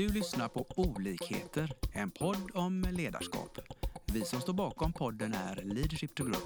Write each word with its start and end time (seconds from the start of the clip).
Du 0.00 0.08
lyssnar 0.08 0.48
på 0.48 0.66
Olikheter, 0.76 1.72
en 1.92 2.10
podd 2.10 2.50
om 2.54 2.86
ledarskap. 2.90 3.58
Vi 4.12 4.24
som 4.24 4.40
står 4.40 4.52
bakom 4.52 4.92
podden 4.92 5.34
är 5.34 5.56
Leadership 5.56 6.14
to 6.14 6.24
Grow. 6.24 6.40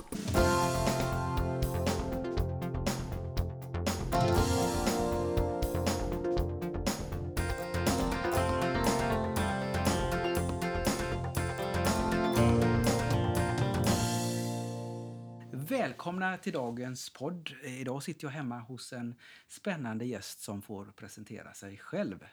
Välkomna 15.69 16.37
till 16.37 16.53
dagens 16.53 17.11
podd. 17.11 17.51
Idag 17.65 18.03
sitter 18.03 18.25
jag 18.25 18.33
hemma 18.33 18.59
hos 18.59 18.93
en 18.93 19.15
spännande 19.49 20.05
gäst 20.05 20.41
som 20.41 20.63
får 20.63 20.85
presentera 20.85 21.55
sig 21.55 21.79
själv. 21.79 22.25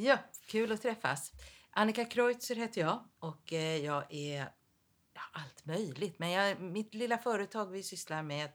Ja, 0.00 0.18
kul 0.46 0.72
att 0.72 0.82
träffas. 0.82 1.32
Annika 1.70 2.04
Kreutzer 2.04 2.54
heter 2.54 2.80
jag 2.80 3.04
och 3.18 3.52
eh, 3.52 3.76
jag 3.84 4.04
är 4.14 4.52
ja, 5.14 5.20
allt 5.32 5.66
möjligt. 5.66 6.18
Men 6.18 6.30
jag, 6.30 6.60
mitt 6.60 6.94
lilla 6.94 7.18
företag 7.18 7.66
vi 7.66 7.82
sysslar 7.82 8.22
med 8.22 8.50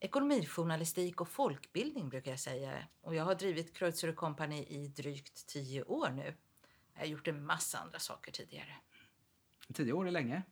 ekonomijournalistik 0.00 1.20
och 1.20 1.28
folkbildning 1.28 2.08
brukar 2.08 2.30
jag 2.30 2.40
säga. 2.40 2.72
Och 3.00 3.14
jag 3.14 3.24
har 3.24 3.34
drivit 3.34 3.76
Kreutzer 3.76 4.12
Company 4.12 4.62
i 4.62 4.88
drygt 4.88 5.46
tio 5.46 5.82
år 5.82 6.10
nu. 6.10 6.34
Jag 6.94 7.00
har 7.00 7.06
gjort 7.06 7.28
en 7.28 7.46
massa 7.46 7.78
andra 7.78 7.98
saker 7.98 8.32
tidigare. 8.32 8.76
Tio 9.74 9.92
år 9.92 10.06
är 10.06 10.10
länge. 10.10 10.42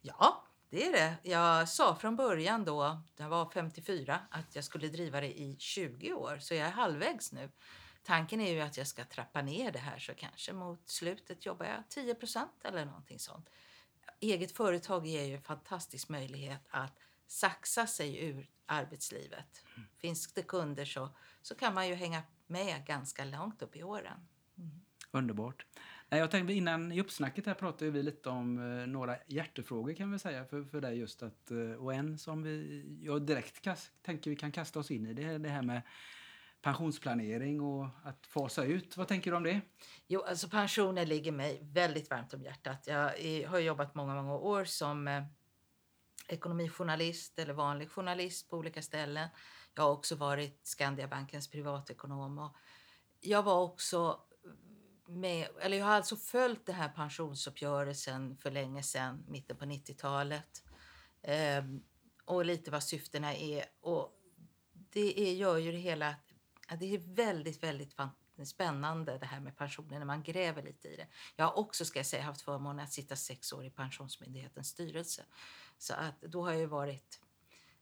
Ja, 0.00 0.44
det 0.70 0.86
är 0.86 0.92
det. 0.92 1.30
Jag 1.30 1.68
sa 1.68 1.94
från 1.96 2.16
början 2.16 2.64
då, 2.64 3.02
jag 3.16 3.28
var 3.28 3.50
54, 3.50 4.20
att 4.30 4.54
jag 4.54 4.64
skulle 4.64 4.88
driva 4.88 5.20
det 5.20 5.40
i 5.40 5.56
20 5.58 6.12
år. 6.12 6.38
Så 6.40 6.54
jag 6.54 6.66
är 6.66 6.72
halvvägs 6.72 7.32
nu. 7.32 7.50
Tanken 8.02 8.40
är 8.40 8.52
ju 8.52 8.60
att 8.60 8.76
jag 8.76 8.86
ska 8.86 9.04
trappa 9.04 9.42
ner 9.42 9.72
det 9.72 9.78
här 9.78 9.98
så 9.98 10.14
kanske 10.14 10.52
mot 10.52 10.88
slutet 10.88 11.46
jobbar 11.46 11.66
jag 11.66 12.04
10% 12.06 12.46
eller 12.64 12.84
någonting 12.84 13.18
sånt. 13.18 13.50
Eget 14.20 14.52
företag 14.52 15.06
ger 15.06 15.24
ju 15.24 15.34
en 15.34 15.42
fantastisk 15.42 16.08
möjlighet 16.08 16.60
att 16.70 16.98
saxa 17.26 17.86
sig 17.86 18.24
ur 18.24 18.50
arbetslivet. 18.66 19.64
Mm. 19.76 19.88
Finns 19.96 20.32
det 20.32 20.42
kunder 20.42 20.84
så, 20.84 21.08
så 21.42 21.54
kan 21.54 21.74
man 21.74 21.88
ju 21.88 21.94
hänga 21.94 22.22
med 22.46 22.86
ganska 22.86 23.24
långt 23.24 23.62
upp 23.62 23.76
i 23.76 23.82
åren. 23.82 24.26
Mm. 24.58 24.80
Underbart. 25.10 25.66
Jag 26.08 26.30
tänkte 26.30 26.54
innan 26.54 26.92
i 26.92 27.00
uppsnacket 27.00 27.46
här 27.46 27.54
pratade 27.54 27.90
vi 27.90 28.02
lite 28.02 28.28
om 28.28 28.58
eh, 28.58 28.86
några 28.86 29.16
hjärtefrågor 29.26 29.94
kan 29.94 30.12
vi 30.12 30.18
säga 30.18 30.44
för, 30.44 30.64
för 30.64 30.80
dig 30.80 30.98
just 30.98 31.22
att 31.22 31.50
eh, 31.50 31.58
och 31.58 31.94
en 31.94 32.18
som 32.18 32.42
vi 32.42 32.84
jag 33.02 33.22
direkt 33.22 33.60
kast, 33.60 33.92
tänker 34.02 34.30
vi 34.30 34.36
kan 34.36 34.52
kasta 34.52 34.78
oss 34.78 34.90
in 34.90 35.06
i 35.06 35.14
det 35.14 35.22
är 35.22 35.38
det 35.38 35.48
här 35.48 35.62
med 35.62 35.82
pensionsplanering 36.62 37.60
och 37.60 37.88
att 38.04 38.26
fasa 38.26 38.64
ut. 38.64 38.96
Vad 38.96 39.08
tänker 39.08 39.30
du 39.30 39.36
om 39.36 39.42
det? 39.42 39.60
Jo, 40.06 40.22
alltså 40.22 40.48
pensioner 40.48 41.06
ligger 41.06 41.32
mig 41.32 41.58
väldigt 41.62 42.10
varmt 42.10 42.34
om 42.34 42.42
hjärtat. 42.42 42.86
Jag 42.86 43.48
har 43.48 43.58
jobbat 43.58 43.94
många, 43.94 44.14
många 44.14 44.34
år 44.34 44.64
som 44.64 45.08
eh, 45.08 45.24
ekonomijournalist 46.28 47.38
eller 47.38 47.54
vanlig 47.54 47.90
journalist 47.90 48.50
på 48.50 48.56
olika 48.56 48.82
ställen. 48.82 49.28
Jag 49.74 49.82
har 49.82 49.90
också 49.90 50.16
varit 50.16 50.60
Skandiabankens 50.66 51.50
privatekonom 51.50 52.38
och 52.38 52.56
jag 53.20 53.42
var 53.42 53.60
också 53.62 54.20
med, 55.06 55.48
eller 55.60 55.76
jag 55.76 55.86
har 55.86 55.92
alltså 55.94 56.16
följt 56.16 56.66
den 56.66 56.74
här 56.74 56.88
pensionsuppgörelsen 56.88 58.36
för 58.36 58.50
länge 58.50 58.82
sedan, 58.82 59.24
mitten 59.28 59.56
på 59.56 59.64
90-talet. 59.64 60.64
Ehm, 61.22 61.82
och 62.24 62.44
lite 62.44 62.70
vad 62.70 62.82
syftena 62.82 63.34
är. 63.34 63.64
Och 63.80 64.18
det 64.72 65.20
är, 65.20 65.34
gör 65.34 65.56
ju 65.56 65.72
det 65.72 65.78
hela 65.78 66.14
det 66.76 66.94
är 66.94 66.98
väldigt, 66.98 67.62
väldigt 67.62 67.96
spännande 68.44 69.18
det 69.18 69.26
här 69.26 69.40
med 69.40 69.56
pensioner 69.56 69.98
när 69.98 70.06
man 70.06 70.22
gräver 70.22 70.62
lite 70.62 70.88
i 70.88 70.96
det. 70.96 71.06
Jag 71.36 71.44
har 71.44 71.58
också 71.58 71.84
ska 71.84 71.98
jag 71.98 72.06
säga 72.06 72.22
haft 72.22 72.42
förmånen 72.42 72.84
att 72.84 72.92
sitta 72.92 73.16
sex 73.16 73.52
år 73.52 73.64
i 73.64 73.70
Pensionsmyndighetens 73.70 74.68
styrelse. 74.68 75.22
Så 75.78 75.94
att 75.94 76.20
då 76.20 76.44
har 76.44 76.50
jag 76.50 76.60
ju 76.60 76.66
varit 76.66 77.20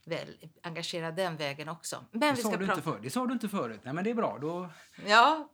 väl 0.05 0.37
engagerad 0.63 1.17
den 1.17 1.37
vägen 1.37 1.69
också. 1.69 2.05
Men 2.11 2.35
det, 2.35 2.43
sa 2.43 2.57
du 2.57 2.65
inte 2.65 2.83
för, 2.83 3.01
det 3.01 3.11
sa 3.11 3.27
du 3.27 3.33
inte 3.33 3.49
förut. 3.49 3.81
Nej, 3.85 3.95
men 3.95 4.05
det 4.05 4.11
är 4.11 4.15
bra. 4.15 4.39
Då... 4.41 4.71
Ja, 5.07 5.49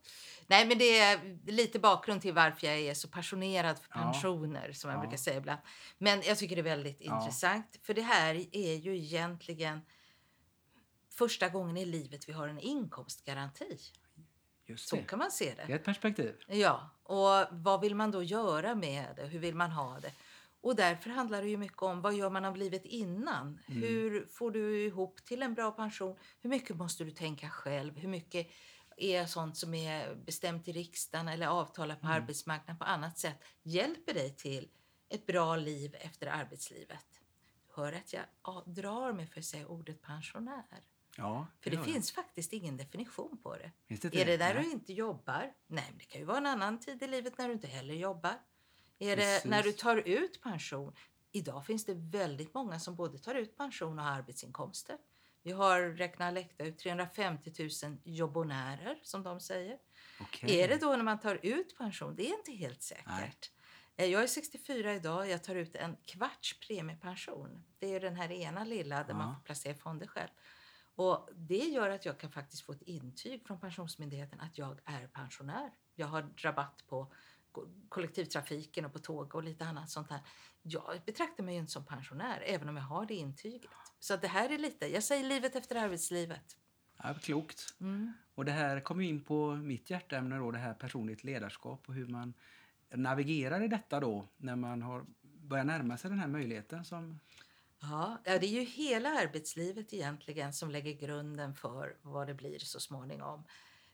nej, 0.46 0.66
men 0.66 0.78
det 0.78 0.98
är 0.98 1.38
lite 1.46 1.78
bakgrund 1.78 2.22
till 2.22 2.32
varför 2.32 2.66
jag 2.66 2.76
är 2.76 2.94
så 2.94 3.08
passionerad 3.08 3.78
för 3.78 3.88
pensioner 3.88 4.66
ja. 4.68 4.74
som 4.74 4.90
jag 4.90 4.96
ja. 4.98 5.00
brukar 5.00 5.16
säga 5.16 5.36
ibland. 5.36 5.60
Men 5.98 6.22
jag 6.22 6.38
tycker 6.38 6.56
det 6.56 6.60
är 6.62 6.76
väldigt 6.76 7.00
ja. 7.00 7.18
intressant 7.18 7.80
för 7.82 7.94
det 7.94 8.02
här 8.02 8.56
är 8.56 8.74
ju 8.74 8.96
egentligen 8.96 9.82
första 11.16 11.48
gången 11.48 11.76
i 11.76 11.84
livet 11.84 12.28
vi 12.28 12.32
har 12.32 12.48
en 12.48 12.58
inkomstgaranti. 12.58 13.78
Just 14.66 14.88
Så 14.88 14.96
kan 14.96 15.18
man 15.18 15.30
se 15.30 15.54
det. 15.56 15.64
Det 15.66 15.72
är 15.72 15.76
ett 15.76 15.84
perspektiv. 15.84 16.34
Ja, 16.46 16.90
och 17.02 17.46
vad 17.50 17.80
vill 17.80 17.94
man 17.94 18.10
då 18.10 18.22
göra 18.22 18.74
med 18.74 19.06
det? 19.16 19.26
Hur 19.26 19.38
vill 19.38 19.54
man 19.54 19.70
ha 19.70 20.00
det? 20.00 20.12
Och 20.60 20.76
därför 20.76 21.10
handlar 21.10 21.42
det 21.42 21.48
ju 21.48 21.56
mycket 21.56 21.82
om 21.82 22.00
vad 22.00 22.14
gör 22.14 22.30
man 22.30 22.44
av 22.44 22.56
livet 22.56 22.84
innan? 22.84 23.58
Mm. 23.68 23.82
Hur 23.82 24.26
får 24.26 24.50
du 24.50 24.84
ihop 24.84 25.24
till 25.24 25.42
en 25.42 25.54
bra 25.54 25.70
pension? 25.70 26.16
Hur 26.40 26.50
mycket 26.50 26.76
måste 26.76 27.04
du 27.04 27.10
tänka 27.10 27.50
själv? 27.50 27.98
Hur 27.98 28.08
mycket 28.08 28.46
är 28.96 29.26
sånt 29.26 29.56
som 29.56 29.74
är 29.74 30.14
bestämt 30.14 30.68
i 30.68 30.72
riksdagen 30.72 31.28
eller 31.28 31.46
avtalat 31.46 32.00
på 32.00 32.06
mm. 32.06 32.22
arbetsmarknaden 32.22 32.78
på 32.78 32.84
annat 32.84 33.18
sätt 33.18 33.44
hjälper 33.62 34.14
dig 34.14 34.36
till 34.36 34.68
ett 35.08 35.26
bra 35.26 35.56
liv 35.56 35.96
efter 36.00 36.26
arbetslivet? 36.26 37.20
Hör 37.74 37.92
att 37.92 38.12
jag 38.12 38.24
drar 38.66 39.12
mig 39.12 39.26
för 39.26 39.40
att 39.40 39.46
säga 39.46 39.66
ordet 39.66 40.02
pensionär. 40.02 40.82
Ja, 41.16 41.46
För 41.60 41.70
det, 41.70 41.76
det 41.76 41.84
finns 41.84 42.12
faktiskt 42.12 42.52
ingen 42.52 42.76
definition 42.76 43.38
på 43.42 43.56
det. 43.56 43.70
det 44.08 44.20
är 44.20 44.26
det 44.26 44.36
där 44.36 44.54
Nej. 44.54 44.64
du 44.64 44.70
inte 44.70 44.92
jobbar? 44.92 45.52
Nej, 45.66 45.92
det 45.98 46.04
kan 46.04 46.20
ju 46.20 46.26
vara 46.26 46.38
en 46.38 46.46
annan 46.46 46.80
tid 46.80 47.02
i 47.02 47.06
livet 47.06 47.38
när 47.38 47.48
du 47.48 47.52
inte 47.54 47.66
heller 47.66 47.94
jobbar. 47.94 48.34
Är 48.98 49.16
Precis. 49.16 49.42
det 49.42 49.48
när 49.48 49.62
du 49.62 49.72
tar 49.72 49.96
ut 49.96 50.42
pension? 50.42 50.94
Idag 51.32 51.66
finns 51.66 51.84
det 51.84 51.94
väldigt 51.94 52.54
många 52.54 52.80
som 52.80 52.96
både 52.96 53.18
tar 53.18 53.34
ut 53.34 53.56
pension 53.56 53.98
och 53.98 54.04
har 54.04 54.12
arbetsinkomster. 54.12 54.98
Vi 55.42 55.52
har 55.52 55.80
räknat 55.80 56.34
läckta 56.34 56.64
ut 56.64 56.78
350 56.78 57.52
000 57.84 57.98
jobbonärer 58.04 58.98
som 59.02 59.22
de 59.22 59.40
säger. 59.40 59.78
Okay. 60.20 60.58
Är 60.58 60.68
det 60.68 60.76
då 60.76 60.96
när 60.96 61.04
man 61.04 61.20
tar 61.20 61.38
ut 61.42 61.78
pension? 61.78 62.16
Det 62.16 62.28
är 62.28 62.38
inte 62.38 62.52
helt 62.52 62.82
säkert. 62.82 63.50
Nej. 63.96 64.10
Jag 64.10 64.22
är 64.22 64.26
64 64.26 64.94
idag. 64.94 65.30
Jag 65.30 65.44
tar 65.44 65.54
ut 65.54 65.74
en 65.74 65.96
kvarts 66.04 66.60
premiepension. 66.60 67.64
Det 67.78 67.94
är 67.94 68.00
den 68.00 68.16
här 68.16 68.32
ena 68.32 68.64
lilla 68.64 68.96
där 68.96 69.04
ja. 69.08 69.14
man 69.14 69.34
får 69.34 69.42
placera 69.42 69.74
fonder 69.74 70.06
själv. 70.06 70.30
Och 70.96 71.28
det 71.34 71.64
gör 71.64 71.90
att 71.90 72.04
jag 72.04 72.18
kan 72.18 72.30
faktiskt 72.30 72.62
få 72.62 72.72
ett 72.72 72.82
intyg 72.82 73.46
från 73.46 73.60
Pensionsmyndigheten 73.60 74.40
att 74.40 74.58
jag 74.58 74.80
är 74.84 75.06
pensionär. 75.06 75.70
Jag 75.94 76.06
har 76.06 76.28
rabatt 76.36 76.84
på 76.86 77.12
kollektivtrafiken 77.88 78.84
och 78.84 78.92
på 78.92 78.98
tåg 78.98 79.34
och 79.34 79.42
lite 79.42 79.64
annat 79.64 79.90
sånt 79.90 80.08
där. 80.08 80.20
Jag 80.62 81.00
betraktar 81.06 81.44
mig 81.44 81.56
inte 81.56 81.72
som 81.72 81.84
pensionär 81.84 82.42
även 82.46 82.68
om 82.68 82.76
jag 82.76 82.84
har 82.84 83.06
det 83.06 83.14
intyget. 83.14 83.70
Så 83.98 84.16
det 84.16 84.28
här 84.28 84.50
är 84.50 84.58
lite, 84.58 84.86
jag 84.86 85.02
säger 85.02 85.28
livet 85.28 85.56
efter 85.56 85.76
arbetslivet. 85.76 86.56
Ja, 87.02 87.14
klokt. 87.14 87.74
Mm. 87.80 88.12
Och 88.34 88.44
det 88.44 88.52
här 88.52 88.80
kommer 88.80 89.04
in 89.04 89.24
på 89.24 89.54
mitt 89.54 89.90
hjärteämne 89.90 90.36
då, 90.36 90.50
det 90.50 90.58
här 90.58 90.74
personligt 90.74 91.24
ledarskap 91.24 91.88
och 91.88 91.94
hur 91.94 92.06
man 92.06 92.34
navigerar 92.94 93.62
i 93.62 93.68
detta 93.68 94.00
då 94.00 94.28
när 94.36 94.56
man 94.56 94.82
har 94.82 95.06
börjat 95.22 95.66
närma 95.66 95.96
sig 95.96 96.10
den 96.10 96.18
här 96.18 96.28
möjligheten 96.28 96.84
som 96.84 97.20
Ja, 97.80 98.18
det 98.24 98.30
är 98.30 98.44
ju 98.44 98.60
hela 98.60 99.08
arbetslivet 99.08 99.92
egentligen 99.92 100.52
som 100.52 100.70
lägger 100.70 100.92
grunden 100.92 101.54
för 101.54 101.96
vad 102.02 102.26
det 102.26 102.34
blir 102.34 102.58
så 102.58 102.80
småningom. 102.80 103.44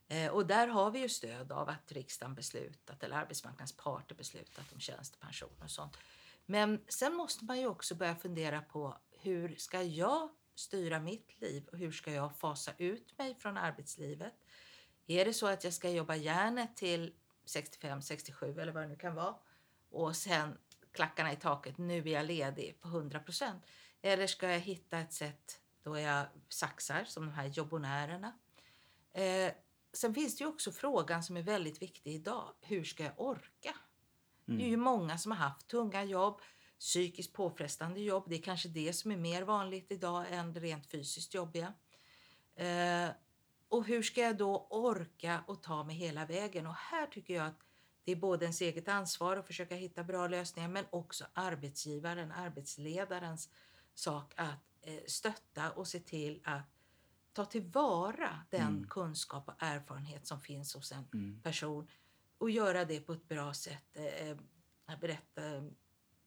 Eh, 0.09 0.31
och 0.31 0.47
där 0.47 0.69
har 0.69 0.91
vi 0.91 0.99
ju 0.99 1.09
stöd 1.09 1.53
av 1.53 1.69
att 1.69 1.93
riksdagen 1.93 2.35
beslutat 2.35 3.03
eller 3.03 3.17
arbetsmarknadens 3.17 3.77
parter 3.77 4.15
beslutat 4.15 4.73
om 4.73 4.81
tjänstepension 4.81 5.63
och 5.63 5.71
sånt. 5.71 5.97
Men 6.47 6.85
sen 6.99 7.15
måste 7.15 7.45
man 7.45 7.61
ju 7.61 7.67
också 7.67 7.95
börja 7.95 8.17
fundera 8.17 8.61
på 8.61 8.99
hur 9.11 9.57
ska 9.57 9.83
jag 9.83 10.31
styra 10.55 11.01
mitt 11.01 11.41
liv 11.41 11.69
och 11.73 11.79
hur 11.79 11.93
ska 11.93 12.13
jag 12.13 12.37
fasa 12.37 12.73
ut 12.79 13.19
mig 13.19 13.35
från 13.35 13.57
arbetslivet? 13.57 14.35
Är 15.07 15.25
det 15.25 15.33
så 15.33 15.47
att 15.47 15.65
jag 15.65 15.73
ska 15.73 15.91
jobba 15.91 16.17
järnet 16.17 16.77
till 16.77 17.15
65, 17.45 18.03
67 18.03 18.61
eller 18.61 18.73
vad 18.73 18.83
det 18.83 18.89
nu 18.89 18.97
kan 18.97 19.15
vara 19.15 19.35
och 19.91 20.17
sen 20.17 20.59
klackarna 20.93 21.33
i 21.33 21.37
taket, 21.37 21.79
nu 21.79 21.99
är 21.99 22.07
jag 22.07 22.27
ledig 22.27 22.81
på 22.81 22.89
100 22.89 23.19
procent. 23.19 23.67
Eller 24.03 24.27
ska 24.27 24.51
jag 24.51 24.61
hitta 24.61 24.99
ett 24.99 25.13
sätt 25.13 25.61
då 25.83 25.99
jag 25.99 26.27
saxar, 26.49 27.05
som 27.05 27.27
de 27.27 27.33
här 27.33 27.47
jobbonärerna. 27.47 28.33
Eh, 29.13 29.53
sen 29.93 30.15
finns 30.15 30.37
det 30.37 30.45
ju 30.45 30.49
också 30.49 30.73
frågan 30.73 31.23
som 31.23 31.37
är 31.37 31.43
väldigt 31.43 31.83
viktig 31.83 32.15
idag. 32.15 32.55
Hur 32.61 32.85
ska 32.85 33.05
jag 33.05 33.21
orka? 33.21 33.75
Mm. 34.49 34.59
Det 34.59 34.65
är 34.65 34.69
ju 34.69 34.75
mm. 34.75 34.85
många 34.85 35.19
som 35.19 35.33
har 35.33 35.39
haft 35.39 35.69
tunga 35.69 36.05
jobb, 36.05 36.41
psykiskt 36.79 37.33
påfrestande 37.33 38.01
jobb. 38.01 38.25
Det 38.29 38.35
är 38.35 38.43
kanske 38.43 38.69
det 38.69 38.93
som 38.93 39.11
är 39.11 39.17
mer 39.17 39.43
vanligt 39.43 39.93
idag 39.93 40.27
än 40.31 40.53
det 40.53 40.61
rent 40.61 40.87
fysiskt 40.87 41.35
jobbiga. 41.35 41.73
Eh, 42.55 43.09
och 43.69 43.87
hur 43.87 44.03
ska 44.03 44.21
jag 44.21 44.37
då 44.37 44.67
orka 44.71 45.45
och 45.47 45.63
ta 45.63 45.85
mig 45.85 45.97
hela 45.97 46.27
vägen? 46.27 46.67
Och 46.67 46.75
här 46.75 47.07
tycker 47.07 47.35
jag 47.35 47.47
att 47.47 47.61
det 48.05 48.13
är 48.13 48.17
både 48.17 48.45
ens 48.45 48.61
eget 48.61 48.89
ansvar 48.89 49.37
att 49.37 49.47
försöka 49.47 49.75
hitta 49.75 50.05
bra 50.05 50.29
lösningar 50.29 50.69
men 50.69 50.85
också 50.91 51.25
arbetsgivaren, 51.33 52.33
arbetsledarens 52.33 53.51
sak 53.95 54.35
att 54.37 54.73
eh, 54.81 55.01
stötta 55.07 55.71
och 55.71 55.89
se 55.89 56.01
till 56.01 56.41
att 56.45 56.63
ta 57.33 57.45
tillvara 57.45 58.39
den 58.51 58.61
mm. 58.61 58.89
kunskap 58.89 59.49
och 59.49 59.55
erfarenhet 59.59 60.27
som 60.27 60.41
finns 60.41 60.75
hos 60.75 60.93
en 60.93 61.05
mm. 61.15 61.41
person 61.43 61.89
och 62.39 62.51
göra 62.51 62.85
det 62.85 63.01
på 63.01 63.13
ett 63.13 63.29
bra 63.29 63.55
sätt. 63.55 63.97
Eh, 63.97 64.37
jag 64.87 64.99
berättade 65.01 65.71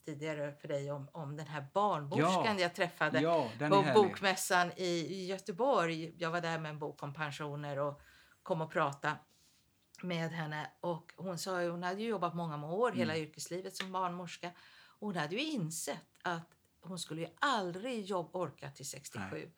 tidigare 0.06 0.54
för 0.54 0.68
dig 0.68 0.92
om, 0.92 1.10
om 1.12 1.38
den 1.38 1.48
här 1.48 1.66
barnmorskan 1.74 2.56
Ja. 2.58 2.62
jag 2.62 2.76
träffade 2.76 3.22
Ja, 3.22 3.50
på 3.60 3.86
bokmässan 3.96 4.72
i, 4.78 5.26
Göteborg. 5.26 6.14
Jag 6.18 6.32
var 6.32 6.42
där 6.42 6.60
med 6.60 6.70
en 6.70 6.80
bok 6.80 7.04
om 7.04 7.14
pensioner 7.14 7.80
och 7.80 8.02
kom 8.44 8.62
och 8.62 8.72
prata 8.72 9.18
med 10.04 10.32
henne. 10.32 10.72
Och 10.82 11.14
hon 11.18 11.38
sa 11.38 11.64
hon 11.64 11.84
hade 11.84 12.02
jobbat 12.04 12.36
många 12.36 12.68
år, 12.74 12.92
hela 12.92 13.14
Mm. 13.16 13.28
yrkeslivet 13.28 13.76
som 13.76 13.92
barnmorska. 13.92 14.52
Och 15.00 15.08
hon 15.08 15.16
hade 15.16 15.36
ju 15.36 15.42
insett 15.42 16.08
att 16.22 16.50
hon 16.82 17.00
skulle 17.00 17.22
ju 17.22 17.28
aldrig 17.40 18.06
jobb, 18.06 18.36
orka 18.36 18.72
till 18.72 18.86
67. 18.90 19.52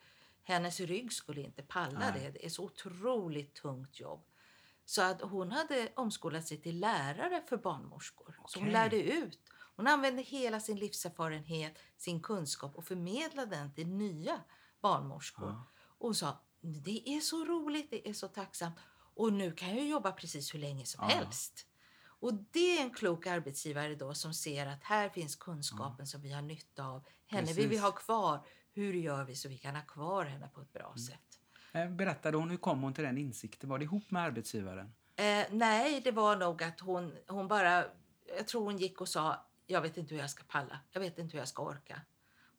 Hennes 0.44 0.80
rygg 0.80 1.14
skulle 1.14 1.42
inte 1.42 1.64
palla 1.64 2.00
Nej. 2.00 2.22
det. 2.22 2.30
Det 2.32 2.46
är 2.46 2.50
så 2.50 2.64
otroligt 2.64 3.54
tungt 3.56 4.00
jobb. 4.00 4.26
Så 4.86 5.02
att 5.02 5.22
hon 5.22 5.52
hade 5.52 5.90
omskolat 5.96 6.48
sig 6.48 6.58
till 6.62 6.80
lärare 6.80 7.44
för 7.50 7.58
barnmorskor. 7.58 8.40
Så 8.48 8.60
hon 8.60 8.70
lärde 8.70 9.04
ut. 9.14 9.40
Hon 9.76 9.88
använde 9.88 10.22
hela 10.22 10.60
sin 10.60 10.78
livserfarenhet, 10.78 11.80
sin 11.98 12.22
kunskap 12.22 12.76
och 12.76 12.86
förmedlade 12.86 13.56
den 13.56 13.74
till 13.74 13.88
nya 13.88 14.42
barnmorskor. 14.82 15.48
Ja. 15.50 15.64
Och 15.98 16.08
hon 16.08 16.16
sa, 16.16 16.40
det 16.62 17.10
är 17.10 17.20
så 17.20 17.46
roligt, 17.46 17.90
det 17.92 18.10
är 18.10 18.14
så 18.14 18.28
tacksamt. 18.28 18.76
Och 19.18 19.34
nu 19.34 19.52
kan 19.52 19.76
jag 19.78 19.88
jobba 19.88 20.12
precis 20.12 20.54
hur 20.54 20.60
länge 20.60 20.86
som 20.86 21.10
Ja. 21.10 21.16
helst. 21.16 21.68
Och 22.20 22.34
det 22.52 22.78
är 22.78 22.82
en 22.84 22.90
klok 22.94 23.28
arbetsgivare 23.28 23.96
då 23.96 24.14
som 24.14 24.34
ser 24.34 24.66
att 24.68 24.84
här 24.84 25.10
finns 25.10 25.36
kunskapen 25.36 26.08
som 26.08 26.22
vi 26.22 26.32
har 26.34 26.42
nytta 26.42 26.86
av. 26.86 27.04
Henne 27.28 27.48
vill 27.54 27.56
vi 27.56 27.64
Precis. 27.68 27.82
ha 27.82 27.92
kvar. 27.92 28.46
Hur 28.74 28.94
gör 28.94 29.24
vi 29.24 29.36
så 29.36 29.50
vi 29.50 29.58
kan 29.58 29.76
ha 29.76 29.82
kvar 29.82 30.26
henne 30.26 30.48
på 30.54 30.62
ett 30.62 30.74
bra 30.74 30.86
Mm. 30.86 30.98
sätt? 30.98 31.40
Eh, 31.74 31.90
Berättade 31.90 32.38
hon, 32.38 32.50
hur 32.50 32.58
kom 32.58 32.82
hon 32.82 32.94
till 32.94 33.04
den 33.04 33.18
insikten? 33.18 33.70
Var 33.70 33.78
det 33.80 33.84
ihop 33.86 34.12
med 34.12 34.24
arbetsgivaren? 34.24 34.94
Eh, 35.16 35.46
nej, 35.52 36.02
det 36.02 36.12
var 36.12 36.36
nog 36.36 36.64
att 36.64 36.80
hon, 36.80 37.16
hon 37.28 37.48
bara... 37.48 37.86
Jag 38.38 38.48
tror 38.48 38.64
hon 38.64 38.78
gick 38.78 39.02
och 39.02 39.08
sa, 39.10 39.46
jag 39.68 39.82
vet 39.82 39.98
inte 39.98 40.14
hur 40.14 40.22
jag 40.22 40.30
ska 40.30 40.44
palla. 40.48 40.80
Jag 40.92 41.02
vet 41.02 41.18
inte 41.20 41.32
hur 41.34 41.40
jag 41.40 41.48
ska 41.48 41.64
orka. 41.64 42.02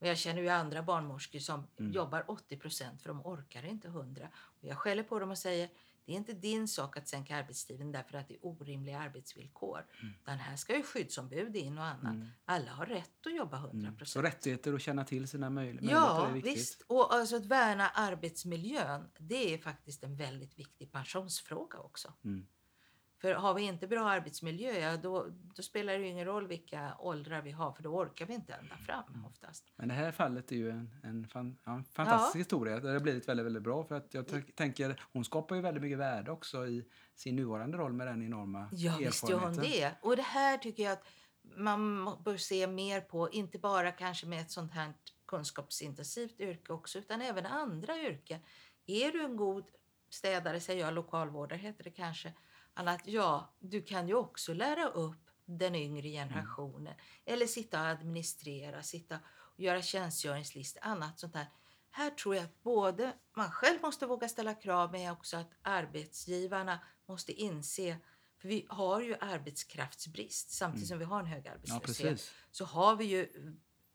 Och 0.00 0.06
jag 0.06 0.18
känner 0.18 0.42
ju 0.42 0.48
andra 0.48 0.82
barnmorskor 0.82 1.38
som 1.38 1.66
Mm. 1.78 1.92
jobbar 1.92 2.24
80 2.30 2.56
procent 2.56 3.02
för 3.02 3.08
de 3.08 3.26
orkar 3.26 3.64
inte 3.64 3.88
100. 3.88 4.28
Och 4.34 4.64
jag 4.68 4.76
skäller 4.78 5.02
på 5.02 5.18
dem 5.18 5.30
och 5.30 5.38
säger, 5.38 5.68
det 6.08 6.12
är 6.14 6.16
inte 6.16 6.32
din 6.32 6.68
sak 6.68 6.96
att 6.96 7.08
sänka 7.08 7.36
arbetstiden 7.36 7.92
därför 7.92 8.18
att 8.18 8.28
det 8.28 8.34
är 8.34 8.46
orimliga 8.46 8.98
arbetsvillkor. 8.98 9.86
Utan 10.22 10.38
här 10.38 10.56
ska 10.56 10.76
ju 10.76 10.82
skyddsombud 10.82 11.56
in 11.56 11.78
och 11.78 11.84
annat. 11.84 12.14
Mm. 12.14 12.28
Alla 12.44 12.70
har 12.70 12.86
rätt 12.86 13.26
att 13.26 13.34
jobba 13.36 13.56
100 13.56 13.78
Mm. 13.78 13.92
Så 13.92 13.98
procent. 13.98 14.24
rättigheter 14.26 14.74
och 14.74 14.80
känna 14.80 15.04
till 15.04 15.28
sina 15.28 15.46
möj- 15.46 15.52
möjligheter 15.52 15.94
Ja, 15.96 16.28
är 16.28 16.32
viktigt. 16.32 16.52
visst. 16.56 16.82
Och 16.86 17.14
alltså 17.14 17.36
att 17.36 17.44
värna 17.46 17.88
arbetsmiljön, 17.88 19.08
det 19.18 19.54
är 19.54 19.58
faktiskt 19.58 20.04
en 20.04 20.16
väldigt 20.16 20.58
viktig 20.58 20.92
pensionsfråga 20.92 21.78
också. 21.78 22.12
Mm. 22.24 22.46
För 23.20 23.34
har 23.34 23.54
vi 23.54 23.62
inte 23.62 23.86
bra 23.86 24.08
arbetsmiljö, 24.10 24.72
ja, 24.78 24.96
då, 24.96 25.26
då 25.54 25.62
spelar 25.62 25.92
det 25.92 25.98
ju 25.98 26.06
ingen 26.08 26.24
roll 26.26 26.46
vilka 26.46 26.94
åldrar 26.98 27.42
vi 27.42 27.50
har, 27.50 27.72
för 27.72 27.82
då 27.82 27.90
orkar 27.96 28.26
vi 28.26 28.34
inte 28.34 28.52
ända 28.52 28.76
fram 28.76 29.04
Mm. 29.08 29.24
oftast. 29.24 29.64
Men 29.76 29.88
det 29.88 29.94
här 29.94 30.12
fallet 30.12 30.52
är 30.52 30.56
ju 30.56 30.70
en, 30.70 30.90
en, 31.02 31.28
fan, 31.28 31.58
ja, 31.64 31.72
en 31.74 31.84
fantastisk 31.84 32.34
Ja. 32.34 32.38
historia. 32.38 32.80
Det 32.80 32.90
har 32.92 33.00
blivit 33.00 33.28
väldigt, 33.28 33.46
väldigt 33.46 33.62
bra. 33.62 33.84
För 33.84 33.94
att 33.94 34.14
jag 34.14 34.26
t- 34.28 34.42
tänker, 34.54 35.00
hon 35.12 35.24
skapar 35.24 35.56
ju 35.56 35.62
väldigt 35.62 35.82
mycket 35.82 35.98
värde 35.98 36.30
också 36.30 36.66
i 36.66 36.84
sin 37.14 37.36
nuvarande 37.36 37.78
roll 37.78 37.92
med 37.92 38.06
den 38.06 38.22
enorma 38.22 38.68
Ja, 38.72 38.96
visst 38.98 39.28
gör 39.28 39.38
hon 39.38 39.48
erfarenheten. 39.48 39.80
det. 40.00 40.08
Och 40.08 40.16
det 40.16 40.22
här 40.22 40.58
tycker 40.58 40.82
jag 40.82 40.92
att 40.92 41.04
man 41.56 42.04
bör 42.24 42.36
se 42.36 42.66
mer 42.66 43.00
på, 43.00 43.30
inte 43.30 43.58
bara 43.58 43.92
kanske 43.92 44.26
med 44.26 44.40
ett 44.40 44.50
sånt 44.50 44.72
här 44.72 44.92
kunskapsintensivt 45.26 46.40
yrke 46.40 46.72
också, 46.72 46.98
utan 46.98 47.20
även 47.22 47.46
andra 47.46 47.96
yrken. 47.98 48.40
Är 48.86 49.12
du 49.12 49.24
en 49.24 49.36
god 49.36 49.64
städare, 50.10 50.60
säger 50.60 50.84
jag, 50.84 50.94
lokalvårdare 50.94 51.58
heter 51.58 51.84
det 51.84 51.90
kanske, 51.90 52.32
annat, 52.78 53.00
ja, 53.04 53.54
du 53.58 53.82
kan 53.82 54.08
ju 54.08 54.14
också 54.14 54.54
lära 54.54 54.88
upp 54.88 55.30
den 55.44 55.74
yngre 55.74 56.08
generationen. 56.08 56.94
Eller 57.24 57.46
sitta 57.46 57.80
och 57.80 57.86
administrera, 57.86 58.82
sitta 58.82 59.18
och 59.54 59.60
göra 59.60 59.82
tjänstgöringslistor, 59.82 60.80
annat 60.84 61.18
sånt 61.18 61.32
där. 61.32 61.46
Här 61.90 62.10
tror 62.10 62.34
jag 62.36 62.44
att 62.44 62.62
både 62.62 63.12
man 63.36 63.50
själv 63.50 63.82
måste 63.82 64.06
våga 64.06 64.28
ställa 64.28 64.54
krav, 64.54 64.92
men 64.92 65.12
också 65.12 65.36
att 65.36 65.50
arbetsgivarna 65.62 66.78
måste 67.06 67.32
inse 67.32 67.96
för 68.36 68.48
vi 68.48 68.66
har 68.68 69.00
ju 69.00 69.16
arbetskraftsbrist. 69.20 70.50
Samtidigt 70.50 70.88
som 70.88 70.98
vi 70.98 71.04
har 71.04 71.20
en 71.20 71.26
hög 71.26 71.46
Ja, 71.46 71.52
arbetslöshet 71.52 72.10
precis. 72.10 72.32
så 72.50 72.64
har 72.64 72.96
vi 72.96 73.04
ju 73.04 73.28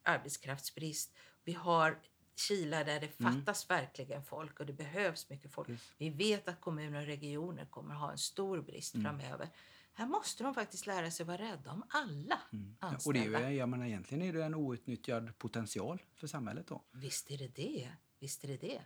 arbetskraftsbrist. 0.02 1.12
Vi 1.44 1.52
har 1.52 2.00
kilar 2.36 2.84
där 2.84 3.00
det 3.00 3.20
Mm. 3.20 3.32
fattas 3.40 3.70
verkligen 3.70 4.24
folk 4.24 4.60
och 4.60 4.66
det 4.66 4.72
behövs 4.72 5.30
mycket 5.30 5.52
folk. 5.52 5.66
Precis. 5.68 5.92
Vi 5.98 6.10
vet 6.10 6.48
att 6.48 6.60
kommuner 6.60 7.00
och 7.00 7.06
regioner 7.06 7.66
kommer 7.66 7.94
ha 7.94 8.12
en 8.12 8.18
stor 8.18 8.60
brist 8.62 8.94
Mm. 8.94 9.04
framöver. 9.04 9.48
Här 9.92 10.06
måste 10.06 10.42
de 10.44 10.54
faktiskt 10.54 10.86
lära 10.86 11.10
sig 11.10 11.26
vara 11.26 11.38
rädda 11.38 11.70
om 11.72 11.84
alla 11.88 12.40
Mm. 12.52 12.76
Ja, 12.80 12.86
Och 12.86 12.92
anställda. 12.92 13.38
det 13.38 13.44
är 13.44 13.50
ju, 13.50 13.56
jag 13.56 13.68
menar, 13.68 13.86
egentligen 13.86 14.22
är 14.22 14.32
det 14.32 14.44
en 14.44 14.54
outnyttjad 14.54 15.38
potential 15.38 16.02
för 16.14 16.26
samhället 16.26 16.66
då. 16.66 16.82
Visst 16.92 17.30
är 17.30 17.38
det 17.38 17.48
det. 17.48 17.90
Visst 18.18 18.44
är 18.44 18.48
det 18.48 18.56
det. 18.56 18.82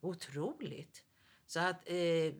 Otroligt. 0.00 1.04
Så 1.46 1.60
att 1.60 1.82
eh, 1.88 2.34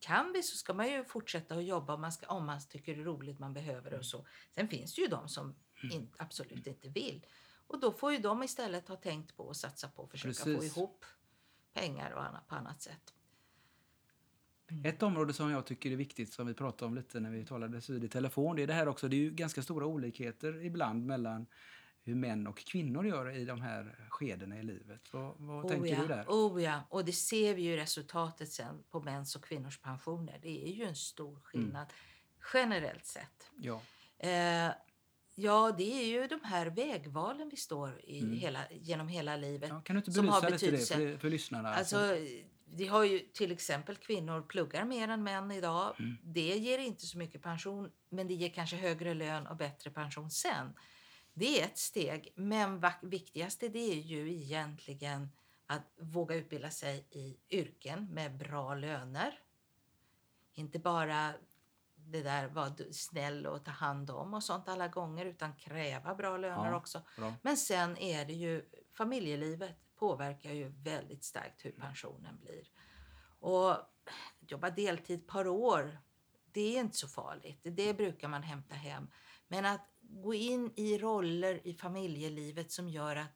kan 0.00 0.32
vi 0.32 0.42
så 0.42 0.56
ska 0.56 0.74
man 0.74 0.90
ju 0.90 1.04
fortsätta 1.04 1.54
att 1.54 1.64
jobba 1.64 1.94
om 1.94 2.00
man, 2.00 2.12
ska, 2.12 2.26
om 2.26 2.46
man 2.46 2.60
tycker 2.68 2.94
det 2.94 3.00
är 3.00 3.04
roligt, 3.04 3.38
man 3.38 3.54
behöver 3.54 3.90
det 3.90 3.98
och 3.98 4.06
så. 4.06 4.26
Sen 4.54 4.68
finns 4.68 4.94
det 4.94 5.02
ju 5.02 5.08
de 5.08 5.28
som 5.28 5.54
Mm. 5.82 5.96
in, 5.96 6.10
absolut 6.18 6.66
inte 6.66 6.88
vill. 6.88 7.26
Och 7.68 7.80
då 7.80 7.92
får 7.92 8.12
ju 8.12 8.18
de 8.18 8.42
istället 8.42 8.88
ha 8.88 8.96
tänkt 8.96 9.36
på 9.36 9.50
att 9.50 9.56
satsa 9.56 9.88
på 9.88 10.02
att 10.02 10.10
försöka 10.10 10.34
få 10.34 10.44
Precis. 10.44 10.76
ihop 10.76 11.04
pengar 11.74 12.10
och 12.10 12.24
annat 12.24 12.48
på 12.48 12.54
annat 12.54 12.82
sätt. 12.82 13.14
Ett 14.84 15.02
område 15.02 15.32
som 15.32 15.50
jag 15.50 15.66
tycker 15.66 15.90
är 15.90 15.96
viktigt, 15.96 16.32
som 16.32 16.46
vi 16.46 16.54
pratade 16.54 16.88
om 16.88 16.94
lite 16.94 17.20
när 17.20 17.30
vi 17.30 17.44
talades 17.44 17.90
vid 17.90 18.04
i 18.04 18.08
telefon, 18.08 18.56
det 18.56 18.62
är 18.62 18.66
det 18.66 18.72
här 18.72 18.88
också. 18.88 19.08
Det 19.08 19.16
är 19.16 19.20
ju 19.20 19.30
ganska 19.30 19.62
stora 19.62 19.86
olikheter 19.86 20.64
ibland 20.64 21.06
mellan 21.06 21.46
hur 22.02 22.14
män 22.14 22.46
och 22.46 22.58
kvinnor 22.58 23.06
gör 23.06 23.36
i 23.36 23.44
de 23.44 23.60
här 23.60 24.06
skedena 24.10 24.58
i 24.58 24.62
livet. 24.62 25.12
Vad, 25.12 25.34
vad 25.38 25.68
tänker 25.68 25.88
ja, 25.88 26.00
du 26.00 26.06
där? 26.06 26.24
Oh 26.28 26.62
ja, 26.62 26.80
och 26.88 27.04
det 27.04 27.12
ser 27.12 27.54
vi 27.54 27.62
ju 27.62 27.76
resultatet 27.76 28.52
sen 28.52 28.82
på 28.90 29.00
mäns 29.00 29.36
och 29.36 29.44
kvinnors 29.44 29.80
pensioner. 29.80 30.38
Det 30.42 30.68
är 30.68 30.72
ju 30.72 30.84
en 30.84 30.96
stor 30.96 31.40
skillnad 31.40 31.86
generellt 32.54 33.06
sett. 33.06 33.50
Ja. 33.56 33.80
Eh, 34.18 34.72
ja, 35.40 35.74
det 35.78 36.02
är 36.02 36.06
ju 36.06 36.26
de 36.26 36.44
här 36.44 36.66
vägvalen 36.66 37.48
vi 37.48 37.56
står 37.56 38.00
i 38.04 38.20
Mm. 38.20 38.38
hela, 38.38 38.60
genom 38.70 39.08
hela 39.08 39.36
livet. 39.36 39.68
Ja, 39.70 39.80
kan 39.80 39.96
du 39.96 39.98
inte 39.98 40.12
Som 40.12 40.28
har 40.28 40.42
belysa 40.42 40.66
lite 40.66 40.76
det 40.76 41.12
för, 41.12 41.18
för 41.18 41.30
lyssnarna? 41.30 41.74
Alltså, 41.74 42.16
vi 42.64 42.86
har 42.86 43.04
ju 43.04 43.18
till 43.18 43.52
exempel 43.52 43.96
kvinnor 43.96 44.42
pluggar 44.42 44.84
mer 44.84 45.08
än 45.08 45.22
män 45.22 45.50
idag. 45.50 45.94
Mm. 45.98 46.16
Det 46.22 46.56
ger 46.56 46.78
inte 46.78 47.06
så 47.06 47.18
mycket 47.18 47.42
pension, 47.42 47.90
men 48.08 48.28
det 48.28 48.34
ger 48.34 48.48
kanske 48.48 48.76
högre 48.76 49.14
lön 49.14 49.46
och 49.46 49.56
bättre 49.56 49.90
pension 49.90 50.30
sen. 50.30 50.74
Det 51.34 51.60
är 51.60 51.64
ett 51.64 51.78
steg, 51.78 52.32
men 52.34 52.84
viktigaste 53.02 53.68
det 53.68 53.92
är 53.92 54.00
ju 54.00 54.32
egentligen 54.34 55.28
att 55.66 55.82
våga 56.00 56.34
utbilda 56.34 56.70
sig 56.70 57.06
i 57.10 57.36
yrken 57.50 58.06
med 58.10 58.36
bra 58.36 58.74
löner. 58.74 59.38
Inte 60.54 60.78
bara 60.78 61.34
det 62.10 62.22
där 62.22 62.48
vara 62.48 62.68
du- 62.68 62.92
snäll 62.92 63.46
och 63.46 63.64
ta 63.64 63.70
hand 63.70 64.10
om 64.10 64.34
och 64.34 64.42
sånt 64.44 64.68
alla 64.68 64.88
gånger, 64.88 65.26
utan 65.26 65.52
kräva 65.56 66.14
bra 66.14 66.36
löner 66.36 66.70
Ja. 66.70 66.76
också. 66.76 67.02
Bra. 67.16 67.34
Men 67.42 67.56
sen 67.56 67.96
är 67.96 68.24
det 68.24 68.32
ju 68.32 68.64
familjelivet 68.92 69.76
påverkar 69.96 70.52
ju 70.52 70.68
väldigt 70.68 71.24
starkt 71.24 71.64
hur 71.64 71.70
pensionen 71.72 72.38
blir. 72.40 72.68
Och 73.40 73.76
jobba 74.40 74.70
deltid 74.70 75.18
ett 75.20 75.26
par 75.26 75.46
år, 75.48 75.98
det 76.52 76.76
är 76.76 76.80
inte 76.80 76.96
så 76.96 77.08
farligt. 77.08 77.60
Det 77.62 77.94
brukar 77.94 78.28
man 78.28 78.42
hämta 78.42 78.74
hem. 78.74 79.10
Men 79.48 79.66
att 79.66 79.88
gå 80.00 80.34
in 80.34 80.72
i 80.76 80.98
roller 80.98 81.60
i 81.66 81.74
familjelivet 81.74 82.72
som 82.72 82.88
gör 82.88 83.16
att 83.16 83.32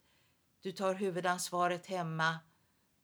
du 0.61 0.73
tar 0.73 0.95
huvudansvaret 0.95 1.87
hemma. 1.87 2.39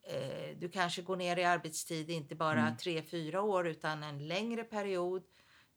Eh, 0.03 0.57
du 0.59 0.69
kanske 0.69 1.03
går 1.03 1.17
ner 1.17 1.37
i 1.37 1.45
arbetstid, 1.45 2.11
inte 2.11 2.35
bara 2.35 2.61
Mm. 2.61 2.77
tre, 2.77 3.03
fyra 3.03 3.43
år 3.43 3.67
utan 3.69 4.03
en 4.03 4.29
längre 4.29 4.65
period. 4.65 5.23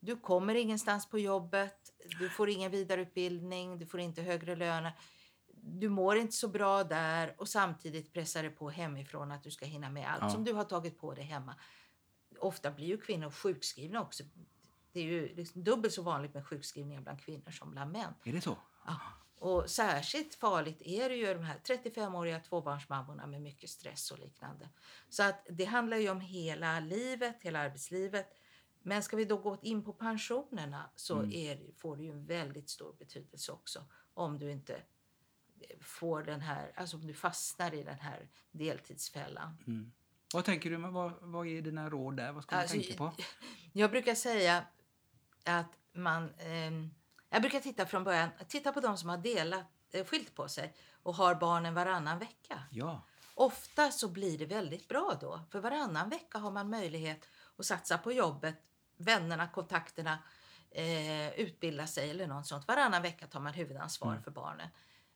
Du 0.03 0.15
kommer 0.19 0.55
ingenstans 0.55 1.09
på 1.09 1.19
jobbet, 1.19 1.93
du 2.19 2.29
får 2.29 2.49
ingen 2.49 2.71
vidareutbildning, 2.71 3.77
du 3.79 3.85
får 3.85 3.99
inte 3.99 4.21
högre 4.21 4.55
löner. 4.55 4.93
Du 5.63 5.89
mår 5.89 6.17
inte 6.17 6.35
så 6.35 6.47
bra 6.47 6.83
där 6.83 7.35
och 7.37 7.47
samtidigt 7.49 8.13
pressar 8.13 8.43
det 8.43 8.49
på 8.49 8.69
hemifrån 8.69 9.31
att 9.31 9.43
du 9.43 9.51
ska 9.51 9.65
hinna 9.65 9.89
med 9.89 10.11
allt 10.11 10.21
Ja. 10.23 10.29
som 10.29 10.43
du 10.43 10.53
har 10.53 10.63
tagit 10.63 10.99
på 10.99 11.13
dig 11.13 11.23
hemma. 11.23 11.55
Ofta 12.39 12.71
blir 12.71 12.87
ju 12.87 12.97
kvinnor 12.97 13.31
sjukskrivna 13.31 14.01
också. 14.01 14.23
Det 14.91 14.99
är 14.99 15.03
ju 15.03 15.35
liksom 15.35 15.63
dubbelt 15.63 15.93
så 15.93 16.01
vanligt 16.01 16.33
med 16.33 16.47
sjukskrivningar 16.47 17.01
bland 17.01 17.21
kvinnor 17.21 17.51
som 17.51 17.71
bland 17.71 17.91
män. 17.91 18.13
Är 18.23 18.33
det 18.33 18.41
så? 18.41 18.57
Ja. 18.85 18.97
Och 19.39 19.69
särskilt 19.69 20.35
farligt 20.35 20.81
är 20.81 21.09
det 21.09 21.15
ju 21.15 21.33
de 21.33 21.43
här 21.43 21.57
35-åriga 21.59 22.39
tvåbarnsmammorna 22.39 23.27
med 23.27 23.41
mycket 23.41 23.69
stress 23.69 24.11
och 24.11 24.19
liknande. 24.19 24.69
Så 25.09 25.23
att 25.23 25.45
det 25.49 25.65
handlar 25.65 25.97
ju 25.97 26.09
om 26.09 26.21
hela 26.21 26.79
livet, 26.79 27.37
hela 27.41 27.59
arbetslivet. 27.59 28.33
Men 28.83 29.03
ska 29.03 29.17
vi 29.17 29.25
då 29.25 29.37
gå 29.37 29.57
in 29.61 29.83
på 29.83 29.93
pensionerna 29.93 30.89
så 30.95 31.17
Mm. 31.19 31.31
är, 31.33 31.71
får 31.77 31.97
det 31.97 32.03
ju 32.03 32.11
en 32.11 32.25
väldigt 32.25 32.69
stor 32.69 32.93
betydelse 32.99 33.51
också. 33.51 33.85
Om 34.13 34.39
du 34.39 34.51
inte 34.51 34.81
får 35.81 36.23
den 36.23 36.41
här, 36.41 36.71
alltså 36.75 36.97
om 36.97 37.07
du 37.07 37.13
fastnar 37.13 37.73
i 37.73 37.83
den 37.83 37.99
här 37.99 38.29
deltidsfällan. 38.51 39.57
Mm. 39.67 39.91
Vad 40.33 40.45
tänker 40.45 40.69
du? 40.69 40.77
Vad, 40.77 41.13
vad 41.21 41.47
är 41.47 41.61
dina 41.61 41.89
råd 41.89 42.17
där? 42.17 42.31
Vad 42.31 42.43
ska 42.43 42.55
man 42.55 42.61
Alltså, 42.61 42.77
tänka 42.77 42.97
på? 42.97 43.11
Jag 43.73 43.91
brukar 43.91 44.15
säga 44.15 44.65
att 45.45 45.71
man... 45.93 46.33
ehm, 46.39 46.89
jag 47.29 47.41
brukar 47.41 47.59
titta 47.59 47.85
från 47.85 48.03
början, 48.03 48.29
titta 48.47 48.71
på 48.71 48.79
de 48.79 48.97
som 48.97 49.09
har 49.09 49.17
delat, 49.17 49.65
eh, 49.91 50.05
skilt 50.05 50.35
på 50.35 50.47
sig 50.49 50.73
och 51.03 51.15
har 51.15 51.35
barnen 51.35 51.73
varannan 51.73 52.19
vecka. 52.19 52.63
Ja. 52.71 53.01
Ofta 53.35 53.91
så 53.91 54.07
blir 54.07 54.37
det 54.37 54.45
väldigt 54.45 54.87
bra 54.87 55.17
då. 55.21 55.41
För 55.49 55.59
varannan 55.59 56.09
vecka 56.09 56.37
har 56.37 56.51
man 56.51 56.69
möjlighet 56.69 57.27
att 57.57 57.65
satsa 57.65 57.97
på 57.97 58.11
jobbet, 58.11 58.55
vännerna, 59.01 59.47
kontakterna, 59.47 60.19
eh, 60.71 61.29
utbilda 61.39 61.87
sig 61.87 62.09
eller 62.09 62.27
något 62.27 62.47
sånt. 62.47 62.67
Varannan 62.67 63.01
vecka 63.01 63.27
tar 63.27 63.39
man 63.39 63.53
huvudansvar 63.53 64.11
Mm. 64.11 64.23
för 64.23 64.31
barnen. 64.31 64.67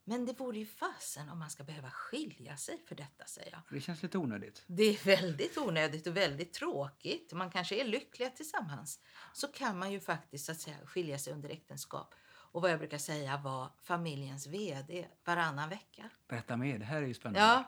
Men 0.08 0.25
det 0.25 0.39
vore 0.39 0.58
ju 0.58 0.65
fasen 0.65 1.30
om 1.30 1.39
man 1.39 1.50
ska 1.50 1.63
behöva 1.63 1.89
skilja 1.92 2.58
sig 2.58 2.84
för 2.88 2.96
detta, 2.96 3.25
säger 3.25 3.51
jag. 3.51 3.62
Det 3.70 3.82
känns 3.82 4.04
lite 4.04 4.18
onödigt. 4.18 4.63
Det 4.68 4.84
är 4.84 5.06
väldigt 5.06 5.58
onödigt 5.58 6.08
och 6.08 6.18
väldigt 6.18 6.54
tråkigt. 6.54 7.34
Man 7.34 7.50
kanske 7.51 7.75
är 7.82 7.86
lyckliga 7.86 8.30
tillsammans. 8.30 9.00
Så 9.34 9.48
kan 9.48 9.80
man 9.80 9.92
ju 9.92 10.00
faktiskt 10.00 10.46
så 10.46 10.51
att 10.51 10.60
säga, 10.60 10.77
skilja 10.86 11.18
sig 11.18 11.34
under 11.34 11.50
äktenskap. 11.50 12.15
Och 12.27 12.62
vad 12.62 12.72
jag 12.72 12.80
brukar 12.80 12.98
säga 12.98 13.38
var 13.38 13.70
familjens 13.84 14.48
VD 14.48 15.08
varannan 15.25 15.70
vecka. 15.70 16.10
Berätta 16.27 16.58
mer, 16.58 16.80
det 16.80 16.86
här 16.86 17.01
är 17.01 17.08
ju 17.08 17.13
spännande. 17.13 17.39
Ja. 17.39 17.63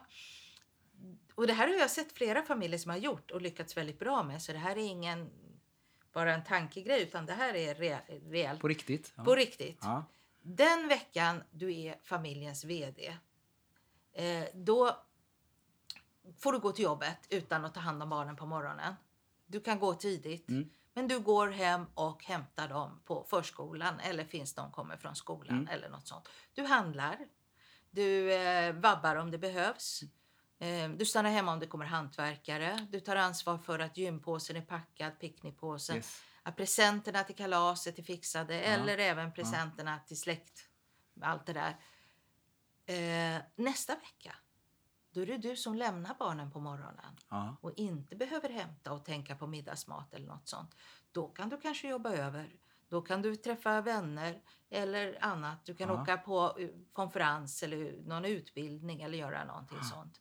Och 1.34 1.46
det 1.46 1.52
här 1.52 1.68
har 1.68 1.74
jag 1.74 1.90
sett 1.90 2.12
flera 2.12 2.42
familjer 2.42 2.78
som 2.78 2.90
har 2.90 2.98
gjort 2.98 3.30
och 3.30 3.42
lyckats 3.42 3.76
väldigt 3.76 3.98
bra 3.98 4.22
med. 4.22 4.42
Så 4.42 4.52
det 4.52 4.58
här 4.58 4.76
är 4.76 4.84
ingen 4.86 5.30
bara 6.18 6.34
en 6.34 6.44
tankegrej 6.44 7.02
utan 7.02 7.26
det 7.26 7.32
här 7.32 7.54
är 7.54 7.74
re- 7.74 8.30
reellt. 8.30 8.60
På 8.60 8.68
riktigt? 8.68 9.12
Ja. 9.16 9.24
På 9.24 9.34
riktigt. 9.34 9.78
Ja. 9.82 10.04
Den 10.42 10.88
veckan 10.88 11.42
du 11.50 11.74
är 11.74 11.96
familjens 12.04 12.64
VD, 12.64 13.16
eh, 14.12 14.44
då 14.54 14.96
får 16.38 16.52
du 16.52 16.58
gå 16.58 16.72
till 16.72 16.84
jobbet 16.84 17.18
utan 17.30 17.64
att 17.64 17.74
ta 17.74 17.80
hand 17.80 18.02
om 18.02 18.08
barnen 18.08 18.36
på 18.36 18.46
morgonen. 18.46 18.94
Du 19.46 19.60
kan 19.60 19.78
gå 19.78 19.94
tidigt, 19.94 20.48
Mm. 20.48 20.70
men 20.94 21.08
du 21.08 21.20
går 21.20 21.48
hem 21.48 21.86
och 21.94 22.24
hämtar 22.24 22.68
dem 22.68 23.00
på 23.04 23.24
förskolan 23.28 24.00
eller 24.00 24.24
finns 24.24 24.54
de 24.54 24.72
kommer 24.72 24.96
från 24.96 25.16
skolan 25.16 25.54
Mm. 25.58 25.68
eller 25.68 25.88
något 25.88 26.08
sånt. 26.08 26.28
Du 26.54 26.62
handlar, 26.64 27.18
du 27.90 28.32
eh, 28.34 28.72
vabbar 28.74 29.16
om 29.16 29.30
det 29.30 29.38
behövs. 29.38 30.02
Eh, 30.02 30.08
du 30.98 31.04
stannar 31.04 31.30
hemma 31.30 31.52
om 31.52 31.58
det 31.60 31.66
kommer 31.66 31.84
hantverkare. 31.84 32.86
Du 32.90 33.00
tar 33.00 33.16
ansvar 33.16 33.58
för 33.58 33.78
att 33.78 33.96
gympåsen 33.96 34.56
är 34.56 34.60
packad, 34.62 35.18
picknickpåsen 35.20 35.96
Yes. 35.96 36.22
att 36.42 36.56
presenterna 36.56 37.24
till 37.24 37.36
kalaset 37.36 37.98
är 37.98 38.02
fixade 38.02 38.60
eller 38.60 38.98
även 38.98 39.32
presenterna 39.32 39.98
till 40.06 40.18
släkt. 40.20 40.68
Allt 41.20 41.46
det 41.46 41.52
där. 41.52 41.76
Eh, 42.86 43.42
nästa 43.56 43.94
vecka, 43.94 44.34
då 45.10 45.20
är 45.20 45.26
det 45.26 45.36
du 45.38 45.56
som 45.56 45.74
lämnar 45.74 46.14
barnen 46.18 46.50
på 46.50 46.60
morgonen 46.60 47.16
Ja. 47.28 47.56
och 47.60 47.72
inte 47.76 48.16
behöver 48.16 48.48
hämta 48.48 48.92
och 48.92 49.04
tänka 49.04 49.36
på 49.36 49.46
middagsmat 49.46 50.14
eller 50.14 50.26
något 50.26 50.48
sånt. 50.48 50.76
Då 51.12 51.28
kan 51.28 51.48
du 51.48 51.60
kanske 51.60 51.88
jobba 51.88 52.10
över. 52.10 52.52
Då 52.88 53.02
kan 53.02 53.22
du 53.22 53.36
träffa 53.36 53.80
vänner 53.80 54.42
eller 54.70 55.24
annat. 55.24 55.64
Du 55.64 55.74
kan 55.74 55.88
Ja. 55.88 56.02
åka 56.02 56.16
på 56.16 56.56
eh, 56.58 56.68
konferens 56.92 57.62
eller 57.62 57.92
någon 58.06 58.24
utbildning 58.24 59.02
eller 59.02 59.18
göra 59.18 59.44
någonting 59.44 59.82
sånt. 59.84 60.20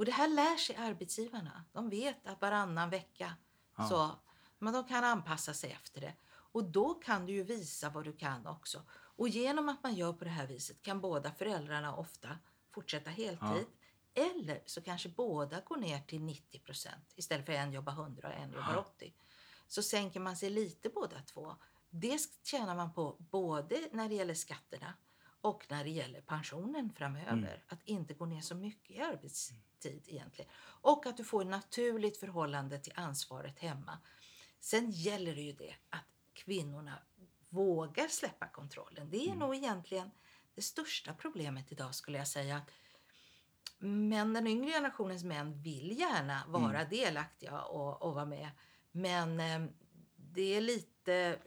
Och 0.00 0.06
det 0.06 0.12
här 0.12 0.28
lär 0.28 0.56
sig 0.56 0.76
arbetsgivarna. 0.76 1.64
De 1.72 1.90
vet 1.90 2.26
att 2.26 2.40
varannan 2.40 2.90
vecka 2.90 3.36
Ja. 3.76 3.88
så 3.88 4.10
men 4.58 4.72
de 4.72 4.84
kan 4.84 5.04
anpassa 5.04 5.54
sig 5.54 5.72
efter 5.72 6.00
det. 6.00 6.14
Och 6.28 6.64
då 6.64 6.94
kan 6.94 7.26
du 7.26 7.32
ju 7.32 7.42
visa 7.42 7.90
vad 7.90 8.04
du 8.04 8.12
kan 8.12 8.46
också. 8.46 8.82
Och 8.90 9.28
genom 9.28 9.68
att 9.68 9.82
man 9.82 9.94
gör 9.94 10.12
på 10.12 10.24
det 10.24 10.30
här 10.30 10.46
viset 10.46 10.82
kan 10.82 11.00
båda 11.00 11.32
föräldrarna 11.32 11.96
ofta 11.96 12.38
fortsätta 12.74 13.10
heltid. 13.10 13.66
Eller 14.14 14.62
så 14.66 14.82
kanske 14.82 15.08
båda 15.08 15.60
går 15.60 15.76
ner 15.76 16.00
till 16.00 16.20
90 16.20 16.58
procent 16.60 17.12
istället 17.14 17.46
för 17.46 17.52
en 17.52 17.72
jobbar 17.72 17.92
100 17.92 18.28
och 18.28 18.34
en 18.34 18.52
jobbar 18.52 18.74
Ja. 18.74 18.80
80. 18.96 19.14
Så 19.66 19.82
sänker 19.82 20.20
man 20.20 20.36
sig 20.36 20.50
lite 20.50 20.88
båda 20.88 21.22
två. 21.22 21.56
Det 21.90 22.18
tjänar 22.42 22.74
man 22.74 22.92
på 22.92 23.16
både 23.18 23.88
när 23.92 24.08
det 24.08 24.14
gäller 24.14 24.34
skatterna 24.34 24.94
och 25.40 25.66
när 25.68 25.84
det 25.84 25.90
gäller 25.90 26.20
pensionen 26.20 26.92
framöver. 26.92 27.32
Mm. 27.32 27.60
Att 27.68 27.82
inte 27.84 28.14
gå 28.14 28.26
ner 28.26 28.40
så 28.40 28.54
mycket 28.54 28.96
i 28.96 29.00
arbetstid 29.00 29.69
egentligen. 29.86 30.50
Och 30.60 31.06
att 31.06 31.16
du 31.16 31.24
får 31.24 31.42
ett 31.42 31.48
naturligt 31.48 32.16
förhållande 32.16 32.78
till 32.78 32.92
ansvaret 32.96 33.58
hemma. 33.58 33.98
Sen 34.60 34.90
gäller 34.90 35.34
det 35.34 35.40
ju 35.42 35.52
det 35.52 35.74
att 35.90 36.04
kvinnorna 36.32 36.98
vågar 37.48 38.08
släppa 38.08 38.48
kontrollen. 38.48 39.10
Det 39.10 39.16
är 39.16 39.26
Mm. 39.26 39.38
nog 39.38 39.54
egentligen 39.54 40.10
det 40.54 40.62
största 40.62 41.14
problemet 41.14 41.72
idag 41.72 41.94
skulle 41.94 42.18
jag 42.18 42.28
säga. 42.28 42.56
Att 42.56 42.70
män, 43.78 44.32
den 44.32 44.46
yngre 44.46 44.70
generationens 44.72 45.24
män 45.24 45.62
vill 45.62 45.98
gärna 45.98 46.42
vara 46.48 46.78
Mm. 46.78 46.90
delaktiga 46.90 47.60
och, 47.60 48.02
och 48.02 48.14
vara 48.14 48.24
med. 48.24 48.50
Men 48.92 49.40
eh, 49.40 49.70
det 50.16 50.56
är 50.56 50.60
lite 50.60 51.38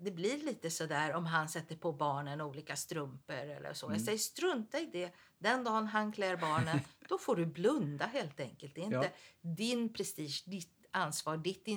det 0.00 0.10
blir 0.10 0.38
lite 0.42 0.70
sådär 0.70 1.14
om 1.14 1.26
han 1.26 1.48
sätter 1.48 1.76
på 1.76 1.92
barnen 1.92 2.40
olika 2.40 2.76
strumpor 2.76 3.34
eller 3.36 3.72
så. 3.72 3.86
Mm. 3.86 3.96
Jag 3.96 4.04
säger 4.04 4.18
strunta 4.18 4.78
i 4.80 4.86
det. 4.86 5.12
Den 5.38 5.64
dagen 5.64 5.86
han 5.86 6.12
klär 6.12 6.36
barnen, 6.36 6.80
då 7.08 7.18
får 7.18 7.36
du 7.36 7.46
blunda 7.46 8.06
helt 8.06 8.40
enkelt. 8.40 8.74
Det 8.74 8.80
är 8.80 8.84
inte 8.84 8.96
Ja. 8.96 9.10
din 9.40 9.92
prestige, 9.92 10.42
ditt 10.46 10.86
ansvar, 10.90 11.36
ditt 11.36 11.68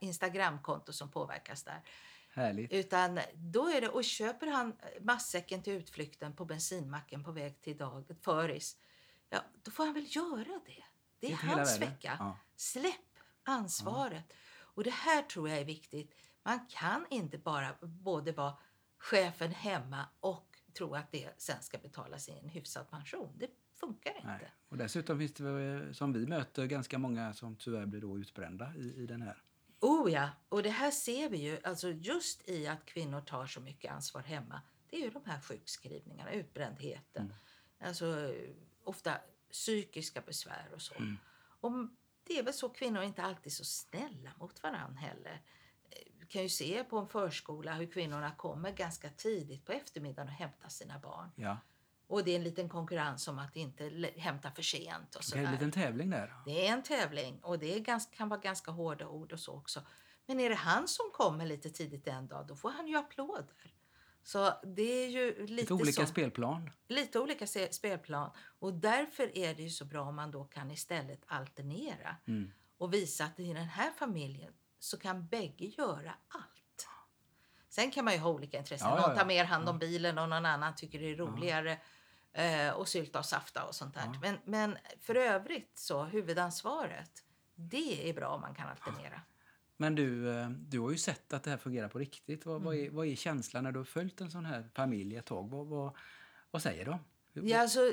Instagramkonto 0.00 0.92
som 0.92 1.10
påverkas 1.10 1.62
där. 1.62 1.82
Härligt. 2.34 2.72
Utan 2.72 3.20
då 3.34 3.68
är 3.68 3.80
det, 3.80 3.88
och 3.88 4.04
köper 4.04 4.46
han 4.46 4.76
matsäcken 5.00 5.62
till 5.62 5.72
utflykten 5.72 6.36
på 6.36 6.44
bensinmacken 6.44 7.24
på 7.24 7.32
väg 7.32 7.62
till 7.62 7.76
dag, 7.76 8.16
föris, 8.22 8.76
ja, 9.30 9.38
då 9.62 9.70
får 9.70 9.84
han 9.84 9.94
väl 9.94 10.16
göra 10.16 10.60
det. 10.66 10.84
Det 11.20 11.26
är 11.26 11.30
Inte 11.30 11.46
hela 11.46 11.56
hans 11.58 11.80
vecka. 11.80 12.16
Ja. 12.18 12.38
Släpp 12.56 13.18
ansvaret. 13.42 14.32
Och 14.58 14.84
det 14.84 14.90
här 14.90 15.22
tror 15.22 15.48
jag 15.48 15.58
är 15.58 15.64
viktigt. 15.64 16.14
Man 16.42 16.66
kan 16.66 17.06
inte 17.10 17.38
bara 17.38 17.74
både 17.80 18.32
vara 18.32 18.56
chefen 18.98 19.50
hemma 19.52 20.04
och 20.20 20.55
tro 20.76 20.94
att 20.94 21.12
det 21.12 21.28
sen 21.36 21.62
ska 21.62 21.78
betalas 21.78 22.28
i 22.28 22.32
en 22.32 22.48
hyfsad 22.48 22.90
pension. 22.90 23.32
Det 23.38 23.50
funkar 23.74 24.16
inte. 24.16 24.26
Nej. 24.26 24.52
Och 24.68 24.76
dessutom 24.76 25.18
finns 25.18 25.34
det 25.34 25.42
väl, 25.42 25.94
som 25.94 26.12
vi 26.12 26.26
möter 26.26 26.66
ganska 26.66 26.98
många 26.98 27.34
som 27.34 27.56
tyvärr 27.56 27.86
blir 27.86 28.00
då 28.00 28.18
utbrända 28.18 28.72
i, 28.76 29.02
i 29.02 29.06
den 29.06 29.22
här. 29.22 29.42
Oh 29.80 30.12
ja, 30.12 30.30
och 30.48 30.62
det 30.62 30.70
här 30.70 30.90
ser 30.90 31.28
vi 31.28 31.38
ju 31.38 31.58
alltså 31.64 31.90
just 31.90 32.48
i 32.48 32.66
att 32.66 32.84
kvinnor 32.84 33.20
tar 33.20 33.46
så 33.46 33.60
mycket 33.60 33.92
ansvar 33.92 34.22
hemma. 34.22 34.62
Det 34.90 34.96
är 34.96 35.00
ju 35.00 35.10
de 35.10 35.24
här 35.24 35.40
sjukskrivningarna, 35.40 36.32
utbrändheten. 36.32 37.24
Mm. 37.24 37.36
Alltså 37.80 38.06
eh, 38.06 38.50
ofta 38.84 39.20
psykiska 39.50 40.20
besvär 40.20 40.68
och 40.74 40.82
så. 40.82 40.94
Mm. 40.94 41.16
Och 41.60 41.72
det 42.24 42.38
är 42.38 42.42
väl 42.42 42.54
så 42.54 42.68
kvinnor 42.68 43.00
är 43.00 43.04
inte 43.04 43.22
alltid 43.22 43.52
så 43.52 43.64
snälla 43.64 44.30
mot 44.38 44.62
varann 44.62 44.96
heller. 44.96 45.42
Vi 46.26 46.32
kan 46.32 46.42
ju 46.42 46.48
se 46.48 46.84
på 46.84 46.98
en 46.98 47.08
förskola 47.08 47.74
hur 47.74 47.86
kvinnorna 47.86 48.30
kommer 48.30 48.72
ganska 48.72 49.10
tidigt 49.10 49.64
på 49.64 49.72
eftermiddagen 49.72 50.28
och 50.28 50.34
hämtar 50.34 50.68
sina 50.68 50.98
barn. 50.98 51.30
Ja. 51.36 51.58
Och 52.06 52.24
det 52.24 52.30
är 52.30 52.36
en 52.36 52.44
liten 52.44 52.68
konkurrens 52.68 53.28
om 53.28 53.38
att 53.38 53.56
inte 53.56 54.10
hämta 54.16 54.50
för 54.50 54.62
sent 54.62 55.14
och 55.14 55.22
Det 55.32 55.38
är 55.38 55.44
en 55.44 55.52
liten 55.52 55.70
tävling 55.72 56.10
där. 56.10 56.34
Det 56.44 56.66
är 56.68 56.72
en 56.72 56.82
tävling 56.82 57.38
och 57.42 57.58
det 57.58 57.80
ganska, 57.80 58.16
kan 58.16 58.28
vara 58.28 58.40
ganska 58.40 58.70
hårda 58.70 59.06
ord 59.08 59.32
och 59.32 59.40
så 59.40 59.52
också. 59.52 59.80
Men 60.26 60.40
är 60.40 60.48
det 60.48 60.54
han 60.54 60.88
som 60.88 61.10
kommer 61.12 61.46
lite 61.46 61.70
tidigt 61.70 62.06
en 62.06 62.26
dag, 62.26 62.46
då 62.46 62.56
får 62.56 62.70
han 62.70 62.88
ju 62.88 62.96
applåder. 62.96 63.72
Så 64.22 64.52
det 64.64 64.82
är 65.04 65.08
ju 65.08 65.46
lite, 65.46 65.52
Lite 65.52 65.74
olika 65.74 66.06
så, 66.06 66.12
spelplan. 66.12 66.70
lite 66.88 67.20
olika 67.20 67.46
spelplan. 67.70 68.30
Och 68.58 68.74
därför 68.74 69.38
är 69.38 69.54
det 69.54 69.62
ju 69.62 69.70
så 69.70 69.84
bra 69.84 70.02
om 70.02 70.16
man 70.16 70.30
då 70.30 70.44
kan 70.44 70.70
istället 70.70 71.22
alternera 71.26 72.16
Mm. 72.26 72.52
och 72.78 72.94
visa 72.94 73.24
att 73.24 73.40
i 73.40 73.52
den 73.52 73.68
här 73.68 73.90
familjen 73.90 74.52
så 74.78 74.98
kan 74.98 75.26
bägge 75.26 75.64
göra 75.66 76.14
allt. 76.28 76.88
Sen 77.68 77.90
kan 77.90 78.04
man 78.04 78.14
ju 78.14 78.20
ha 78.20 78.30
olika 78.30 78.58
intressen. 78.58 78.88
Ja, 78.88 78.96
ja, 79.00 79.06
Någon 79.06 79.16
tar 79.16 79.26
mer 79.26 79.44
hand 79.44 79.68
om 79.68 79.78
bilen 79.78 80.18
och 80.18 80.28
någon 80.28 80.46
annan 80.46 80.74
tycker 80.74 80.98
det 81.00 81.12
är 81.12 81.16
roligare 81.16 81.78
eh, 82.32 82.70
och 82.70 82.88
sylta 82.88 83.18
och 83.18 83.24
safta 83.24 83.64
och 83.64 83.74
sånt 83.74 83.94
där. 83.94 84.18
Men, 84.22 84.38
men 84.44 84.78
för 85.00 85.14
övrigt 85.14 85.78
så 85.78 86.04
huvudansvaret, 86.04 87.24
det 87.54 88.10
är 88.10 88.14
bra 88.14 88.28
om 88.28 88.40
man 88.40 88.54
kan 88.54 88.68
alternera. 88.68 89.20
Men 89.76 89.94
du, 89.94 90.30
eh, 90.38 90.48
du 90.50 90.80
har 90.80 90.90
ju 90.90 90.98
sett 90.98 91.32
att 91.32 91.42
det 91.42 91.50
här 91.50 91.56
fungerar 91.58 91.88
på 91.88 91.98
riktigt. 91.98 92.46
Vad, 92.46 92.62
vad, 92.62 92.74
Mm. 92.74 92.86
är, 92.86 92.90
vad 92.90 93.06
är 93.06 93.16
känslan 93.16 93.64
när 93.64 93.72
du 93.72 93.78
har 93.80 93.84
följt 93.84 94.20
en 94.20 94.30
sån 94.30 94.44
här 94.44 94.70
familj 94.74 95.16
ett 95.16 95.26
tag? 95.26 95.50
Vad, 95.50 95.66
vad, 95.66 95.96
vad 96.50 96.62
säger 96.62 96.84
de? 96.84 96.98
Hur- 97.32 97.42
Ja, 97.48 97.60
alltså, 97.60 97.92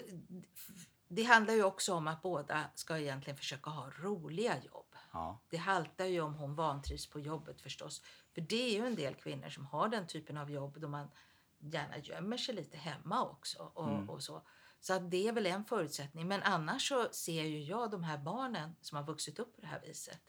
det 1.07 1.23
handlar 1.23 1.53
ju 1.53 1.63
också 1.63 1.93
om 1.93 2.07
att 2.07 2.21
båda 2.21 2.63
ska 2.75 2.97
egentligen 2.99 3.37
försöka 3.37 3.69
ha 3.69 3.89
roliga 3.99 4.63
jobb. 4.63 4.82
Ja. 5.13 5.41
Det 5.49 5.57
haltar 5.57 6.05
ju 6.05 6.21
om 6.21 6.35
hon 6.35 6.55
vantrivs 6.55 7.07
på 7.09 7.19
jobbet 7.19 7.61
förstås. 7.61 8.01
För 8.33 8.41
det 8.41 8.63
är 8.63 8.79
ju 8.79 8.87
en 8.87 8.95
del 8.95 9.15
kvinnor 9.15 9.49
som 9.49 9.65
har 9.65 9.87
den 9.87 10.07
typen 10.07 10.37
av 10.37 10.51
jobb 10.51 10.79
då 10.79 10.87
man 10.87 11.11
gärna 11.59 11.97
gömmer 11.97 12.37
sig 12.37 12.55
lite 12.55 12.77
hemma 12.77 13.25
också. 13.25 13.71
Och, 13.73 13.89
Mm. 13.89 14.09
och 14.09 14.23
så 14.23 14.41
så 14.79 14.99
det 14.99 15.27
är 15.27 15.33
väl 15.33 15.45
en 15.45 15.65
förutsättning. 15.65 16.27
Men 16.27 16.43
annars 16.43 16.87
så 16.89 17.07
ser 17.11 17.43
ju 17.43 17.63
jag 17.63 17.91
de 17.91 18.03
här 18.03 18.17
barnen 18.17 18.75
som 18.81 18.95
har 18.97 19.03
vuxit 19.03 19.39
upp 19.39 19.55
på 19.55 19.61
det 19.61 19.67
här 19.67 19.81
viset. 19.81 20.19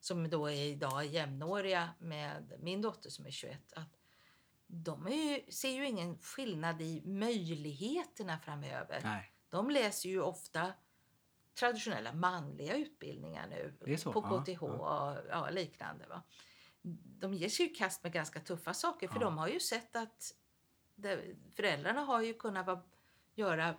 Som 0.00 0.30
då 0.30 0.50
är 0.50 0.64
idag 0.64 1.06
jämnåriga 1.06 1.90
med 1.98 2.52
min 2.58 2.82
dotter 2.82 3.10
som 3.10 3.26
är 3.26 3.30
21. 3.30 3.72
Att 3.72 3.98
de 4.66 5.06
är 5.06 5.10
ju, 5.14 5.52
ser 5.52 5.70
ju 5.70 5.86
ingen 5.86 6.18
skillnad 6.18 6.82
i 6.82 7.02
möjligheterna 7.04 8.38
framöver. 8.38 9.00
Nej. 9.04 9.32
De 9.48 9.70
läser 9.70 10.08
ju 10.08 10.20
ofta 10.20 10.72
traditionella 11.60 12.12
manliga 12.12 12.76
utbildningar 12.76 13.46
nu 13.46 13.74
på 13.80 13.90
ja, 13.90 14.42
KTH 14.44 14.62
och 14.62 15.16
ja, 15.30 15.50
liknande. 15.50 16.06
Va? 16.06 16.22
de 17.20 17.34
ger 17.34 17.48
sig 17.48 17.66
i 17.66 17.68
kast 17.68 18.02
med 18.02 18.12
ganska 18.12 18.40
tuffa 18.40 18.74
saker 18.74 19.08
för 19.08 19.14
Ja. 19.16 19.20
de 19.24 19.38
har 19.38 19.48
ju 19.48 19.60
sett 19.60 19.96
att 19.96 20.34
föräldrarna 21.56 22.00
har 22.00 22.22
ju 22.22 22.34
kunnat 22.34 22.66
vara, 22.66 22.82
göra 23.34 23.74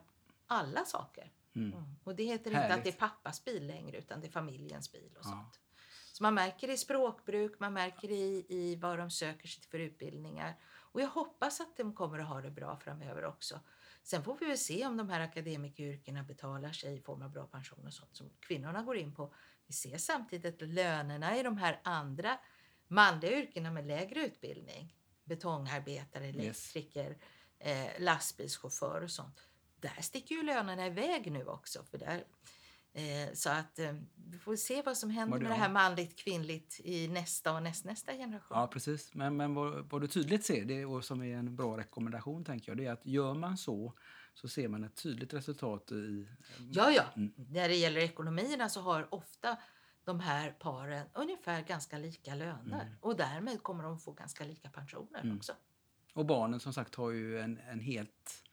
alla 0.47 0.85
saker. 0.85 1.31
Mm. 1.55 1.73
Mm. 1.73 1.95
Och 2.03 2.15
det 2.15 2.23
heter 2.23 2.51
inte 2.51 2.63
att 2.63 2.69
Härligt. 2.69 2.83
det 2.83 2.89
är 2.89 3.07
pappas 3.07 3.45
bil 3.45 3.67
längre 3.67 3.97
utan 3.97 4.21
det 4.21 4.27
är 4.27 4.31
familjens 4.31 4.91
bil 4.91 5.11
och 5.15 5.25
Ja. 5.25 5.29
sånt. 5.29 5.59
Så 6.13 6.23
man 6.23 6.33
märker 6.33 6.69
i 6.69 6.77
språkbruk, 6.77 7.59
man 7.59 7.73
märker 7.73 8.11
i, 8.11 8.45
i 8.49 8.75
vad 8.75 8.97
de 8.97 9.11
söker 9.11 9.47
sig 9.47 9.63
för 9.63 9.79
utbildningar. 9.79 10.55
Och 10.93 11.01
jag 11.01 11.07
hoppas 11.07 11.61
att 11.61 11.77
de 11.77 11.93
kommer 11.95 12.19
att 12.19 12.27
ha 12.27 12.41
det 12.41 12.51
bra 12.51 12.77
framöver 12.77 13.25
också. 13.25 13.59
Sen 14.03 14.23
får 14.23 14.37
vi 14.39 14.45
väl 14.45 14.57
se 14.57 14.85
om 14.85 14.97
de 14.97 15.09
här 15.09 15.19
akademikeryrkena 15.19 16.23
betalar 16.23 16.71
sig 16.71 16.95
i 16.97 17.01
form 17.01 17.21
av 17.21 17.31
bra 17.31 17.47
pension 17.47 17.87
och 17.87 17.93
sånt 17.93 18.15
som 18.15 18.29
kvinnorna 18.39 18.83
går 18.83 18.97
in 18.97 19.15
på. 19.15 19.33
Vi 19.67 19.73
ser 19.73 19.97
samtidigt 19.97 20.61
att 20.61 20.69
lönerna 20.69 21.37
i 21.37 21.43
de 21.43 21.57
här 21.57 21.81
andra 21.83 22.39
manliga 22.87 23.31
yrkena 23.41 23.71
med 23.71 23.87
lägre 23.87 24.25
utbildning, 24.25 24.95
betongarbetare, 25.23 26.25
Yes. 26.27 26.35
elektriker, 26.37 27.17
eh, 27.59 27.87
lastbilschaufför 27.99 29.01
och 29.01 29.11
sånt. 29.11 29.47
Där 29.75 30.01
sticker 30.01 30.35
ju 30.35 30.43
lönerna 30.43 30.87
iväg 30.87 31.31
nu 31.31 31.45
också. 31.45 31.83
För 31.83 31.97
där, 31.97 32.23
eh, 32.93 33.33
så 33.33 33.49
att 33.49 33.79
eh, 33.79 33.93
vi 34.15 34.37
får 34.37 34.55
se 34.55 34.81
vad 34.81 34.97
som 34.97 35.09
händer 35.09 35.39
med 35.39 35.51
det 35.51 35.55
här 35.55 35.69
manligt 35.69 36.15
kvinnligt 36.15 36.79
i 36.83 37.07
nästa 37.07 37.53
och 37.53 37.63
nästnästa 37.63 38.13
generation. 38.13 38.57
Ja, 38.57 38.67
precis. 38.67 39.13
Men, 39.13 39.37
men 39.37 39.53
vad, 39.53 39.89
vad 39.89 40.01
du 40.01 40.07
tydligt 40.07 40.45
ser, 40.45 40.65
det, 40.65 40.85
och 40.85 41.05
som 41.05 41.23
är 41.23 41.37
en 41.37 41.55
bra 41.55 41.77
rekommendation, 41.77 42.45
tänker 42.45 42.71
jag, 42.71 42.77
det 42.77 42.85
är 42.85 42.91
att 42.91 43.05
gör 43.05 43.33
man 43.33 43.57
så 43.57 43.93
så 44.33 44.47
ser 44.47 44.67
man 44.67 44.83
ett 44.83 44.95
tydligt 44.95 45.33
resultat 45.33 45.91
i... 45.91 46.27
Ja, 46.71 46.91
ja. 46.91 47.03
Mm. 47.15 47.33
När 47.35 47.69
det 47.69 47.75
gäller 47.75 48.01
ekonomierna 48.01 48.69
så 48.69 48.81
har 48.81 49.13
ofta 49.13 49.57
de 50.03 50.19
här 50.19 50.51
paren 50.51 51.07
ungefär 51.13 51.61
ganska 51.61 51.97
lika 51.97 52.35
löner. 52.35 52.81
Mm. 52.81 52.93
Och 52.99 53.15
därmed 53.15 53.63
kommer 53.63 53.83
de 53.83 53.99
få 53.99 54.11
ganska 54.11 54.43
lika 54.43 54.69
pensioner 54.69 55.21
Mm. 55.23 55.37
också. 55.37 55.53
Och 56.13 56.25
barnen 56.25 56.59
som 56.59 56.73
sagt 56.73 56.95
har 56.95 57.11
ju 57.11 57.39
en, 57.39 57.57
en 57.57 57.79
helt... 57.79 58.43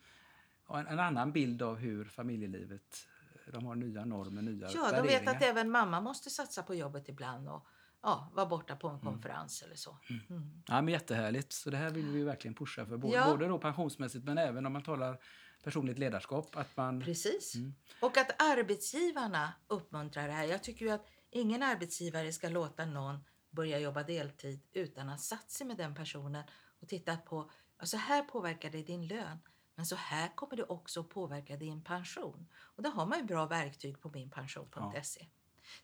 En, 0.68 0.86
en 0.86 1.00
annan 1.00 1.32
bild 1.32 1.62
av 1.62 1.76
hur 1.76 2.04
familjelivet... 2.04 3.08
De 3.52 3.66
har 3.66 3.74
nya 3.74 4.04
normer, 4.04 4.42
nya 4.42 4.68
Ja, 4.70 4.90
de 4.92 5.06
vet 5.06 5.28
att 5.28 5.42
även 5.42 5.70
mamma 5.70 6.00
måste 6.00 6.30
satsa 6.30 6.62
på 6.62 6.74
jobbet 6.74 7.08
ibland 7.08 7.48
och 7.48 7.66
ja, 8.02 8.32
vara 8.34 8.46
borta 8.46 8.76
på 8.76 8.88
en 8.88 9.00
konferens 9.00 9.62
eller 9.62 9.76
så. 9.76 9.98
Mm. 10.30 10.62
Ja, 10.66 10.82
men 10.82 10.92
jättehärligt. 10.94 11.52
Så 11.52 11.70
det 11.70 11.76
här 11.76 11.90
vill 11.90 12.06
vi 12.10 12.22
verkligen 12.22 12.54
pusha 12.54 12.86
för. 12.86 12.96
Både, 12.96 13.14
Ja. 13.14 13.30
både 13.30 13.48
då 13.48 13.58
pensionsmässigt 13.58 14.24
men 14.24 14.38
även 14.38 14.66
om 14.66 14.72
man 14.72 14.82
talar 14.82 15.18
personligt 15.64 15.98
ledarskap. 15.98 16.56
Att 16.56 16.76
man... 16.76 17.00
Precis. 17.00 17.54
Mm. 17.54 17.74
Och 18.00 18.16
att 18.16 18.42
arbetsgivarna 18.42 19.52
uppmuntrar 19.66 20.26
det 20.26 20.32
här. 20.32 20.44
Jag 20.44 20.62
tycker 20.62 20.84
ju 20.84 20.90
att 20.90 21.06
ingen 21.30 21.62
arbetsgivare 21.62 22.32
ska 22.32 22.48
låta 22.48 22.86
någon 22.86 23.24
börja 23.50 23.78
jobba 23.78 24.02
deltid 24.02 24.60
utan 24.72 25.08
att 25.08 25.20
satt 25.20 25.50
sig 25.50 25.66
med 25.66 25.76
den 25.76 25.94
personen 25.94 26.44
och 26.80 26.88
tittat 26.88 27.24
på 27.24 27.50
så 27.82 27.96
här 27.96 28.22
påverkar 28.22 28.70
det 28.70 28.82
din 28.82 29.06
lön. 29.06 29.38
Men 29.78 29.86
så 29.86 29.96
här 29.96 30.28
kommer 30.34 30.56
det 30.56 30.64
också 30.64 31.04
påverka 31.04 31.56
din 31.56 31.82
pension. 31.82 32.48
Och 32.54 32.82
då 32.82 32.90
har 32.90 33.06
man 33.06 33.18
ju 33.18 33.24
bra 33.24 33.46
verktyg 33.46 34.00
på 34.00 34.08
minpension.se. 34.08 35.26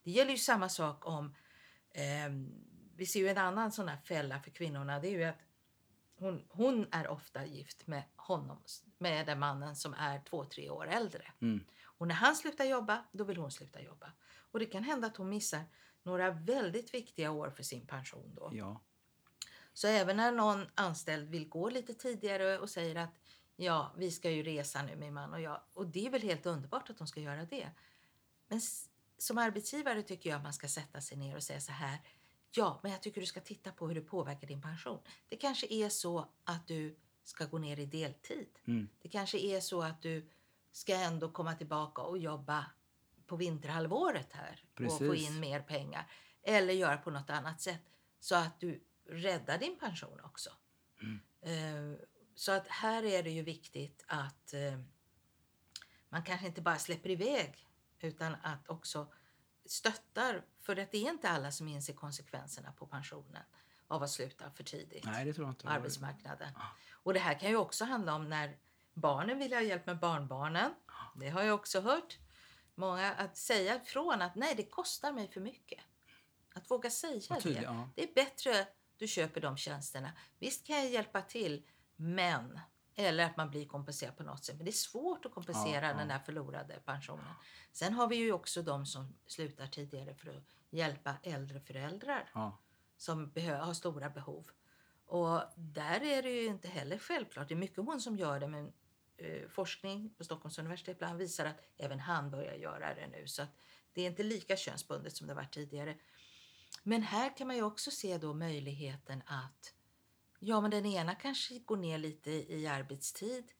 Det 0.02 0.10
gäller 0.10 0.30
ju 0.30 0.38
samma 0.38 0.68
sak 0.68 1.06
om 1.06 1.34
ehm, 1.92 2.54
vi 2.96 3.06
ser 3.06 3.20
ju 3.20 3.28
en 3.28 3.38
annan 3.38 3.72
sån 3.72 3.88
här 3.88 3.96
fälla 3.96 4.40
för 4.40 4.50
kvinnorna. 4.50 5.00
Det 5.00 5.08
är 5.08 5.10
ju 5.10 5.24
att 5.24 5.38
hon, 6.16 6.44
hon 6.48 6.86
är 6.90 7.08
ofta 7.08 7.46
gift 7.46 7.86
med 7.86 8.02
honom, 8.16 8.62
med 8.98 9.26
den 9.26 9.38
mannen 9.38 9.76
som 9.76 9.94
är 9.94 10.20
två, 10.20 10.44
tre 10.44 10.70
år 10.70 10.86
äldre. 10.86 11.32
Mm. 11.40 11.64
Och 11.82 12.08
när 12.08 12.14
han 12.14 12.36
slutar 12.36 12.64
jobba, 12.64 13.04
då 13.12 13.24
vill 13.24 13.36
hon 13.36 13.50
sluta 13.50 13.82
jobba. 13.82 14.12
Och 14.50 14.58
det 14.58 14.66
kan 14.66 14.84
hända 14.84 15.06
att 15.06 15.16
hon 15.16 15.28
missar 15.28 15.64
några 16.02 16.30
väldigt 16.30 16.94
viktiga 16.94 17.30
år 17.30 17.50
för 17.50 17.62
sin 17.62 17.86
pension 17.86 18.34
då. 18.34 18.50
Ja. 18.52 18.80
Så 19.72 19.88
även 19.88 20.16
när 20.16 20.32
någon 20.32 20.66
anställd 20.74 21.30
vill 21.30 21.48
gå 21.48 21.68
lite 21.68 21.94
tidigare 21.94 22.58
och 22.58 22.70
säger 22.70 22.96
att 22.96 23.20
ja, 23.56 23.92
vi 23.96 24.10
ska 24.10 24.30
ju 24.30 24.42
resa 24.42 24.82
nu 24.82 24.96
min 24.96 25.14
man 25.14 25.32
och 25.32 25.40
jag. 25.40 25.60
Och 25.74 25.86
det 25.86 26.06
är 26.06 26.10
väl 26.10 26.22
helt 26.22 26.46
underbart 26.46 26.90
att 26.90 26.98
de 26.98 27.06
ska 27.06 27.20
göra 27.20 27.44
det. 27.44 27.70
Men 28.48 28.60
som 29.18 29.38
arbetsgivare 29.38 30.02
tycker 30.02 30.30
jag 30.30 30.36
att 30.36 30.42
man 30.42 30.52
ska 30.52 30.68
sätta 30.68 31.00
sig 31.00 31.16
ner 31.16 31.36
och 31.36 31.42
säga 31.42 31.60
så 31.60 31.72
här. 31.72 31.98
Ja, 32.50 32.80
men 32.82 32.92
jag 32.92 33.02
tycker 33.02 33.20
du 33.20 33.26
ska 33.26 33.40
titta 33.40 33.72
på 33.72 33.88
hur 33.88 33.94
det 33.94 34.00
påverkar 34.00 34.46
din 34.46 34.62
pension. 34.62 34.98
Det 35.28 35.36
kanske 35.36 35.66
är 35.66 35.88
så 35.88 36.28
att 36.44 36.66
du 36.66 36.96
ska 37.22 37.44
gå 37.44 37.58
ner 37.58 37.78
i 37.78 37.86
deltid. 37.86 38.48
Mm. 38.64 38.88
Det 39.02 39.08
kanske 39.08 39.38
är 39.38 39.60
så 39.60 39.82
att 39.82 40.02
du 40.02 40.30
ska 40.72 40.94
ändå 40.94 41.28
komma 41.28 41.54
tillbaka 41.54 42.02
och 42.02 42.18
jobba 42.18 42.66
på 43.26 43.36
vinterhalvåret 43.36 44.32
här 44.32 44.64
och 44.74 44.98
få 44.98 44.98
Precis. 44.98 45.28
in 45.28 45.40
mer 45.40 45.60
pengar. 45.60 46.10
Eller 46.42 46.74
göra 46.74 46.96
på 46.96 47.10
något 47.10 47.30
annat 47.30 47.60
sätt 47.60 47.82
så 48.20 48.34
att 48.34 48.60
du 48.60 48.84
räddar 49.06 49.58
din 49.58 49.78
pension 49.78 50.20
också. 50.20 50.50
Mm. 51.02 51.20
Eh, 51.40 51.98
Så 52.34 52.52
att 52.52 52.68
här 52.68 53.02
är 53.02 53.22
det 53.22 53.30
ju 53.30 53.42
viktigt 53.42 54.04
att 54.06 54.54
eh, 54.54 54.78
man 56.08 56.22
kanske 56.22 56.46
inte 56.46 56.60
bara 56.60 56.78
släpper 56.78 57.10
iväg 57.10 57.66
utan 58.00 58.36
att 58.42 58.68
också 58.68 59.12
stöttar. 59.66 60.44
För 60.60 60.76
att 60.76 60.92
det 60.92 60.98
är 60.98 61.10
inte 61.10 61.28
alla 61.28 61.52
som 61.52 61.68
inser 61.68 61.92
konsekvenserna 61.92 62.72
på 62.72 62.86
pensionen 62.86 63.42
av 63.88 64.02
att 64.02 64.10
sluta 64.10 64.50
för 64.50 64.64
tidigt 64.64 65.04
Nej, 65.04 65.24
det 65.24 65.32
tror 65.32 65.46
jag 65.46 65.52
inte. 65.52 65.64
på 65.64 65.70
arbetsmarknaden. 65.72 66.52
Ja. 66.54 66.62
Och 66.92 67.14
det 67.14 67.20
här 67.20 67.38
kan 67.38 67.50
ju 67.50 67.56
också 67.56 67.84
handla 67.84 68.14
om 68.14 68.28
när 68.28 68.56
barnen 68.94 69.38
vill 69.38 69.52
ha 69.52 69.60
hjälp 69.60 69.86
med 69.86 69.98
barnbarnen. 69.98 70.74
Det 71.16 71.28
har 71.28 71.42
jag 71.42 71.54
också 71.54 71.80
hört. 71.80 72.18
Många 72.74 73.12
att 73.12 73.36
säga 73.36 73.82
ifrån 73.82 74.22
att 74.22 74.34
nej, 74.34 74.54
det 74.54 74.64
kostar 74.64 75.12
mig 75.12 75.28
för 75.28 75.40
mycket. 75.40 75.80
Att 76.54 76.70
våga 76.70 76.90
säga 76.90 77.20
Vad 77.30 77.42
tydligt, 77.42 77.60
det. 77.60 77.64
ja. 77.64 77.88
Det 77.94 78.02
är 78.10 78.14
bättre 78.14 78.66
du 78.96 79.08
köper 79.08 79.40
de 79.40 79.56
tjänsterna. 79.56 80.12
Visst 80.38 80.66
kan 80.66 80.76
jag 80.76 80.90
hjälpa 80.90 81.22
till, 81.22 81.66
men 81.96 82.60
eller 82.96 83.24
att 83.24 83.36
man 83.36 83.50
blir 83.50 83.66
kompenserad 83.66 84.16
på 84.16 84.22
något 84.22 84.44
sätt. 84.44 84.56
Men 84.56 84.64
det 84.64 84.70
är 84.70 84.72
svårt 84.72 85.26
att 85.26 85.32
kompensera 85.32 85.86
Ja, 85.86 85.94
den 85.94 86.08
där 86.08 86.18
förlorade 86.18 86.80
pensionen. 86.84 87.34
Sen 87.72 87.92
har 87.92 88.08
vi 88.08 88.16
ju 88.16 88.32
också 88.32 88.62
de 88.62 88.86
som 88.86 89.14
slutar 89.26 89.66
tidigare 89.66 90.14
för 90.14 90.30
att 90.36 90.44
hjälpa 90.70 91.14
äldre 91.22 91.60
föräldrar 91.60 92.30
Ja. 92.34 92.58
som 92.96 93.32
har 93.60 93.74
stora 93.74 94.10
behov. 94.10 94.50
Och 95.06 95.42
där 95.56 96.02
är 96.02 96.22
det 96.22 96.30
ju 96.30 96.44
inte 96.46 96.68
heller 96.68 96.98
självklart. 96.98 97.48
Det 97.48 97.54
är 97.54 97.56
mycket 97.56 97.84
hon 97.84 98.00
som 98.00 98.16
gör 98.16 98.40
det 98.40 98.48
men 98.48 98.72
eh, 99.16 99.48
forskning 99.48 100.14
på 100.14 100.24
Stockholms 100.24 100.58
universitet 100.58 100.98
bland 100.98 101.18
visar 101.18 101.46
att 101.46 101.60
även 101.76 102.00
han 102.00 102.30
börjar 102.30 102.54
göra 102.54 102.94
det 102.94 103.06
nu. 103.06 103.26
Så 103.26 103.42
att 103.42 103.56
det 103.92 104.02
är 104.02 104.06
inte 104.06 104.22
lika 104.22 104.56
könsbundet 104.56 105.16
som 105.16 105.26
det 105.26 105.34
var 105.34 105.44
tidigare. 105.44 105.96
Men 106.82 107.02
här 107.02 107.36
kan 107.36 107.46
man 107.46 107.56
ju 107.56 107.62
också 107.62 107.90
se 107.90 108.18
då 108.18 108.34
möjligheten 108.34 109.22
att 109.26 109.74
ja, 110.44 110.60
men 110.60 110.70
den 110.70 110.86
ena 110.86 111.14
kanske 111.14 111.58
går 111.58 111.76
ner 111.76 111.98
lite 111.98 112.30
i 112.30 112.66
arbetstid 112.66 113.52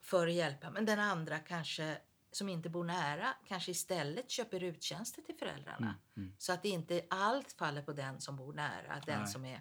för 0.00 0.26
att 0.26 0.32
hjälpa, 0.32 0.70
men 0.70 0.84
den 0.86 0.98
andra 0.98 1.38
kanske 1.38 1.98
som 2.32 2.48
inte 2.48 2.68
bor 2.68 2.84
nära 2.84 3.34
kanske 3.46 3.70
istället 3.70 4.30
köper 4.30 4.62
uttjänster 4.62 5.22
till 5.22 5.34
föräldrarna. 5.38 5.86
Mm. 5.86 5.94
Mm. 6.16 6.34
Så 6.38 6.52
att 6.52 6.64
inte 6.64 7.06
allt 7.10 7.52
faller 7.52 7.82
på 7.82 7.92
den 7.92 8.20
som 8.20 8.36
bor 8.36 8.52
nära, 8.52 9.02
den 9.06 9.18
Nej. 9.22 9.28
som 9.28 9.44
är 9.44 9.60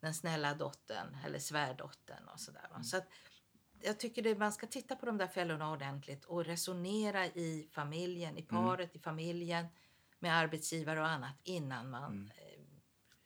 den 0.00 0.14
snälla 0.14 0.54
dottern 0.54 1.16
eller 1.24 1.38
svärdottern 1.38 2.28
och 2.28 2.40
sådär. 2.40 2.68
va. 2.70 2.82
Så 2.82 2.96
att 2.96 3.08
jag 3.80 3.98
tycker 4.00 4.22
det, 4.22 4.38
man 4.38 4.52
ska 4.52 4.66
titta 4.66 4.96
på 4.96 5.06
de 5.06 5.18
där 5.18 5.26
fällorna 5.26 5.70
ordentligt 5.70 6.24
och 6.24 6.44
resonera 6.44 7.26
i 7.26 7.68
familjen, 7.72 8.38
i 8.38 8.42
paret, 8.42 8.96
i 8.96 8.98
familjen 8.98 9.66
med 10.18 10.36
arbetsgivare 10.36 11.00
och 11.00 11.08
annat 11.08 11.36
innan 11.44 11.90
man 11.90 12.12
Mm. 12.12 12.30
eh, 12.30 12.60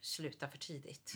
slutar 0.01 0.49
för 0.49 0.59
tidigt. 0.59 1.12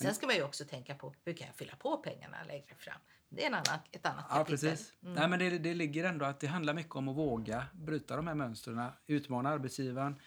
Mm. 0.00 0.06
Mm. 0.06 0.14
Sen 0.14 0.14
ska 0.14 0.26
man 0.26 0.36
ju 0.36 0.42
också 0.42 0.64
tänka 0.64 0.94
på 0.94 1.14
hur 1.24 1.32
kan 1.32 1.46
jag 1.46 1.56
fylla 1.56 1.76
på 1.76 1.96
pengarna 1.96 2.36
längre 2.46 2.74
fram. 2.78 3.00
Det 3.28 3.42
är 3.42 3.46
en 3.46 3.54
annan, 3.54 3.78
ett 3.92 4.06
annat 4.06 4.24
Ja, 4.28 4.34
kapitel. 4.36 4.70
precis. 4.70 4.92
Mm. 5.02 5.14
Nej, 5.14 5.28
men 5.28 5.38
det, 5.38 5.58
det 5.58 5.74
ligger 5.74 6.04
ändå 6.04 6.24
att 6.24 6.40
det 6.40 6.46
handlar 6.46 6.74
mycket 6.74 6.96
om 6.96 7.08
att 7.08 7.16
våga 7.16 7.66
bryta 7.72 8.16
de 8.16 8.26
här 8.26 8.34
mönstren, 8.34 8.90
utmana 9.06 9.48
arbetsgivaren, 9.48 10.20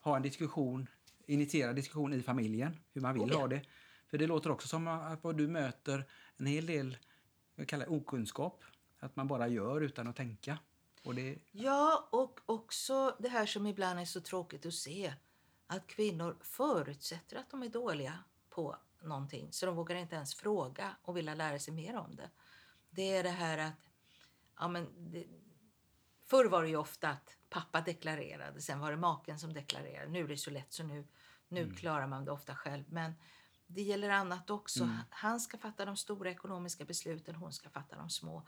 ha 0.00 0.16
en 0.16 0.22
diskussion, 0.22 0.86
initiera 1.26 1.72
diskussion 1.72 2.12
i 2.12 2.22
familjen, 2.22 2.80
hur 2.92 3.00
man 3.00 3.14
vill 3.14 3.22
Oh, 3.22 3.28
ja. 3.30 3.38
ha 3.38 3.48
det. 3.48 3.62
För 4.10 4.18
det 4.18 4.26
låter 4.26 4.50
också 4.50 4.68
som 4.68 4.88
att 4.88 5.24
vad 5.24 5.36
du 5.36 5.48
möter 5.48 6.04
en 6.36 6.46
hel 6.46 6.66
del, 6.66 6.96
jag 7.54 7.68
kallar 7.68 7.92
okunskap, 7.92 8.64
att 9.00 9.16
man 9.16 9.28
bara 9.28 9.48
gör 9.48 9.80
utan 9.80 10.08
att 10.08 10.16
tänka. 10.16 10.58
Och 11.04 11.14
det, 11.14 11.38
Ja, 11.50 12.08
och 12.12 12.40
också 12.46 13.16
det 13.18 13.28
här 13.28 13.46
som 13.46 13.66
ibland 13.66 14.00
är 14.00 14.04
så 14.04 14.20
tråkigt 14.20 14.66
att 14.66 14.74
se. 14.74 15.12
Att 15.66 15.86
kvinnor 15.86 16.36
förutsätter 16.40 17.36
att 17.36 17.50
de 17.50 17.62
är 17.62 17.68
dåliga 17.68 18.18
på 18.50 18.76
någonting. 19.02 19.52
Så 19.52 19.66
de 19.66 19.76
vågar 19.76 19.96
inte 19.96 20.16
ens 20.16 20.34
fråga 20.34 20.96
och 21.02 21.16
vilja 21.16 21.34
lära 21.34 21.58
sig 21.58 21.74
mer 21.74 21.96
om 21.96 22.16
det. 22.16 22.30
Det 22.90 23.16
är 23.16 23.22
det 23.22 23.30
här 23.30 23.58
att... 23.58 23.90
Ja, 24.58 24.68
men 24.68 25.10
det, 25.10 25.26
förr 26.26 26.44
var 26.44 26.62
det 26.62 26.68
ju 26.68 26.76
ofta 26.76 27.08
att 27.08 27.36
pappa 27.48 27.80
deklarerade, 27.80 28.60
sen 28.60 28.80
var 28.80 28.90
det 28.90 28.96
maken 28.96 29.38
som 29.38 29.52
deklarerade. 29.52 30.08
Nu 30.10 30.24
är 30.24 30.28
det 30.28 30.36
så 30.36 30.50
lätt 30.50 30.72
så 30.72 30.82
nu, 30.82 31.06
nu 31.48 31.74
klarar 31.74 32.06
man 32.06 32.24
det 32.24 32.30
ofta 32.30 32.54
själv. 32.54 32.84
Men 32.88 33.14
det 33.66 33.82
gäller 33.82 34.10
annat 34.10 34.50
också. 34.50 34.84
Mm. 34.84 34.96
Han 35.10 35.40
ska 35.40 35.58
fatta 35.58 35.84
de 35.84 35.96
stora 35.96 36.30
ekonomiska 36.30 36.84
besluten, 36.84 37.34
hon 37.34 37.52
ska 37.52 37.70
fatta 37.70 37.96
de 37.96 38.10
små 38.10 38.46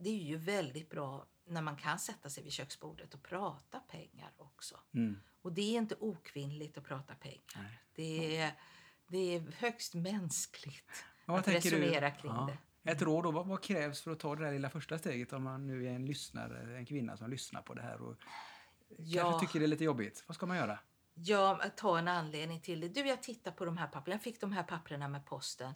det 0.00 0.10
är 0.10 0.24
ju 0.24 0.36
väldigt 0.36 0.90
bra 0.90 1.26
när 1.44 1.62
man 1.62 1.76
kan 1.76 1.98
sätta 1.98 2.30
sig 2.30 2.44
vid 2.44 2.52
köksbordet 2.52 3.14
och 3.14 3.22
prata 3.22 3.80
pengar 3.80 4.32
också. 4.36 4.80
mm, 4.94 5.20
Och 5.42 5.52
det 5.52 5.62
är 5.62 5.78
inte 5.78 5.96
okvinnligt 6.00 6.78
att 6.78 6.84
prata 6.84 7.14
pengar. 7.14 7.56
Nej. 7.56 7.80
Det 7.94 8.36
är, 8.36 8.52
det 9.10 9.34
är 9.36 9.52
högst 9.58 9.94
mänskligt 9.94 11.04
vad 11.26 11.38
att 11.38 11.44
tänker 11.44 11.70
du- 11.70 11.76
resonera 11.80 12.10
kring 12.10 12.32
Ja. 12.32 12.50
det. 12.82 12.90
Ett 12.90 13.02
råd 13.02 13.24
då, 13.24 13.30
vad, 13.30 13.46
vad 13.46 13.62
krävs 13.62 14.00
för 14.00 14.10
att 14.10 14.18
ta 14.20 14.36
det 14.36 14.44
där 14.44 14.52
lilla 14.52 14.70
första 14.70 14.98
steget 14.98 15.32
om 15.32 15.42
man 15.42 15.66
nu 15.66 15.86
är 15.86 15.90
en 15.90 16.06
lyssnare, 16.06 16.76
en 16.76 16.86
kvinna 16.86 17.16
som 17.16 17.30
lyssnar 17.30 17.62
på 17.62 17.74
det 17.74 17.82
här 17.82 18.02
och 18.02 18.16
Ja. 18.98 19.22
kanske 19.22 19.46
tycker 19.46 19.58
det 19.58 19.66
är 19.66 19.68
lite 19.68 19.84
jobbigt. 19.84 20.24
Vad 20.26 20.34
ska 20.34 20.46
man 20.46 20.56
göra? 20.56 20.78
Ja, 21.14 21.58
att 21.62 21.76
ta 21.76 21.98
en 21.98 22.08
anledning 22.08 22.60
till 22.60 22.80
det. 22.80 22.88
Du, 22.88 23.00
jag 23.00 23.22
tittar 23.22 23.50
på 23.50 23.64
de 23.64 23.76
här 23.76 23.86
papperna. 23.86 24.14
Jag 24.14 24.22
fick 24.22 24.40
de 24.40 24.52
här 24.52 24.62
papperna 24.62 25.08
med 25.08 25.26
posten. 25.26 25.74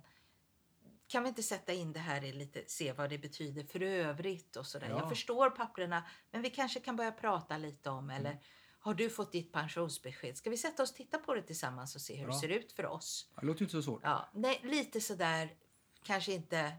Kan 1.06 1.22
vi 1.22 1.28
inte 1.28 1.42
sätta 1.42 1.72
in 1.72 1.92
det 1.92 1.98
här 2.00 2.24
i 2.24 2.32
lite, 2.32 2.64
se 2.66 2.92
vad 2.92 3.10
det 3.10 3.18
betyder 3.18 3.64
för 3.64 3.82
övrigt 3.82 4.56
och 4.56 4.66
sådär. 4.66 4.88
Ja. 4.90 4.98
Jag 4.98 5.08
förstår 5.08 5.50
papperna, 5.50 6.04
men 6.30 6.42
vi 6.42 6.50
kanske 6.50 6.80
kan 6.80 6.96
börja 6.96 7.12
prata 7.12 7.58
lite 7.58 7.90
om 7.90 8.10
eller 8.10 8.30
Mm. 8.30 8.42
Har 8.84 8.94
du 8.94 9.10
fått 9.10 9.32
ditt 9.32 9.52
pensionsbesked? 9.52 10.36
Ska 10.36 10.50
vi 10.50 10.56
sätta 10.56 10.82
oss 10.82 10.90
och 10.90 10.96
titta 10.96 11.18
på 11.18 11.34
det 11.34 11.42
tillsammans 11.42 11.94
och 11.94 12.00
se 12.00 12.16
hur 12.16 12.24
Bra. 12.24 12.34
det 12.34 12.40
ser 12.40 12.48
ut 12.48 12.72
för 12.72 12.86
oss? 12.86 13.28
Det 13.40 13.46
låter 13.46 13.62
inte 13.62 13.72
så 13.72 13.82
svårt. 13.82 14.00
Ja, 14.04 14.28
nej, 14.32 14.60
lite 14.62 15.00
sådär, 15.00 15.54
kanske 16.02 16.32
inte, 16.32 16.72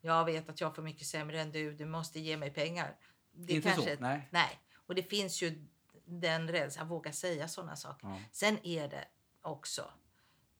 jag 0.00 0.24
vet 0.24 0.48
att 0.48 0.60
jag 0.60 0.74
får 0.74 0.82
mycket 0.82 1.06
sämre 1.06 1.40
än 1.40 1.52
du, 1.52 1.74
du 1.74 1.86
måste 1.86 2.20
ge 2.20 2.36
mig 2.36 2.50
pengar. 2.50 2.96
Det 3.32 3.52
Inte 3.52 3.74
så, 3.74 3.82
nej. 3.98 4.28
Nej, 4.30 4.60
och 4.74 4.94
det 4.94 5.02
finns 5.02 5.42
ju 5.42 5.66
den 6.04 6.48
rädslan, 6.48 6.84
att 6.84 6.90
våga 6.90 7.12
säga 7.12 7.48
sådana 7.48 7.76
saker. 7.76 8.06
Ja. 8.06 8.18
Sen 8.32 8.66
är 8.66 8.88
det 8.88 9.04
också 9.42 9.90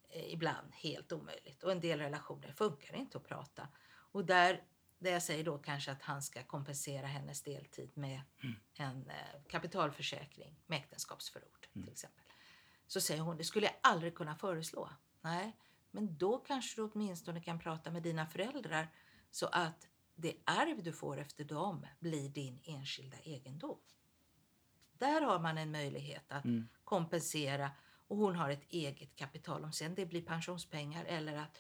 eh, 0.09 0.33
ibland 0.33 0.73
helt 0.73 1.13
omöjligt 1.13 1.63
och 1.63 1.73
en 1.73 1.81
del 1.81 1.99
relationer 1.99 2.53
funkar 2.53 2.95
inte 2.95 3.19
att 3.19 3.29
prata. 3.29 3.69
Och 3.89 4.25
där, 4.25 4.63
där 5.03 5.11
jag 5.13 5.23
säger 5.23 5.45
då 5.45 5.59
kanske 5.59 5.93
att 5.93 6.03
han 6.03 6.23
ska 6.23 6.43
kompensera 6.45 7.07
hennes 7.07 7.43
deltid 7.43 7.91
med 7.97 8.21
Mm. 8.43 8.57
en 8.79 9.11
eh, 9.11 9.43
kapitalförsäkring 9.49 10.57
med 10.67 10.79
äktenskapsförord 10.79 11.67
Mm. 11.75 11.85
till 11.85 11.93
exempel. 11.93 12.25
Så 12.87 13.01
säger 13.01 13.21
hon, 13.21 13.37
det 13.37 13.45
skulle 13.45 13.67
jag 13.67 13.75
aldrig 13.83 14.15
kunna 14.15 14.37
föreslå. 14.37 14.91
Nej, 15.21 15.57
men 15.91 16.19
då 16.19 16.39
kanske 16.39 16.81
du 16.81 16.91
åtminstone 16.93 17.41
kan 17.43 17.59
prata 17.59 17.91
med 17.91 18.03
dina 18.03 18.27
föräldrar 18.27 18.89
så 19.31 19.47
att 19.47 19.89
det 20.15 20.35
arv 20.45 20.83
du 20.83 20.93
får 20.93 21.19
efter 21.19 21.45
dem 21.45 21.87
blir 22.01 22.29
din 22.29 22.61
enskilda 22.65 23.17
egendom. 23.19 23.79
Där 24.99 25.21
har 25.21 25.39
man 25.39 25.59
en 25.59 25.71
möjlighet 25.71 26.33
att 26.33 26.45
Mm. 26.45 26.69
kompensera 26.85 27.71
och 28.09 28.17
hon 28.17 28.37
har 28.37 28.51
ett 28.51 28.65
eget 28.69 29.17
kapital. 29.17 29.65
Om 29.65 29.73
sen 29.73 29.95
det 29.95 30.07
blir 30.07 30.23
pensionspengar 30.23 31.05
eller 31.05 31.37
att 31.37 31.59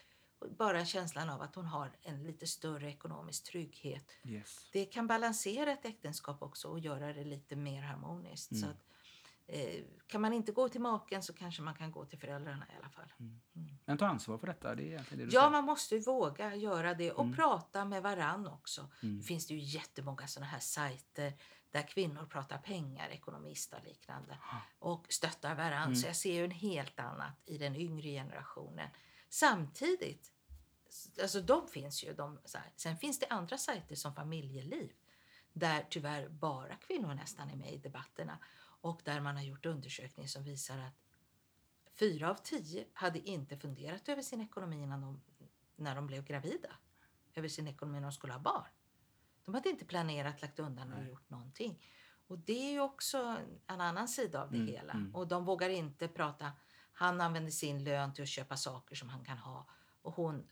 bara 0.51 0.85
känslan 0.85 1.31
av 1.31 1.43
att 1.43 1.55
hon 1.55 1.67
har 1.67 1.97
en 2.03 2.23
lite 2.23 2.47
större 2.47 2.89
ekonomisk 2.91 3.45
trygghet. 3.45 4.11
Yes. 4.25 4.69
Det 4.73 4.85
kan 4.85 5.07
balansera 5.07 5.73
ett 5.73 5.85
äktenskap 5.85 6.43
också 6.43 6.69
och 6.69 6.79
göra 6.81 7.13
det 7.13 7.25
lite 7.25 7.57
mer 7.57 7.83
harmoniskt. 7.83 8.51
Mm. 8.53 8.63
Så 8.63 8.69
att, 8.69 8.85
eh, 9.47 9.85
kan 10.07 10.21
man 10.21 10.33
inte 10.33 10.53
gå 10.53 10.69
till 10.69 10.81
maken 10.81 11.23
så 11.23 11.33
kanske 11.33 11.63
man 11.63 11.75
kan 11.75 11.93
gå 11.93 12.05
till 12.05 12.19
föräldrarna 12.19 12.67
i 12.73 12.77
alla 12.79 12.89
fall. 12.91 13.13
Men 13.85 13.99
ta 13.99 14.07
ansvar 14.07 14.39
för 14.39 14.47
detta. 14.47 14.75
Det 14.75 14.95
är 14.95 15.05
det 15.11 15.17
du 15.17 15.23
Ja, 15.25 15.31
säger. 15.31 15.51
man 15.51 15.65
måste 15.65 15.95
ju 15.95 16.01
våga 16.01 16.55
göra 16.55 16.95
det 16.95 17.13
och 17.13 17.25
Mm. 17.25 17.37
prata 17.37 17.85
med 17.85 18.03
varann 18.03 18.47
också. 18.47 18.89
Mm. 19.03 19.19
Det 19.19 19.25
finns 19.25 19.47
det 19.47 19.55
ju 19.55 19.61
jättemånga 19.61 20.27
sådana 20.27 20.51
här 20.51 20.59
sajter 20.61 21.33
där 21.71 21.83
kvinnor 21.89 22.27
pratar 22.27 22.59
pengar, 22.59 23.09
ekonomista 23.09 23.77
och 23.77 23.85
liknande 23.85 24.39
och 24.79 25.07
stöttar 25.09 25.55
varann. 25.55 25.83
Mm. 25.83 25.97
Så 25.97 26.07
jag 26.07 26.17
ser 26.17 26.33
ju 26.35 26.45
en 26.45 26.51
helt 26.51 27.01
annat 27.01 27.35
i 27.45 27.59
den 27.59 27.77
yngre 27.77 28.09
generationen. 28.09 28.89
Samtidigt, 29.29 30.32
alltså 31.23 31.41
de 31.41 31.69
finns 31.69 32.05
ju. 32.05 32.15
De, 32.15 32.39
sen 32.77 32.97
finns 32.97 33.19
det 33.19 33.27
andra 33.27 33.59
sajter 33.59 33.95
som 33.95 34.15
Familjeliv 34.15 34.93
där 35.53 35.87
tyvärr 35.91 36.29
bara 36.29 36.75
kvinnor 36.77 37.15
nästan 37.15 37.51
är 37.51 37.57
med 37.57 37.73
i 37.73 37.79
debatterna 37.79 38.39
och 38.81 39.01
där 39.05 39.21
man 39.21 39.37
har 39.37 39.43
gjort 39.43 39.67
undersökningar 39.67 40.29
som 40.29 40.45
visar 40.45 40.79
att 40.79 40.95
fyra 41.99 42.31
av 42.31 42.35
tio 42.35 42.87
hade 42.93 43.19
inte 43.19 43.57
funderat 43.57 44.09
över 44.09 44.23
sin 44.23 44.41
ekonomi 44.41 44.83
innan 44.83 45.01
de, 45.01 45.23
när 45.77 45.95
de 45.95 46.07
blev 46.07 46.25
gravida. 46.25 46.77
Över 47.35 47.49
sin 47.49 47.69
ekonomi 47.69 48.01
när 48.01 48.07
de 48.07 48.13
skulle 48.13 48.33
ha 48.33 48.41
barn. 48.41 48.69
De 49.45 49.55
hade 49.55 49.69
inte 49.69 49.85
planerat, 49.85 50.43
lagt 50.43 50.59
undan 50.59 50.93
och 50.93 50.99
Nej. 50.99 51.09
gjort 51.09 51.31
någonting. 51.31 51.83
Och 52.27 52.39
det 52.39 52.69
är 52.69 52.73
ju 52.73 52.81
också 52.81 53.37
en 53.67 53.81
annan 53.81 54.09
sida 54.09 54.43
av 54.43 54.51
det 54.51 54.57
Mm, 54.57 54.69
hela. 54.69 54.93
mm. 54.93 55.15
Och 55.15 55.29
de 55.29 55.45
vågar 55.45 55.69
inte 55.69 56.09
prata. 56.09 56.53
Han 56.93 57.21
använder 57.21 57.51
sin 57.51 57.85
lön 57.85 58.15
till 58.15 58.23
att 58.23 58.29
köpa 58.29 58.57
saker 58.57 58.95
som 58.95 59.09
han 59.09 59.25
kan 59.25 59.39
ha. 59.39 59.69
Och 60.03 60.15
hon, 60.15 60.49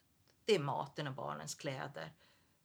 det 0.50 0.54
är 0.54 0.60
maten 0.60 1.06
och 1.06 1.14
barnens 1.14 1.54
kläder. 1.54 2.12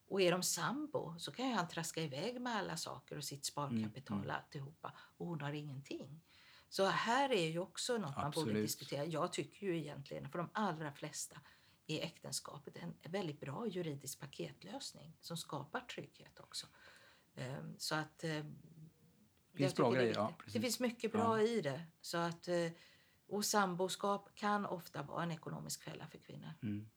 Och 0.08 0.22
är 0.22 0.32
de 0.32 0.42
sambo 0.42 1.14
så 1.18 1.32
kan 1.32 1.48
ju 1.48 1.54
han 1.54 1.68
traska 1.68 2.02
iväg 2.02 2.40
med 2.40 2.56
alla 2.56 2.76
saker 2.76 3.16
och 3.16 3.24
sitt 3.24 3.44
sparkapital 3.44 4.18
Mm, 4.18 4.30
alltihopa. 4.30 4.92
Och 5.16 5.26
hon 5.26 5.40
har 5.40 5.52
ingenting. 5.52 6.20
Så 6.68 6.86
här 6.86 7.32
är 7.32 7.48
ju 7.50 7.58
också 7.58 7.92
något 7.98 8.16
man 8.16 8.30
borde 8.30 8.40
Absolut. 8.40 8.64
diskutera. 8.64 9.04
Jag 9.04 9.32
tycker 9.32 9.66
ju 9.66 9.78
egentligen 9.78 10.28
för 10.28 10.38
de 10.38 10.50
allra 10.52 10.92
flesta 10.92 11.40
är 11.86 12.00
äktenskapet 12.00 12.76
en 12.76 13.12
väldigt 13.12 13.40
bra 13.40 13.66
juridisk 13.66 14.20
paketlösning 14.20 15.16
som 15.20 15.36
skapar 15.36 15.80
trygghet 15.80 16.40
också. 16.40 16.66
Ehm, 17.34 17.74
Så 17.78 17.94
att... 17.94 18.24
eh, 18.24 18.30
jag 18.30 18.44
bra 19.56 19.68
tycker 19.68 19.84
det 19.84 19.96
grejer, 19.96 20.14
ja, 20.14 20.32
det 20.52 20.60
finns 20.60 20.80
mycket 20.80 21.12
bra 21.12 21.42
i 21.42 21.60
det. 21.60 21.82
Så 22.00 22.18
att, 22.18 22.48
eh, 22.48 22.72
och 23.28 23.44
samboskap 23.44 24.34
kan 24.34 24.66
ofta 24.66 25.02
vara 25.02 25.22
en 25.22 25.30
ekonomisk 25.32 25.82
fälla 25.82 26.06
för 26.06 26.18
kvinnor. 26.18 26.50
Mm. 26.62 26.88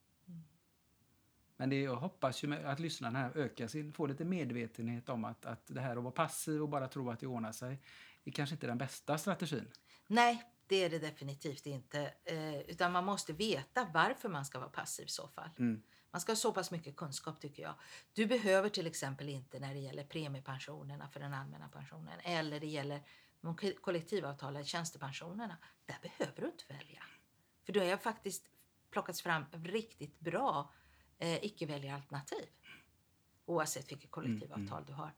Men 1.60 1.70
det, 1.70 1.82
jag 1.82 1.96
hoppas 1.96 2.44
ju 2.44 2.54
att 2.54 2.80
lyssnarna 2.80 3.20
här 3.20 3.38
ökar 3.38 3.68
sin, 3.68 3.94
får 3.94 4.08
lite 4.08 4.26
medvetenhet 4.26 5.10
om 5.10 5.26
att, 5.26 5.46
att 5.46 5.68
det 5.68 5.82
här 5.82 5.98
att 5.98 6.04
vara 6.04 6.12
passiv 6.12 6.62
och 6.62 6.70
bara 6.70 6.88
tro 6.88 7.10
att 7.10 7.20
det 7.20 7.28
ordnar 7.28 7.52
sig 7.52 7.82
är 8.24 8.32
kanske 8.32 8.56
inte 8.56 8.68
den 8.68 8.78
bästa 8.78 9.18
strategin. 9.18 9.72
Nej, 10.08 10.44
det 10.68 10.76
är 10.76 10.90
det 10.90 11.00
definitivt 11.00 11.66
inte. 11.66 12.14
Eh, 12.26 12.60
utan 12.60 12.92
man 12.92 13.06
måste 13.06 13.34
veta 13.34 13.88
varför 13.94 14.30
man 14.30 14.46
ska 14.46 14.60
vara 14.60 14.70
passiv 14.70 15.06
i 15.06 15.10
så 15.10 15.28
fall. 15.28 15.50
Mm. 15.60 15.84
Man 16.12 16.22
ska 16.22 16.32
ha 16.32 16.38
så 16.38 16.52
pass 16.52 16.72
mycket 16.72 16.96
kunskap 16.96 17.40
tycker 17.40 17.64
jag. 17.64 17.74
Du 18.14 18.26
behöver 18.26 18.70
till 18.70 18.88
exempel 18.88 19.30
inte 19.30 19.60
när 19.60 19.74
det 19.74 19.80
gäller 19.80 20.04
premiepensionerna 20.04 21.10
för 21.10 21.20
den 21.20 21.34
allmänna 21.34 21.68
pensionen 21.68 22.20
eller 22.24 22.60
det 22.60 22.68
gäller 22.68 23.02
de 23.42 23.56
ko- 23.56 23.74
kollektivavtalade 23.82 24.66
tjänstepensionerna. 24.66 25.58
Där 25.86 25.98
behöver 26.02 26.42
du 26.42 26.48
inte 26.48 26.74
välja. 26.74 27.04
För 27.66 27.74
då 27.74 27.80
har 27.80 27.88
jag 27.88 28.02
faktiskt 28.02 28.46
plockats 28.92 29.22
fram 29.22 29.46
riktigt 29.52 30.20
bra 30.20 30.74
eh, 31.20 31.44
icke-väljaralternativ. 31.46 32.46
Oavsett 33.46 33.92
vilket 33.92 34.12
kollektivavtal 34.12 34.86
du 34.86 34.94
har. 34.94 35.14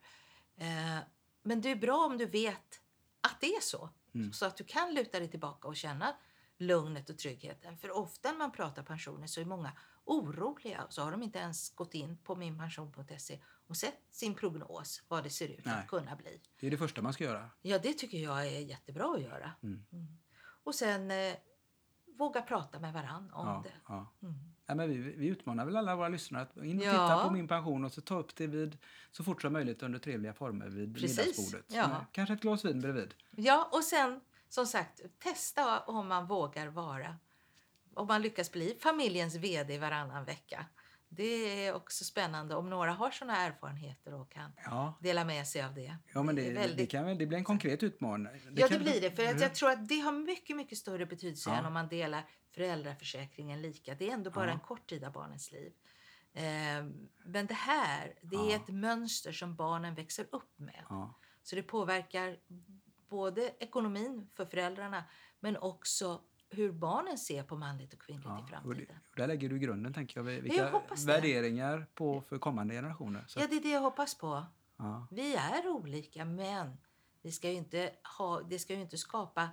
Eh, 0.58 0.98
men 1.44 1.62
det 1.62 1.70
är 1.72 1.76
bra 1.76 2.06
om 2.06 2.18
du 2.18 2.26
vet 2.26 2.82
att 3.22 3.42
det 3.42 3.56
är 3.56 3.62
så. 3.62 3.90
Mm. 4.14 4.34
Så 4.34 4.46
att 4.46 4.58
du 4.58 4.64
kan 4.64 4.94
luta 4.94 5.20
dig 5.20 5.28
tillbaka 5.32 5.68
och 5.68 5.76
känna 5.76 6.16
lugnet 6.58 7.10
och 7.10 7.18
tryggheten. 7.18 7.78
För 7.78 7.92
ofta 7.98 8.32
när 8.32 8.38
man 8.38 8.52
pratar 8.52 8.84
pensioner 8.84 9.28
så 9.28 9.42
är 9.42 9.46
många 9.46 9.72
oroliga. 10.04 10.86
Så 10.90 11.02
har 11.04 11.12
de 11.12 11.24
inte 11.24 11.40
ens 11.40 11.76
gått 11.76 11.94
in 11.94 12.18
på 12.18 12.36
minpension.se 12.36 13.40
och 13.68 13.78
sett 13.78 14.00
sin 14.12 14.36
prognos, 14.36 15.04
vad 15.08 15.24
det 15.24 15.30
ser 15.30 15.48
ut 15.48 15.66
Nej. 15.66 15.80
att 15.80 15.88
kunna 15.88 16.16
bli. 16.16 16.42
Det 16.60 16.68
är 16.68 16.72
det 16.72 16.78
första 16.78 17.02
man 17.02 17.14
ska 17.14 17.24
göra. 17.24 17.50
Ja, 17.62 17.80
det 17.80 17.94
tycker 17.94 18.18
jag 18.18 18.48
är 18.48 18.60
jättebra 18.60 19.14
att 19.16 19.22
göra. 19.22 19.52
Mm. 19.64 19.86
Och 20.64 20.76
sen 20.76 21.12
eh, 21.12 21.36
våga 22.18 22.42
prata 22.42 22.80
med 22.80 22.94
varann 22.94 23.32
om 23.34 23.48
Ja, 23.48 23.62
det. 23.64 23.74
ja. 23.88 24.14
Mm. 24.22 24.36
Ja, 24.72 24.76
men 24.76 24.90
vi, 24.90 24.98
vi 24.98 25.28
utmanar 25.28 25.66
väl 25.66 25.78
alla 25.78 25.96
våra 25.96 26.08
lyssnare 26.10 26.44
att 26.44 26.58
in 26.58 26.78
och 26.80 26.84
Ja. 26.86 26.92
titta 26.92 27.24
på 27.28 27.34
min 27.34 27.48
pension 27.48 27.86
och 27.86 27.92
så 27.92 28.02
ta 28.02 28.16
upp 28.20 28.36
det 28.36 28.48
vid, 28.48 28.78
så 29.12 29.24
fort 29.24 29.42
som 29.42 29.54
möjligt 29.54 29.84
under 29.84 30.00
trevliga 30.00 30.34
former 30.34 30.68
vid 30.70 30.96
Precis, 30.96 31.18
middagsbordet. 31.18 31.66
ja. 31.68 31.88
Med 31.88 31.98
Kanske 32.12 32.34
ett 32.34 32.42
glas 32.42 32.66
vin 32.66 32.82
bredvid. 32.82 33.14
Ja, 33.36 33.70
och 33.72 33.84
sen 33.84 34.22
som 34.50 34.66
sagt, 34.66 35.02
testa 35.20 35.80
om 35.80 36.08
man 36.08 36.28
vågar 36.28 36.68
vara, 36.68 37.16
om 37.94 38.08
man 38.08 38.22
lyckas 38.22 38.52
bli 38.52 38.78
familjens 38.80 39.36
vd 39.36 39.78
varannan 39.80 40.26
vecka. 40.26 40.66
Det 41.10 41.66
är 41.66 41.74
också 41.74 42.04
spännande 42.04 42.56
om 42.56 42.70
några 42.70 42.92
har 42.92 43.12
såna 43.12 43.38
erfarenheter 43.38 44.14
och 44.14 44.32
kan 44.32 44.52
Ja, 44.66 44.98
dela 45.02 45.24
med 45.26 45.48
sig 45.48 45.64
av 45.64 45.74
det. 45.74 45.96
ja 46.14 46.24
men 46.24 46.36
det, 46.36 46.42
det, 46.42 46.54
väldigt... 46.54 46.92
kan 46.92 47.06
väl, 47.06 47.18
det 47.18 47.26
blir 47.26 47.38
en 47.38 47.44
konkret 47.44 47.84
utmaning. 47.84 48.28
ja, 48.34 48.50
det 48.52 48.68
kan- 48.68 48.84
blir 48.84 49.02
det. 49.02 49.12
För 49.12 49.24
att 49.24 49.30
Mm. 49.30 49.42
jag 49.42 49.56
tror 49.56 49.70
att 49.72 49.88
det 49.88 50.00
har 50.00 50.12
mycket, 50.12 50.56
mycket 50.56 50.78
större 50.78 51.06
betydelse 51.06 51.50
Ja. 51.50 51.56
än 51.56 51.66
om 51.66 51.74
man 51.74 51.88
delar 51.88 52.24
föräldraförsäkringen 52.52 53.62
lika. 53.62 53.96
Det 53.96 54.10
är 54.10 54.14
ändå 54.14 54.32
bara 54.32 54.46
Ja. 54.48 54.52
en 54.54 54.60
kort 54.60 54.90
tid 54.90 55.04
av 55.04 55.12
barnens 55.14 55.52
liv. 55.52 55.74
Ehm, 56.34 57.10
men 57.26 57.46
det 57.46 57.54
här, 57.54 58.14
det 58.22 58.36
är 58.36 58.50
Ja. 58.50 58.56
ett 58.56 58.68
mönster 58.68 59.32
som 59.32 59.56
barnen 59.56 59.96
växer 59.96 60.26
upp 60.32 60.60
med. 60.60 60.86
Ja. 60.90 61.14
Så 61.44 61.56
det 61.56 61.64
påverkar 61.64 62.38
både 63.10 63.54
ekonomin 63.60 64.30
för 64.34 64.46
föräldrarna 64.46 65.04
men 65.40 65.58
också 65.58 66.22
hur 66.50 66.72
barnen 66.72 67.18
ser 67.18 67.44
på 67.44 67.56
manligt 67.58 67.94
och 67.94 68.00
kvinnligt 68.02 68.26
i 68.26 68.30
Ja, 68.30 68.42
det, 68.42 68.48
framtiden. 68.48 68.96
och 69.12 69.16
där 69.18 69.28
lägger 69.28 69.50
du 69.50 69.60
grunden, 69.60 69.94
tänker 69.94 70.20
jag. 70.20 70.24
Vilka 70.24 70.72
det. 70.96 71.06
värderingar 71.06 71.88
på 71.94 72.22
för 72.22 72.38
kommande 72.40 72.74
generationer. 72.74 73.24
Så, 73.28 73.40
Ja, 73.40 73.48
det 73.50 73.56
är 73.56 73.62
det 73.62 73.70
jag 73.72 73.82
hoppas 73.82 74.16
på. 74.16 74.46
ja. 74.78 75.08
Vi 75.12 75.36
är 75.36 75.68
olika 75.68 76.26
men 76.26 76.78
vi 77.22 77.32
ska 77.32 77.50
ju 77.50 77.56
inte 77.56 77.92
ha, 78.18 78.42
det 78.42 78.60
ska 78.60 78.74
ju 78.74 78.82
inte 78.82 78.98
skapa 78.98 79.50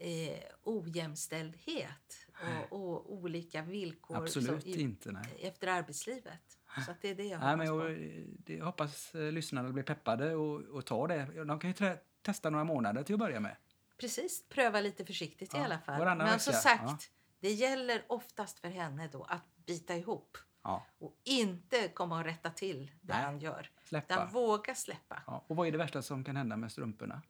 eh, 0.00 0.38
ojämställdhet 0.62 2.26
och, 2.70 2.72
och 2.72 3.12
olika 3.12 3.62
villkor 3.62 4.16
Absolut 4.16 4.66
i, 4.66 4.80
inte. 4.80 5.12
Nej. 5.12 5.36
efter 5.40 5.66
arbetslivet. 5.66 6.58
Så 6.86 6.92
det 7.00 7.08
är 7.08 7.14
det 7.14 7.24
jag 7.24 7.40
Nej, 7.40 7.48
hoppas 7.50 7.68
men 7.68 7.78
på. 7.78 8.52
jag, 8.52 8.58
jag 8.58 8.64
hoppas 8.64 9.14
eh, 9.14 9.32
lyssnarna 9.32 9.70
blir 9.70 9.82
peppade 9.82 10.34
och, 10.34 10.60
och 10.60 10.86
tar 10.86 11.08
det. 11.08 11.44
De 11.44 11.58
kan 11.60 11.70
ju 11.70 11.74
trä, 11.74 11.98
testa 12.22 12.50
några 12.50 12.64
månader 12.64 13.02
till 13.02 13.14
att 13.14 13.18
börja 13.18 13.40
med. 13.40 13.56
precis, 13.98 14.44
pröva 14.48 14.80
lite 14.80 15.04
försiktigt 15.04 15.54
i 15.54 15.56
Ja, 15.56 15.64
alla 15.64 15.78
fall. 15.78 16.16
Men 16.18 16.40
som 16.40 16.52
sagt, 16.52 16.82
ja. 16.86 16.98
det 17.40 17.52
gäller 17.52 18.02
oftast 18.08 18.58
för 18.58 18.68
henne 18.68 19.08
då 19.12 19.22
att 19.24 19.56
bita 19.66 19.96
ihop 19.96 20.38
Ja, 20.62 20.86
och 20.98 21.16
inte 21.24 21.88
komma 21.88 22.18
och 22.18 22.24
rätta 22.24 22.50
till 22.50 22.90
det 23.00 23.12
Nej. 23.14 23.22
han 23.22 23.38
gör. 23.40 23.70
släppa. 23.84 24.14
Utan 24.14 24.28
våga 24.28 24.74
släppa. 24.74 25.22
Ja, 25.26 25.44
och 25.46 25.56
vad 25.56 25.68
är 25.68 25.72
det 25.72 25.78
värsta 25.78 26.02
som 26.02 26.24
kan 26.24 26.36
hända 26.36 26.56
med 26.56 26.72
strumporna? 26.72 27.22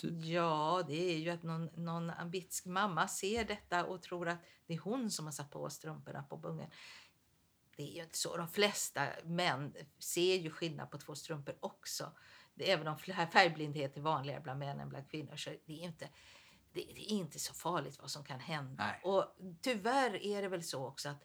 Typ. 0.00 0.24
Ja, 0.24 0.84
det 0.86 1.12
är 1.12 1.18
ju 1.18 1.30
att 1.30 1.42
någon, 1.42 1.70
någon 1.74 2.30
bitsk 2.30 2.66
mamma 2.66 3.08
ser 3.08 3.44
detta 3.44 3.84
och 3.84 4.02
tror 4.02 4.28
att 4.28 4.38
det 4.66 4.74
är 4.74 4.78
hon 4.78 5.10
som 5.10 5.24
har 5.24 5.32
satt 5.32 5.50
på 5.50 5.70
strumporna 5.70 6.22
på 6.22 6.36
bungen. 6.36 6.70
Det 7.76 7.82
är 7.82 7.94
ju 7.94 8.02
inte 8.02 8.18
så. 8.18 8.36
De 8.36 8.48
flesta 8.48 9.06
män 9.24 9.74
ser 9.98 10.36
ju 10.36 10.50
skillnad 10.50 10.90
på 10.90 10.98
två 10.98 11.14
strumpor 11.14 11.54
också. 11.60 12.12
Även 12.56 12.88
om 12.88 12.98
färgblindhet 12.98 13.96
är 13.96 14.00
vanligare 14.00 14.40
bland 14.40 14.58
män 14.58 14.80
än 14.80 14.88
bland 14.88 15.10
kvinnor 15.10 15.36
så 15.36 15.50
det 15.66 15.72
är 15.72 15.84
inte, 15.84 16.08
det, 16.72 16.80
det 16.80 17.12
är 17.12 17.14
inte 17.14 17.38
så 17.38 17.54
farligt 17.54 17.98
vad 18.00 18.10
som 18.10 18.24
kan 18.24 18.40
hända. 18.40 18.86
Nej. 18.86 19.00
Och 19.04 19.36
tyvärr 19.60 20.22
är 20.22 20.42
det 20.42 20.48
väl 20.48 20.62
så 20.62 20.86
också 20.86 21.08
att 21.08 21.24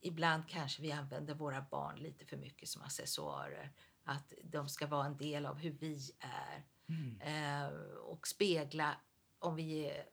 ibland 0.00 0.48
kanske 0.48 0.82
vi 0.82 0.92
använder 0.92 1.34
våra 1.34 1.62
barn 1.70 1.96
lite 1.96 2.24
för 2.24 2.36
mycket 2.36 2.68
som 2.68 2.82
accessoarer. 2.82 3.72
Att 4.04 4.32
de 4.44 4.68
ska 4.68 4.86
vara 4.86 5.06
en 5.06 5.16
del 5.16 5.46
av 5.46 5.58
hur 5.58 5.70
vi 5.70 6.10
är 6.18 6.64
Mm. 6.88 7.20
eh, 7.20 7.68
och 7.98 8.26
spegla 8.28 8.96
om 9.38 9.56
vi 9.56 9.90
är 9.90 10.04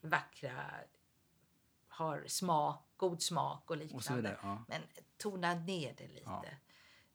vackra, 0.00 0.64
har 1.88 2.24
smak, 2.26 2.88
god 2.96 3.22
smak 3.22 3.70
och 3.70 3.76
liknande. 3.76 4.10
Och 4.12 4.18
vidare. 4.18 4.38
Ja. 4.42 4.64
Men 4.68 4.82
tona 5.16 5.54
ner 5.54 5.94
det 5.98 6.08
lite. 6.08 6.22
Ja. 6.24 6.44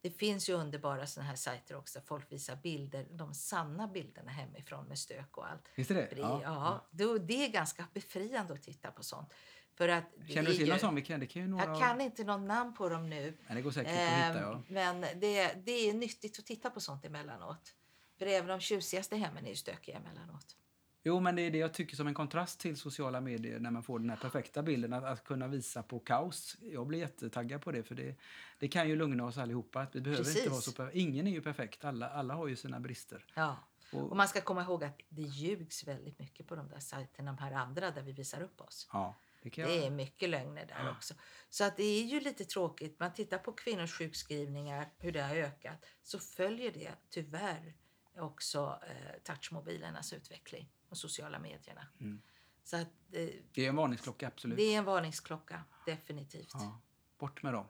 Det 0.02 0.12
finns 0.12 0.50
ju 0.50 0.54
underbara 0.54 1.08
såna 1.08 1.26
här 1.26 1.36
sajter 1.36 1.76
också. 1.76 2.02
Folk 2.02 2.32
visar 2.32 2.56
bilder, 2.56 3.08
de 3.12 3.34
sanna 3.34 3.88
bilderna 3.88 4.32
hemifrån 4.32 4.86
med 4.86 5.00
stök 5.00 5.38
och 5.38 5.50
allt. 5.52 5.68
Finns 5.68 5.88
det 5.88 5.94
det? 5.94 6.10
Det, 6.16 6.22
ja, 6.22 6.42
ja. 6.44 6.88
Då, 6.92 7.18
det 7.18 7.46
är 7.46 7.50
ganska 7.50 7.86
befriande 7.94 8.54
att 8.54 8.62
titta 8.64 8.92
på 8.92 9.04
sånt. 9.04 9.34
För 9.74 9.90
att 9.90 10.04
det 10.18 10.34
Känner 10.34 10.50
du 10.50 10.56
till 10.56 10.66
ju- 10.66 10.72
någon 10.72 10.80
sån? 10.80 10.96
Vi 10.96 11.02
kan, 11.02 11.20
det 11.20 11.28
kan 11.28 11.42
ju 11.42 11.48
några... 11.48 11.66
Jag 11.66 11.80
kan 11.80 12.02
inte 12.02 12.24
någon 12.24 12.48
namn 12.48 12.74
på 12.74 12.90
dem 12.90 13.10
nu. 13.10 13.38
Nej, 13.48 13.56
det 13.56 13.62
går 13.62 13.72
säkert 13.72 13.94
att 13.94 14.00
hitta. 14.00 14.42
Ja. 14.42 14.54
Ehm, 14.54 14.64
Men 15.00 15.20
det, 15.20 15.54
det 15.66 15.72
är 15.90 15.94
nyttigt 15.94 16.40
att 16.40 16.46
titta 16.46 16.70
på 16.70 16.80
sånt 16.80 17.06
emellanåt. 17.06 17.76
För 18.20 18.26
även 18.26 18.48
de 18.48 18.60
tjusigaste 18.60 19.16
hemmen 19.16 19.46
är 19.46 19.50
ju 19.50 19.56
stökiga 19.56 19.98
emellanåt. 19.98 20.56
Jo, 21.04 21.20
men 21.20 21.36
det 21.36 21.42
är 21.42 21.52
det 21.52 21.58
jag 21.58 21.74
tycker 21.74 21.96
som 21.96 22.08
en 22.08 22.14
kontrast 22.14 22.60
till 22.60 22.78
sociala 22.78 23.22
medier 23.22 23.60
när 23.60 23.72
man 23.72 23.84
får 23.84 24.00
den 24.00 24.10
här 24.10 24.18
perfekta 24.18 24.64
bilden 24.64 24.94
att, 24.94 25.04
att 25.04 25.24
kunna 25.24 25.48
visa 25.48 25.84
på 25.84 26.00
kaos. 26.00 26.58
Jag 26.62 26.88
blir 26.88 27.00
jättetaggad 27.00 27.62
på 27.62 27.72
det 27.72 27.84
för 27.84 27.96
det, 27.96 28.16
det 28.60 28.68
kan 28.68 28.90
ju 28.90 28.96
lugna 28.96 29.26
oss 29.26 29.38
allihopa. 29.38 29.82
Att 29.82 29.96
vi 29.96 30.02
behöver 30.02 30.20
inte 30.22 30.34
Precis. 30.34 30.52
vara 30.52 30.62
så 30.62 30.72
per- 30.72 30.98
Ingen 30.98 31.28
är 31.28 31.32
ju 31.32 31.42
perfekt. 31.42 31.86
Alla, 31.86 32.10
alla 32.10 32.34
har 32.34 32.48
ju 32.48 32.56
sina 32.56 32.80
brister. 32.80 33.26
Ja. 33.36 33.58
Och, 33.94 34.10
Och 34.12 34.18
man 34.18 34.28
ska 34.28 34.42
komma 34.42 34.64
ihåg 34.64 34.84
att 34.84 35.00
det 35.10 35.22
ljugs 35.22 35.88
väldigt 35.88 36.20
mycket 36.20 36.48
på 36.48 36.56
de 36.56 36.68
där 36.70 36.80
sajterna, 36.80 37.32
de 37.34 37.44
här 37.44 37.52
andra 37.52 37.92
där 37.92 38.02
vi 38.02 38.12
visar 38.12 38.42
upp 38.42 38.62
oss. 38.62 38.90
ja, 38.94 39.16
det 39.42 39.50
kan 39.50 39.66
Det 39.68 39.78
är 39.78 39.84
jag... 39.84 39.94
mycket 39.94 40.30
lögner 40.30 40.66
där 40.66 40.84
Ja. 40.86 40.92
också. 40.92 41.14
Så 41.50 41.64
att 41.64 41.78
det 41.78 41.84
är 41.84 42.04
ju 42.04 42.20
lite 42.20 42.46
tråkigt. 42.46 43.00
Man 43.00 43.14
tittar 43.14 43.38
på 43.38 43.52
kvinnors 43.52 43.94
sjukskrivningar, 43.98 44.90
hur 44.98 45.12
det 45.12 45.22
har 45.22 45.36
ökat. 45.36 45.86
Så 46.04 46.20
följer 46.20 46.72
det 46.72 46.92
tyvärr 47.10 47.74
också 48.20 48.80
eh, 48.88 49.20
touchmobilernas 49.24 50.14
utveckling 50.14 50.70
och 50.90 50.98
sociala 50.98 51.40
medierna. 51.40 51.88
Mm. 52.00 52.22
Så 52.64 52.76
att 52.78 52.88
eh, 53.12 53.30
Det 53.54 53.66
är 53.66 53.70
en 53.70 53.76
varningsklocka, 53.76 54.28
absolut. 54.28 54.58
det 54.58 54.64
är 54.64 54.78
en 54.78 54.86
varningsklocka, 54.86 55.64
definitivt. 55.86 56.52
Ja, 56.54 56.82
bort 57.18 57.44
med 57.44 57.54
dem. 57.54 57.66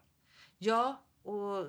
Ja, 0.57 1.03
och 1.23 1.65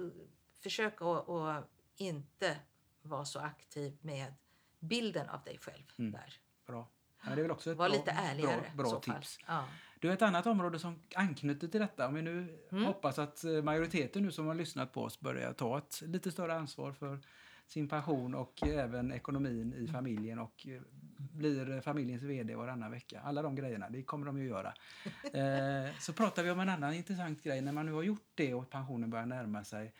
försök 0.62 0.94
att, 1.02 1.68
inte 1.96 2.58
vara 3.02 3.24
så 3.24 3.38
aktiv 3.40 3.98
med 4.00 4.34
bilden 4.78 5.28
av 5.28 5.42
dig 5.44 5.58
själv 5.58 5.84
Mm. 5.98 6.12
där. 6.12 6.34
Bra. 6.66 6.88
Ja, 7.24 7.34
det 7.34 7.40
är 7.40 7.42
väl 7.42 7.50
också 7.50 7.70
ett 7.70 7.76
Var 7.76 7.88
bra, 7.88 7.98
lite 7.98 8.10
ärligare 8.10 8.72
bra, 8.76 8.84
bra 8.90 9.00
tips. 9.00 9.38
Ja. 9.46 9.64
Du, 10.00 10.12
ett 10.12 10.22
annat 10.22 10.46
område 10.46 10.78
som 10.78 11.02
anknyter 11.14 11.68
till 11.68 11.80
detta. 11.80 12.06
Om 12.08 12.14
vi 12.14 12.22
nu 12.22 12.66
Mm. 12.72 12.84
hoppas 12.84 13.18
att 13.18 13.44
eh, 13.44 13.62
majoriteten 13.62 14.22
nu 14.22 14.32
som 14.32 14.46
har 14.46 14.54
lyssnat 14.54 14.92
på 14.92 15.02
oss 15.02 15.20
börjar 15.20 15.52
ta 15.52 15.78
ett 15.78 16.02
lite 16.02 16.32
större 16.32 16.54
ansvar 16.54 16.92
för 16.92 17.20
sin 17.70 17.88
pension 17.88 18.34
och 18.34 18.62
även 18.62 19.12
ekonomin 19.12 19.72
Mm. 19.72 19.84
i 19.84 19.88
familjen 19.88 20.38
och 20.38 20.66
eh, 20.66 20.80
blir 21.16 21.80
familjens 21.80 22.22
vd 22.22 22.54
varannan 22.54 22.90
vecka. 22.90 23.20
Alla 23.20 23.42
de 23.42 23.54
grejerna, 23.54 23.90
det 23.90 24.02
kommer 24.02 24.26
de 24.26 24.38
ju 24.38 24.48
göra. 24.48 24.74
Eh, 25.32 25.94
så 25.98 26.12
pratar 26.12 26.42
vi 26.42 26.50
om 26.50 26.60
en 26.60 26.68
annan 26.68 26.94
intressant 26.94 27.42
grej. 27.42 27.60
När 27.60 27.72
man 27.72 27.86
nu 27.86 27.92
har 27.92 28.02
gjort 28.02 28.30
det 28.34 28.54
och 28.54 28.70
pensionen 28.70 29.10
börjar 29.10 29.26
närma 29.26 29.64
sig 29.64 29.92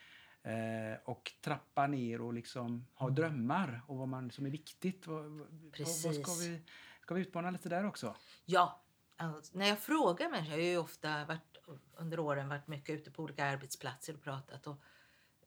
eh, 0.43 0.99
och 1.05 1.33
trappa 1.41 1.87
ner 1.87 2.21
och 2.21 2.33
liksom 2.35 2.87
ha 2.95 3.07
Mm. 3.07 3.15
drömmar 3.15 3.83
och 3.87 3.97
vad 3.97 4.09
man 4.09 4.31
som 4.31 4.47
är 4.47 4.51
viktigt. 4.51 5.07
Vad, 5.07 5.25
vad, 5.25 5.31
vad 5.39 5.49
ska, 5.49 5.73
Precis. 5.73 6.41
vi, 6.47 6.61
ska 7.03 7.15
vi 7.15 7.21
utmana 7.21 7.51
lite 7.51 7.69
där 7.69 7.87
också? 7.87 8.17
Ja, 8.45 8.83
alltså, 9.17 9.59
när 9.59 9.67
jag 9.69 9.79
frågar 9.79 10.31
människor, 10.31 10.51
jag 10.59 10.65
har 10.65 10.71
ju 10.71 10.79
ofta 10.79 11.25
varit, 11.25 11.59
under 11.97 12.19
åren 12.21 12.49
varit 12.49 12.67
mycket 12.67 13.01
ute 13.01 13.11
på 13.11 13.23
olika 13.23 13.45
arbetsplatser 13.45 14.15
och 14.15 14.23
pratat. 14.23 14.67
Och, 14.67 14.77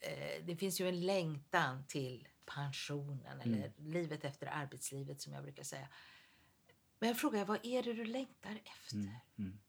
eh, 0.04 0.46
det 0.46 0.56
finns 0.56 0.82
ju 0.82 0.88
en 0.90 1.06
längtan 1.06 1.86
till 1.88 2.28
pensionen 2.46 3.42
eller 3.42 3.74
livet 3.78 4.24
efter 4.24 4.48
arbetslivet 4.48 5.22
som 5.22 5.34
jag 5.34 5.44
brukar 5.44 5.64
säga. 5.64 5.88
Men 7.00 7.10
jag 7.10 7.18
frågar, 7.20 7.46
vad 7.46 7.60
är 7.66 7.84
det 7.84 7.94
du 7.94 8.06
längtar 8.06 8.60
efter? 8.66 8.96
Mm, 8.96 9.12
mm. 9.38 9.60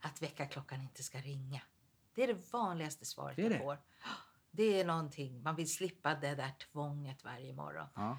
Att 0.00 0.22
väckarklockan 0.22 0.80
inte 0.80 1.02
ska 1.02 1.18
ringa. 1.20 1.62
Det 2.14 2.22
är 2.22 2.26
det 2.26 2.52
vanligaste 2.52 3.04
svaret 3.04 3.36
Det 3.36 3.42
jag 3.42 3.50
det. 3.50 3.58
får. 3.58 3.78
Det 4.50 4.80
är 4.80 4.84
någonting, 4.84 5.42
man 5.42 5.56
vill 5.56 5.72
slippa 5.72 6.14
det 6.14 6.34
där 6.34 6.50
tvånget 6.72 7.24
varje 7.24 7.52
morgon. 7.52 7.88
Ja. 7.94 8.18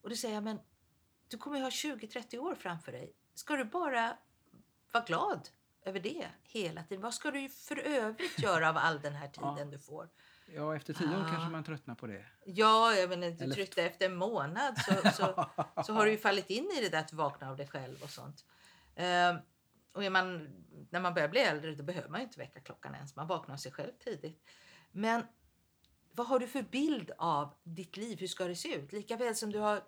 Och 0.00 0.10
då 0.10 0.16
säger 0.16 0.34
jag, 0.34 0.44
men 0.44 0.60
du 1.28 1.38
kommer 1.38 1.56
ju 1.56 1.62
ha 1.62 1.70
20-30 1.70 2.38
år 2.38 2.54
framför 2.54 2.92
dig. 2.92 3.12
Ska 3.34 3.56
du 3.56 3.64
bara 3.64 4.16
vara 4.92 5.04
glad 5.04 5.48
över 5.82 6.00
det 6.00 6.26
hela 6.42 6.82
tiden? 6.84 7.02
Vad 7.02 7.14
ska 7.14 7.30
du 7.30 7.48
för 7.48 7.78
övrigt 7.78 8.38
göra 8.38 8.68
av 8.68 8.76
all 8.76 9.00
den 9.00 9.12
här 9.14 9.28
tiden 9.28 9.54
Ja. 9.58 9.64
du 9.64 9.78
får? 9.78 10.08
Ja, 10.54 10.76
efter 10.76 10.94
tio 10.94 11.08
år 11.16 11.22
Ah. 11.24 11.28
kanske 11.30 11.50
man 11.50 11.64
tröttnar 11.64 11.94
på 11.94 12.06
det. 12.06 12.24
Ja, 12.46 12.94
jag 12.94 13.08
menar, 13.08 13.30
du 13.30 13.44
Eller- 13.44 13.54
tryckte 13.54 13.82
efter 13.82 14.06
en 14.06 14.16
månad 14.16 14.78
så, 14.78 14.92
så, 15.16 15.46
så 15.86 15.92
har 15.92 16.04
du 16.04 16.10
ju 16.10 16.18
fallit 16.18 16.50
in 16.50 16.70
i 16.78 16.80
det 16.80 16.88
där 16.88 17.00
att 17.00 17.12
vakna 17.12 17.50
av 17.50 17.56
dig 17.56 17.68
själv 17.68 18.02
och 18.02 18.10
sånt. 18.10 18.44
Ehm, 18.96 19.36
och 19.92 20.12
man, 20.12 20.48
när 20.90 21.00
man 21.00 21.14
börjar 21.14 21.28
bli 21.28 21.40
äldre 21.40 21.74
då 21.74 21.82
behöver 21.84 22.08
man 22.08 22.20
ju 22.20 22.26
inte 22.26 22.38
väcka 22.38 22.60
klockan 22.60 22.94
ens. 22.94 23.16
Man 23.16 23.26
vaknar 23.26 23.54
av 23.54 23.58
sig 23.58 23.72
själv 23.72 23.92
tidigt. 23.98 24.42
Men 24.92 25.22
vad 26.12 26.26
har 26.26 26.38
du 26.38 26.46
för 26.46 26.62
bild 26.62 27.10
av 27.18 27.54
ditt 27.62 27.96
liv? 27.96 28.18
Hur 28.20 28.26
ska 28.26 28.44
det 28.44 28.56
se 28.56 28.74
ut? 28.74 28.92
Likaväl 28.92 29.34
som 29.36 29.52
du 29.52 29.58
har 29.58 29.82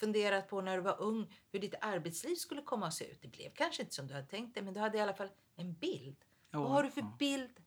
funderat 0.00 0.48
på 0.48 0.60
när 0.60 0.76
du 0.76 0.82
var 0.82 1.00
ung 1.00 1.34
hur 1.52 1.60
ditt 1.60 1.74
arbetsliv 1.80 2.34
skulle 2.36 2.62
komma 2.62 2.86
att 2.86 2.94
se 2.94 3.04
ut. 3.10 3.22
Det 3.22 3.28
blev 3.28 3.50
kanske 3.54 3.82
inte 3.82 3.94
som 3.94 4.06
du 4.06 4.14
hade 4.14 4.26
tänkt 4.26 4.54
dig 4.54 4.62
men 4.62 4.74
du 4.74 4.80
hade 4.80 4.98
i 4.98 5.00
alla 5.00 5.14
fall 5.14 5.28
en 5.56 5.74
bild. 5.74 6.16
Ja, 6.50 6.60
Vad 6.62 6.70
har 6.70 6.82
du 6.82 6.90
för 6.90 7.00
ja. 7.00 7.16
bild 7.18 7.60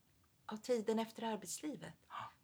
av 0.51 0.57
tiden 0.57 0.99
efter 0.99 1.23
arbetslivet? 1.23 1.93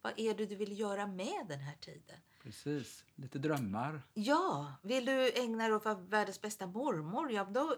Vad 0.02 0.14
är 0.20 0.34
det 0.34 0.46
du 0.46 0.56
vill 0.56 0.80
göra 0.80 1.08
med 1.08 1.46
den 1.48 1.60
här 1.60 1.76
tiden? 1.76 2.18
Precis. 2.44 3.04
Lite 3.16 3.40
drömmar. 3.40 4.02
Ja, 4.14 4.76
vill 4.82 5.06
du 5.06 5.32
ägna 5.32 5.64
dig 5.64 5.74
åt 5.74 5.86
världens 5.86 6.42
bästa 6.42 6.68
mormor? 6.68 7.32
Ja, 7.32 7.44
då, 7.44 7.76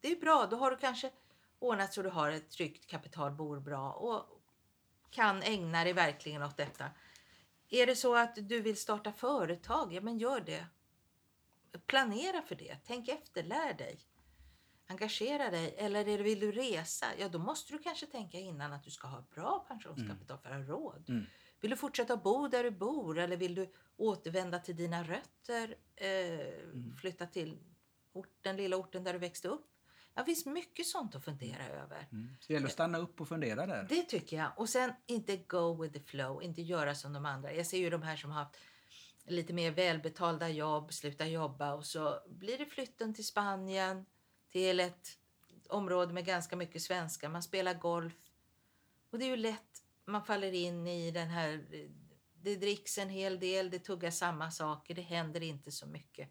det 0.00 0.12
är 0.12 0.20
bra. 0.20 0.46
Då 0.50 0.56
har 0.56 0.70
du 0.70 0.76
kanske 0.76 1.10
ordnat 1.58 1.94
så 1.94 2.02
du 2.02 2.08
har 2.08 2.30
ett 2.30 2.50
tryggt 2.50 2.86
kapital, 2.86 3.32
bor 3.32 3.60
bra 3.60 3.92
och 3.92 4.42
kan 5.10 5.42
ägna 5.42 5.84
dig 5.84 5.92
verkligen 5.92 6.42
åt 6.42 6.56
detta. 6.56 6.90
Är 7.68 7.86
det 7.86 7.96
så 7.96 8.16
att 8.16 8.34
du 8.48 8.60
vill 8.60 8.76
starta 8.76 9.12
företag? 9.12 9.92
Ja, 9.92 10.00
men 10.00 10.18
gör 10.18 10.40
det. 10.40 10.66
Planera 11.86 12.42
för 12.42 12.54
det. 12.54 12.76
Tänk 12.86 13.08
efter, 13.08 13.42
lär 13.42 13.74
dig. 13.74 14.00
Engagera 14.86 15.50
dig. 15.50 15.74
Eller 15.78 16.04
vill 16.22 16.40
du 16.40 16.52
resa? 16.52 17.06
Ja, 17.18 17.28
då 17.28 17.38
måste 17.38 17.72
du 17.72 17.78
kanske 17.78 18.06
tänka 18.06 18.38
innan 18.38 18.72
att 18.72 18.84
du 18.84 18.90
ska 18.90 19.06
ha 19.06 19.24
bra 19.34 19.64
pensionskapital 19.68 20.38
för 20.38 20.48
att 20.50 20.66
ha 20.66 20.74
råd. 20.74 21.04
Mm. 21.08 21.26
Vill 21.60 21.70
du 21.70 21.76
fortsätta 21.76 22.16
bo 22.16 22.48
där 22.48 22.64
du 22.64 22.70
bor 22.70 23.18
eller 23.18 23.36
vill 23.36 23.54
du 23.54 23.72
återvända 23.96 24.58
till 24.58 24.76
dina 24.76 25.04
rötter? 25.04 25.76
Eh, 25.96 26.94
Flytta 27.00 27.26
till 27.26 27.58
ort, 28.12 28.38
den 28.40 28.56
lilla 28.56 28.76
orten 28.76 29.04
där 29.04 29.12
du 29.12 29.18
växte 29.18 29.48
upp? 29.48 29.68
Ja, 30.14 30.20
Det 30.22 30.26
finns 30.26 30.46
mycket 30.46 30.86
sånt 30.86 31.14
att 31.14 31.24
fundera 31.24 31.66
över. 31.68 32.08
Mm. 32.12 32.36
Så 32.40 32.46
det 32.48 32.54
gäller 32.54 32.66
att 32.66 32.72
stanna 32.72 32.98
upp 32.98 33.20
och 33.20 33.28
fundera 33.28 33.66
där. 33.66 33.86
Det 33.88 34.02
tycker 34.02 34.36
jag. 34.36 34.50
Och 34.56 34.68
sen 34.68 34.92
inte 35.06 35.36
go 35.36 35.82
with 35.82 35.94
the 35.94 36.00
flow, 36.00 36.42
inte 36.42 36.62
göra 36.62 36.94
som 36.94 37.12
de 37.12 37.26
andra. 37.26 37.52
Jag 37.54 37.66
ser 37.66 37.78
ju 37.78 37.90
de 37.90 38.02
här 38.02 38.16
som 38.16 38.30
har 38.30 38.38
haft 38.44 38.56
lite 39.24 39.52
mer 39.52 39.70
välbetalda 39.70 40.48
jobb, 40.48 40.92
slutar 40.92 41.26
jobba 41.26 41.74
och 41.74 41.86
så 41.86 42.20
blir 42.28 42.58
det 42.58 42.66
flytten 42.66 43.14
till 43.14 43.26
Spanien, 43.26 44.06
till 44.52 44.80
ett 44.80 45.18
område 45.68 46.12
med 46.12 46.24
ganska 46.24 46.56
mycket 46.56 46.82
svenskar. 46.82 47.28
Man 47.28 47.42
spelar 47.42 47.74
golf. 47.74 48.30
Och 49.10 49.18
det 49.18 49.24
är 49.24 49.28
ju 49.28 49.36
lätt, 49.36 49.82
man 50.04 50.24
faller 50.24 50.52
in 50.52 50.86
i 50.86 51.10
den 51.10 51.28
här, 51.28 51.64
det 52.42 52.56
dricks 52.56 52.98
en 52.98 53.08
hel 53.08 53.40
del, 53.40 53.70
det 53.70 53.78
tuggas 53.78 54.18
samma 54.18 54.50
saker, 54.50 54.94
det 54.94 55.02
händer 55.02 55.42
inte 55.42 55.72
så 55.72 55.86
mycket. 55.86 56.28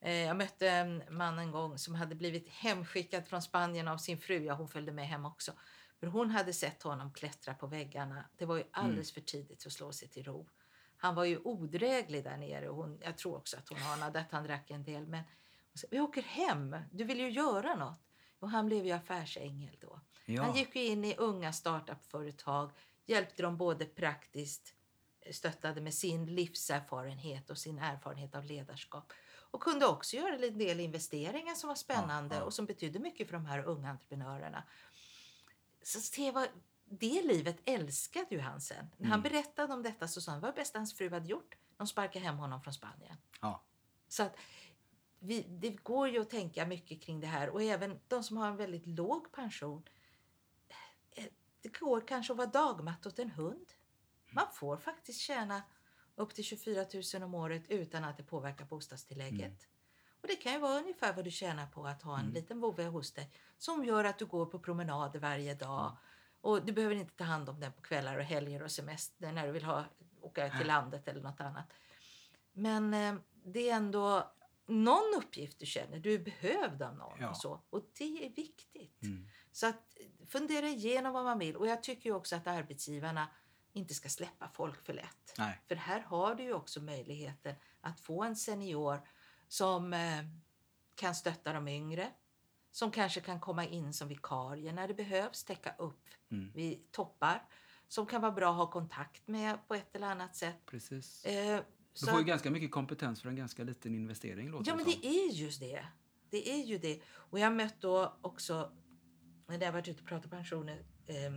Eh, 0.00 0.12
Jag 0.14 0.36
mötte 0.36 0.68
en 0.70 1.02
man 1.10 1.38
en 1.38 1.50
gång 1.50 1.78
som 1.78 1.94
hade 1.94 2.14
blivit 2.14 2.48
hemskickad 2.48 3.26
från 3.26 3.42
Spanien 3.42 3.88
av 3.88 3.98
sin 3.98 4.18
fru. 4.18 4.44
Ja, 4.44 4.54
hon 4.54 4.68
följde 4.68 4.92
med 4.92 5.08
hem 5.08 5.24
också. 5.24 5.52
För 6.00 6.06
hon 6.06 6.30
hade 6.30 6.52
sett 6.52 6.82
honom 6.82 7.12
klättra 7.12 7.54
på 7.54 7.66
väggarna. 7.66 8.24
Det 8.36 8.44
var 8.46 8.56
ju 8.56 8.64
alldeles 8.70 9.12
för 9.12 9.20
tidigt 9.20 9.66
att 9.66 9.72
slå 9.72 9.92
sig 9.92 10.08
till 10.08 10.24
ro. 10.24 10.48
Han 10.96 11.14
var 11.14 11.24
ju 11.24 11.38
odräglig 11.38 12.24
där 12.24 12.36
nere. 12.36 12.68
Och 12.68 12.76
hon, 12.76 13.00
jag 13.04 13.18
tror 13.18 13.36
också 13.36 13.56
att 13.56 13.68
hon 13.68 13.82
anade 13.82 14.20
att 14.20 14.32
han 14.32 14.44
drack 14.44 14.70
en 14.70 14.84
del. 14.84 15.06
Men 15.06 15.24
Vi 15.90 16.00
åker 16.00 16.22
hem, 16.22 16.76
du 16.92 17.04
vill 17.04 17.20
ju 17.20 17.30
göra 17.30 17.74
något. 17.74 18.00
Och 18.38 18.50
han 18.50 18.66
blev 18.66 18.86
ju 18.86 18.92
affärsängel 18.92 19.76
då. 19.80 20.00
Ja. 20.24 20.42
Han 20.42 20.54
gick 20.56 20.76
ju 20.76 20.84
in 20.86 21.04
i 21.04 21.14
unga 21.16 21.52
startupföretag, 21.52 22.70
hjälpte 23.06 23.42
dem 23.42 23.56
både 23.56 23.84
praktiskt, 23.84 24.74
stöttade 25.30 25.80
med 25.80 25.94
sin 25.94 26.34
livserfarenhet 26.34 27.50
och 27.50 27.58
sin 27.58 27.78
erfarenhet 27.78 28.34
av 28.34 28.44
ledarskap. 28.44 29.12
Och 29.50 29.62
kunde 29.62 29.86
också 29.86 30.16
göra 30.16 30.34
en 30.46 30.58
del 30.58 30.80
investeringar 30.80 31.54
som 31.54 31.68
var 31.68 31.74
spännande 31.74 32.34
Ja, 32.34 32.40
ja. 32.40 32.44
och 32.44 32.54
som 32.54 32.66
betydde 32.66 32.98
mycket 32.98 33.26
för 33.26 33.32
de 33.34 33.46
här 33.46 33.64
unga 33.64 33.90
entreprenörerna. 33.90 34.64
Så 35.82 36.00
se 36.00 36.30
vad, 36.30 36.48
det 36.84 37.22
livet 37.22 37.56
älskade 37.64 38.26
ju 38.30 38.40
han 38.40 38.60
sen. 38.60 38.86
När 38.96 39.08
han 39.08 39.20
Mm. 39.20 39.32
berättade 39.32 39.72
om 39.74 39.82
detta 39.82 40.08
så 40.08 40.20
sa 40.20 40.32
han 40.32 40.40
vad 40.40 40.50
det 40.50 40.60
bästa 40.60 40.78
hans 40.78 40.94
fru 40.94 41.10
hade 41.10 41.28
gjort. 41.28 41.54
De 41.76 41.86
sparkade 41.86 42.24
hem 42.24 42.36
honom 42.38 42.62
från 42.62 42.74
Spanien. 42.74 43.16
Ja. 43.40 43.62
Så 44.08 44.22
att 44.22 44.36
vi, 45.22 45.42
det 45.42 45.70
går 45.70 46.08
ju 46.08 46.20
att 46.20 46.30
tänka 46.30 46.66
mycket 46.66 47.02
kring 47.02 47.20
det 47.20 47.26
här 47.26 47.48
och 47.50 47.62
även 47.62 48.00
de 48.08 48.22
som 48.24 48.36
har 48.36 48.46
en 48.48 48.56
väldigt 48.56 48.86
låg 48.86 49.32
pension. 49.32 49.82
eh, 51.16 51.24
Det 51.60 51.78
går 51.78 52.00
kanske 52.06 52.32
att 52.32 52.36
vara 52.36 52.46
dagmatt 52.48 53.06
åt 53.06 53.18
en 53.18 53.30
hund. 53.30 53.72
Man 54.32 54.46
får 54.52 54.76
faktiskt 54.76 55.20
tjäna 55.20 55.62
upp 56.14 56.34
till 56.34 56.44
24 56.44 56.84
000 57.14 57.22
om 57.22 57.34
året 57.34 57.62
utan 57.68 58.04
att 58.04 58.16
det 58.16 58.22
påverkar 58.22 58.64
bostadstillägget. 58.64 59.40
Mm. 59.40 59.56
Och 60.20 60.28
det 60.28 60.36
kan 60.36 60.52
ju 60.52 60.58
vara 60.58 60.78
ungefär 60.78 61.12
vad 61.12 61.24
du 61.24 61.30
tjänar 61.30 61.66
på 61.66 61.86
att 61.86 62.02
ha 62.02 62.14
en 62.14 62.20
Mm. 62.20 62.34
liten 62.34 62.60
vovve 62.60 62.84
hos 62.84 63.12
dig 63.12 63.30
som 63.58 63.84
gör 63.84 64.04
att 64.04 64.18
du 64.18 64.26
går 64.26 64.46
på 64.46 64.58
promenader 64.58 65.18
varje 65.20 65.54
dag. 65.54 65.68
Ja. 65.68 65.96
Och 66.40 66.64
du 66.66 66.72
behöver 66.72 66.94
inte 66.94 67.14
ta 67.16 67.24
hand 67.24 67.48
om 67.48 67.60
den 67.60 67.72
på 67.72 67.82
kvällar 67.82 68.16
och 68.18 68.24
helger 68.24 68.62
och 68.62 68.70
semester 68.70 69.32
när 69.32 69.46
du 69.46 69.52
vill 69.52 69.64
ha, 69.64 69.84
åka 70.20 70.50
till 70.58 70.66
landet 70.66 71.08
eller 71.08 71.22
något 71.22 71.40
annat. 71.40 71.66
Men 72.52 72.94
eh, 72.94 73.14
det 73.44 73.70
är 73.70 73.76
ändå 73.76 74.32
någon 74.66 75.14
uppgift 75.16 75.58
du 75.58 75.66
känner. 75.66 75.98
Du 75.98 76.14
är 76.14 76.18
behövd 76.18 76.82
av 76.82 76.96
någon 76.96 77.18
Ja. 77.20 77.30
och 77.30 77.36
så. 77.36 77.62
Och 77.70 77.82
det 77.98 78.26
är 78.26 78.30
viktigt. 78.30 79.02
Mm. 79.02 79.28
Så 79.52 79.66
att 79.66 79.96
eh, 79.96 80.26
fundera 80.26 80.68
igenom 80.68 81.12
vad 81.12 81.24
man 81.24 81.38
vill. 81.38 81.56
Och 81.56 81.66
jag 81.66 81.82
tycker 81.82 82.12
också 82.12 82.36
att 82.36 82.46
arbetsgivarna 82.46 83.28
inte 83.72 83.94
ska 83.94 84.08
släppa 84.08 84.48
folk 84.48 84.86
för 84.86 84.92
lätt. 84.92 85.34
Nej. 85.38 85.60
För 85.68 85.74
här 85.74 86.00
har 86.00 86.34
du 86.34 86.52
också 86.52 86.80
möjligheten 86.80 87.54
att 87.80 88.00
få 88.00 88.22
en 88.22 88.36
senior 88.36 89.08
som 89.48 89.92
eh, 89.92 90.24
kan 90.94 91.14
stötta 91.14 91.52
de 91.52 91.68
yngre. 91.68 92.10
Som 92.70 92.90
kanske 92.90 93.20
kan 93.20 93.40
komma 93.40 93.64
in 93.66 93.92
som 93.92 94.08
vikarie 94.08 94.72
när 94.72 94.88
det 94.88 94.94
behövs, 94.94 95.44
täcka 95.44 95.74
upp 95.78 96.08
Mm. 96.30 96.52
vid 96.54 96.92
toppar. 96.92 97.44
Som 97.88 98.06
kan 98.06 98.20
vara 98.20 98.32
bra 98.32 98.50
att 98.50 98.56
ha 98.56 98.70
kontakt 98.70 99.28
med 99.28 99.68
på 99.68 99.74
ett 99.74 99.96
eller 99.96 100.06
annat 100.06 100.36
sätt. 100.36 100.66
Precis. 100.66 101.24
Eh, 101.24 101.62
Du 102.00 102.06
får 102.06 102.18
ju 102.18 102.24
ganska 102.24 102.50
mycket 102.50 102.70
kompetens 102.70 103.22
för 103.22 103.28
en 103.28 103.36
ganska 103.36 103.64
liten 103.64 103.94
investering. 103.94 104.50
Låter 104.50 104.70
Ja, 104.70 104.76
men 104.76 104.84
det 104.84 105.06
är 105.06 105.32
just 105.32 105.60
det. 105.60 105.86
Det 106.30 106.50
är 106.50 106.64
ju 106.64 106.78
det. 106.78 107.00
Och 107.14 107.38
jag 107.38 107.46
har 107.46 107.54
mött 107.54 107.80
då 107.80 108.16
också, 108.20 108.72
när 109.46 109.60
jag 109.60 109.72
varit 109.72 109.88
ute 109.88 110.02
och 110.02 110.08
pratat 110.08 110.30
pensioner, 110.30 110.84
eh, 111.06 111.32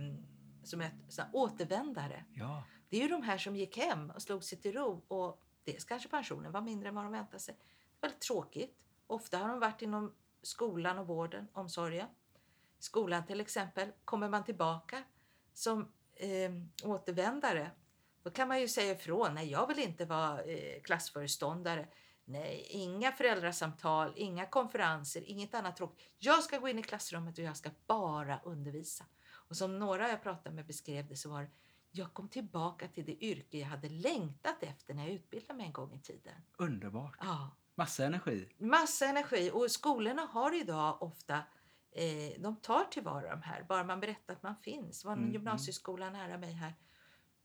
som 0.64 0.80
ett 0.80 0.92
sån 1.08 1.24
här 1.24 1.30
återvändare. 1.34 2.24
Ja. 2.34 2.64
Det 2.88 2.96
är 2.96 3.00
ju 3.00 3.08
de 3.08 3.22
här 3.22 3.38
som 3.38 3.56
gick 3.56 3.76
hem 3.76 4.10
och 4.10 4.22
slog 4.22 4.44
sig 4.44 4.58
till 4.58 4.72
ro 4.72 5.04
och 5.08 5.42
dels 5.64 5.84
kanske 5.84 6.08
pensionen 6.08 6.52
var 6.52 6.60
mindre 6.60 6.88
än 6.88 6.94
vad 6.94 7.04
de 7.04 7.12
väntade 7.12 7.38
sig. 7.38 7.54
Det 7.58 7.98
var 8.00 8.08
lite 8.08 8.20
tråkigt. 8.20 8.76
Ofta 9.06 9.38
har 9.38 9.48
de 9.48 9.60
varit 9.60 9.82
inom 9.82 10.14
skolan 10.42 10.98
och 10.98 11.06
vården, 11.06 11.48
omsorgen. 11.52 12.08
Skolan 12.78 13.26
till 13.26 13.40
exempel, 13.40 13.92
kommer 14.04 14.28
man 14.28 14.44
tillbaka 14.44 15.02
som 15.52 15.92
eh, 16.14 16.52
återvändare 16.84 17.70
då 18.26 18.30
kan 18.32 18.48
man 18.48 18.60
ju 18.60 18.68
säga 18.68 18.92
ifrån, 18.92 19.34
nej 19.34 19.50
jag 19.50 19.66
vill 19.66 19.78
inte 19.78 20.04
vara 20.04 20.42
eh, 20.42 20.82
klassföreståndare. 20.82 21.88
Nej, 22.24 22.66
inga 22.70 23.12
föräldrasamtal, 23.12 24.12
inga 24.16 24.46
konferenser, 24.46 25.22
inget 25.26 25.54
annat 25.54 25.76
tråkigt. 25.76 26.08
Jag 26.18 26.42
ska 26.42 26.58
gå 26.58 26.68
in 26.68 26.78
i 26.78 26.82
klassrummet 26.82 27.38
och 27.38 27.44
jag 27.44 27.56
ska 27.56 27.70
bara 27.86 28.38
undervisa. 28.44 29.04
Och 29.32 29.56
som 29.56 29.78
några 29.78 30.08
jag 30.08 30.22
pratade 30.22 30.54
med 30.54 30.66
beskrev 30.66 31.06
det 31.08 31.16
så 31.16 31.28
var 31.30 31.42
det, 31.42 31.50
jag 31.90 32.14
kom 32.14 32.28
tillbaka 32.28 32.88
till 32.88 33.04
det 33.04 33.24
yrke 33.24 33.58
jag 33.58 33.66
hade 33.66 33.88
längtat 33.88 34.62
efter 34.62 34.94
när 34.94 35.04
jag 35.04 35.12
utbildade 35.12 35.54
mig 35.54 35.66
en 35.66 35.72
gång 35.72 35.92
i 35.94 36.00
tiden. 36.00 36.34
Underbart. 36.56 37.16
Ja, 37.20 37.50
Massa 37.74 38.04
energi. 38.04 38.48
massa 38.58 39.06
energi 39.06 39.50
och 39.54 39.70
skolorna 39.70 40.22
har 40.22 40.60
idag 40.60 41.02
ofta 41.02 41.34
eh, 41.92 42.40
de 42.40 42.56
tar 42.56 42.84
tillvara 42.84 43.30
de 43.30 43.42
här, 43.42 43.62
bara 43.68 43.84
man 43.84 44.00
berättar 44.00 44.32
att 44.34 44.42
man 44.42 44.56
finns. 44.56 45.02
Det 45.02 45.06
var 45.08 45.12
en 45.12 45.18
Mm, 45.18 45.32
gymnasieskola 45.32 46.10
nära 46.10 46.38
mig 46.38 46.52
här. 46.52 46.74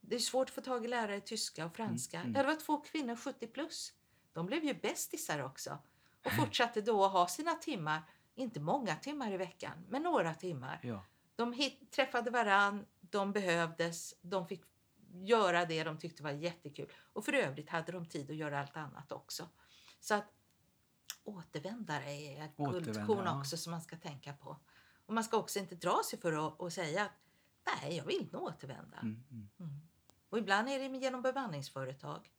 Det 0.02 0.16
är 0.16 0.20
svårt 0.20 0.50
att 0.50 0.56
få 0.56 0.62
tag 0.62 0.86
i 0.86 0.88
lärare 0.88 1.16
i 1.16 1.22
tyska 1.22 1.66
och 1.66 1.76
franska. 1.76 2.18
Mm, 2.18 2.30
mm. 2.30 2.42
Det 2.42 2.48
var 2.48 2.56
två 2.56 2.78
kvinnor 2.78 3.16
70 3.16 3.48
plus. 3.48 3.94
De 4.34 4.46
blev 4.46 4.64
ju 4.64 4.74
bästisar 4.74 5.44
också 5.44 5.78
och 6.26 6.32
fortsatte 6.32 6.82
då 6.82 7.06
att 7.06 7.12
ha 7.12 7.28
sina 7.28 7.56
timmar, 7.56 8.02
inte 8.36 8.60
många 8.60 8.96
timmar 8.96 9.34
i 9.34 9.38
veckan, 9.38 9.86
men 9.90 10.04
några 10.04 10.34
timmar. 10.34 10.80
Ja. 10.84 11.06
De 11.36 11.54
hit, 11.54 11.92
träffade 11.92 12.32
varann, 12.32 12.86
de 13.00 13.32
behövdes, 13.32 14.16
de 14.22 14.48
fick 14.48 14.64
göra 15.14 15.66
det 15.66 15.84
de 15.84 15.98
tyckte 15.98 16.24
var 16.24 16.32
jättekul. 16.32 16.92
Och 17.14 17.26
för 17.26 17.34
övrigt 17.34 17.70
hade 17.70 17.92
de 17.92 18.06
tid 18.06 18.30
att 18.30 18.36
göra 18.36 18.60
allt 18.60 18.78
annat 18.78 19.12
också. 19.12 19.50
Så 20.00 20.14
att 20.14 20.34
återvändare 21.24 22.12
är 22.12 22.46
ett 22.46 22.58
guldkorn 22.58 23.26
ja. 23.26 23.40
också 23.40 23.58
som 23.58 23.72
man 23.72 23.82
ska 23.82 23.96
tänka 23.96 24.34
på. 24.34 24.58
Och 25.06 25.14
man 25.14 25.24
ska 25.24 25.38
också 25.38 25.60
inte 25.60 25.76
dra 25.76 26.02
sig 26.10 26.20
för 26.20 26.66
att, 26.66 26.74
säga 26.74 27.04
att 27.04 27.12
nej, 27.66 27.98
jag 27.98 28.06
vill 28.06 28.30
nog 28.32 28.44
återvända. 28.44 28.98
Mm, 28.98 29.24
mm. 29.32 29.50
Mm. 29.60 29.82
Och 30.32 30.38
ibland 30.38 30.70
är 30.70 30.80
det 30.80 30.98
genom 30.98 31.22
bemanningsföretag. 31.22 32.32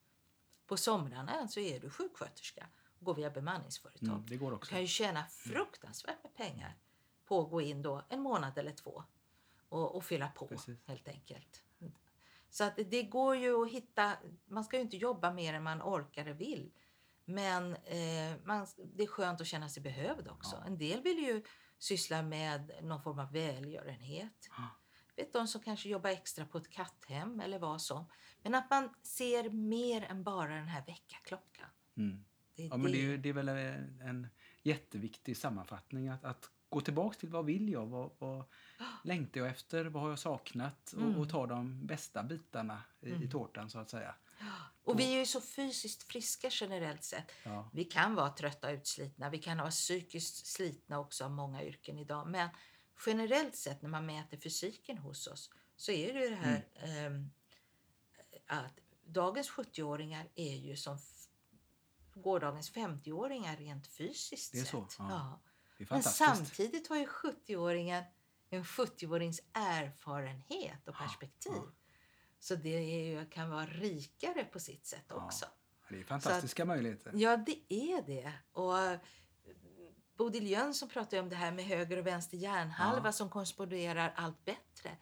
På 0.67 0.77
somrarna 0.77 1.49
så 1.49 1.61
är 1.61 1.81
du 1.81 1.91
sjuksköterska 1.91 2.67
och 2.99 3.05
går 3.05 3.15
via 3.15 3.31
bemanningsföretag. 3.31 4.09
Mm, 4.09 4.27
det 4.27 4.37
går 4.37 4.51
Du 4.51 4.57
också. 4.57 4.71
kan 4.71 4.81
ju 4.81 4.87
tjäna 4.87 5.25
fruktansvärt 5.25 6.23
med 6.23 6.35
pengar 6.35 6.77
på 7.25 7.41
att 7.41 7.51
gå 7.51 7.61
in 7.61 7.83
då 7.83 8.03
en 8.09 8.21
månad 8.21 8.59
eller 8.59 8.73
två 8.73 9.05
och, 9.69 9.95
och 9.95 10.05
fylla 10.05 10.29
på 10.29 10.47
Precis. 10.47 10.79
helt 10.87 11.09
enkelt. 11.09 11.63
Så 12.51 12.65
att 12.65 12.77
det 12.77 13.03
går 13.03 13.37
ju 13.37 13.63
att 13.63 13.71
hitta, 13.73 14.13
man 14.45 14.65
ska 14.65 14.77
ju 14.77 14.83
inte 14.83 14.97
jobba 14.97 15.31
mer 15.33 15.55
än 15.55 15.63
man 15.63 15.83
orkar 15.83 16.29
och 16.29 16.41
vill. 16.41 16.73
Men 17.25 17.75
eh, 17.77 18.37
man, 18.45 18.67
det 18.77 19.03
är 19.03 19.07
skönt 19.07 19.41
att 19.41 19.47
känna 19.47 19.69
sig 19.69 19.83
behövd 19.83 20.29
också. 20.29 20.57
Ja. 20.61 20.67
En 20.67 20.79
del 20.79 21.03
vill 21.03 21.19
ju 21.19 21.43
syssla 21.79 22.23
med 22.23 22.73
någon 22.83 23.03
form 23.03 23.19
av 23.19 23.33
välgörenhet. 23.33 24.49
Ja. 24.57 24.69
Vet 25.17 25.33
de 25.33 25.49
som 25.49 25.61
kanske 25.61 25.89
jobbar 25.89 26.11
extra 26.11 26.47
på 26.47 26.59
ett 26.59 26.71
katthem 26.71 27.41
eller 27.41 27.59
vad 27.59 27.83
som. 27.83 28.05
Men 28.43 28.55
att 28.55 28.71
man 28.71 28.95
ser 29.03 29.51
mer 29.51 30.03
än 30.03 30.23
bara 30.25 30.55
den 30.55 30.69
här 30.69 30.85
väckarklockan. 30.87 31.69
Mm. 31.97 32.25
Det 32.55 32.63
Ja, 32.63 32.77
men 32.77 32.93
det 32.93 33.13
är, 33.13 33.19
det 33.19 33.29
är 33.29 33.33
väl 33.33 33.49
en, 33.49 34.01
en 34.01 34.29
jätteviktig 34.63 35.37
sammanfattning 35.37 36.09
att, 36.09 36.25
att 36.25 36.51
gå 36.69 36.81
tillbaks 36.81 37.17
till 37.19 37.29
vad 37.29 37.45
vill 37.45 37.69
jag? 37.69 37.87
Vad, 37.87 38.11
vad 38.19 38.45
längtar 39.05 39.41
jag 39.41 39.51
efter? 39.51 39.85
Vad 39.85 40.03
har 40.03 40.11
jag 40.11 40.19
saknat? 40.19 40.93
Mm. 40.93 41.15
Och, 41.15 41.21
och 41.21 41.29
ta 41.29 41.47
de 41.47 41.87
bästa 41.87 42.23
bitarna 42.23 42.83
i, 43.01 43.09
i 43.09 43.13
Mm. 43.13 43.31
tårtan 43.31 43.71
så 43.71 43.79
att 43.79 43.91
säga. 43.91 44.15
Och 44.85 45.01
vi 45.01 45.15
är 45.15 45.19
ju 45.19 45.27
så 45.27 45.41
fysiskt 45.41 46.03
friska 46.03 46.49
generellt 46.51 47.05
sett. 47.05 47.33
Ja. 47.45 47.71
Vi 47.73 47.85
kan 47.85 48.15
vara 48.15 48.31
trötta 48.31 48.69
och 48.69 48.75
utslitna. 48.75 49.31
Vi 49.31 49.39
kan 49.39 49.59
vara 49.59 49.71
psykiskt 49.71 50.47
slitna 50.47 50.99
också 50.99 51.25
av 51.25 51.31
många 51.31 51.65
yrken 51.65 51.99
idag. 51.99 52.29
Men 52.29 52.49
generellt 53.07 53.57
sett 53.57 53.83
när 53.83 53.89
man 53.91 54.07
mäter 54.07 54.37
fysiken 54.37 54.99
hos 54.99 55.27
oss 55.27 55.51
så 55.77 55.93
är 55.93 56.15
det 56.15 56.21
ju 56.21 56.29
det 56.31 56.35
här 56.37 56.69
ehm, 56.75 57.31
att 58.47 58.79
dagens 59.05 59.51
70-åringar 59.51 60.29
är 60.35 60.57
ju 60.57 60.77
som 60.77 60.99
gårdagens 62.15 62.73
50-åringar 62.73 63.57
rent 63.57 63.87
fysiskt 63.87 64.53
Det 64.53 64.59
är 64.59 64.63
sett. 64.65 64.71
så, 64.71 64.87
ja. 64.99 65.07
Ja. 65.11 65.41
Det 65.79 65.85
är 65.85 65.89
Men 65.91 66.03
samtidigt 66.03 66.89
har 66.89 66.97
ju 66.97 67.07
70-åringen 67.07 68.05
en 68.51 68.65
70-årings 68.65 69.41
erfarenhet 69.53 70.89
och 70.89 70.95
Ja, 70.99 71.03
perspektiv. 71.03 71.53
ja. 71.57 71.73
Så 72.39 72.55
det 72.57 72.69
är 72.77 73.05
ju, 73.21 73.27
kan 73.27 73.51
vara 73.51 73.67
rikare 73.67 74.45
på 74.45 74.61
sitt 74.61 74.87
sätt 74.87 75.05
Ja. 75.09 75.25
också. 75.27 75.47
Det 75.89 76.01
är 76.01 76.05
fantastiska 76.05 76.65
möjligheter. 76.65 77.13
Ja, 77.15 77.37
det 77.37 77.73
är 77.75 78.03
det. 78.03 78.33
Och 78.53 78.79
eh, 78.79 78.99
Bodil 80.23 80.47
Jönsson 80.47 80.89
pratar 80.89 81.17
ju 81.17 81.23
om 81.23 81.29
det 81.29 81.37
här 81.37 81.53
med 81.53 81.65
höger 81.65 81.97
och 81.97 82.07
vänster 82.07 82.37
hjärnhalva 82.37 83.09
Ja. 83.09 83.13
som 83.13 83.31
korresponderar 83.31 84.13
allt 84.17 84.45
bättre. 84.45 84.97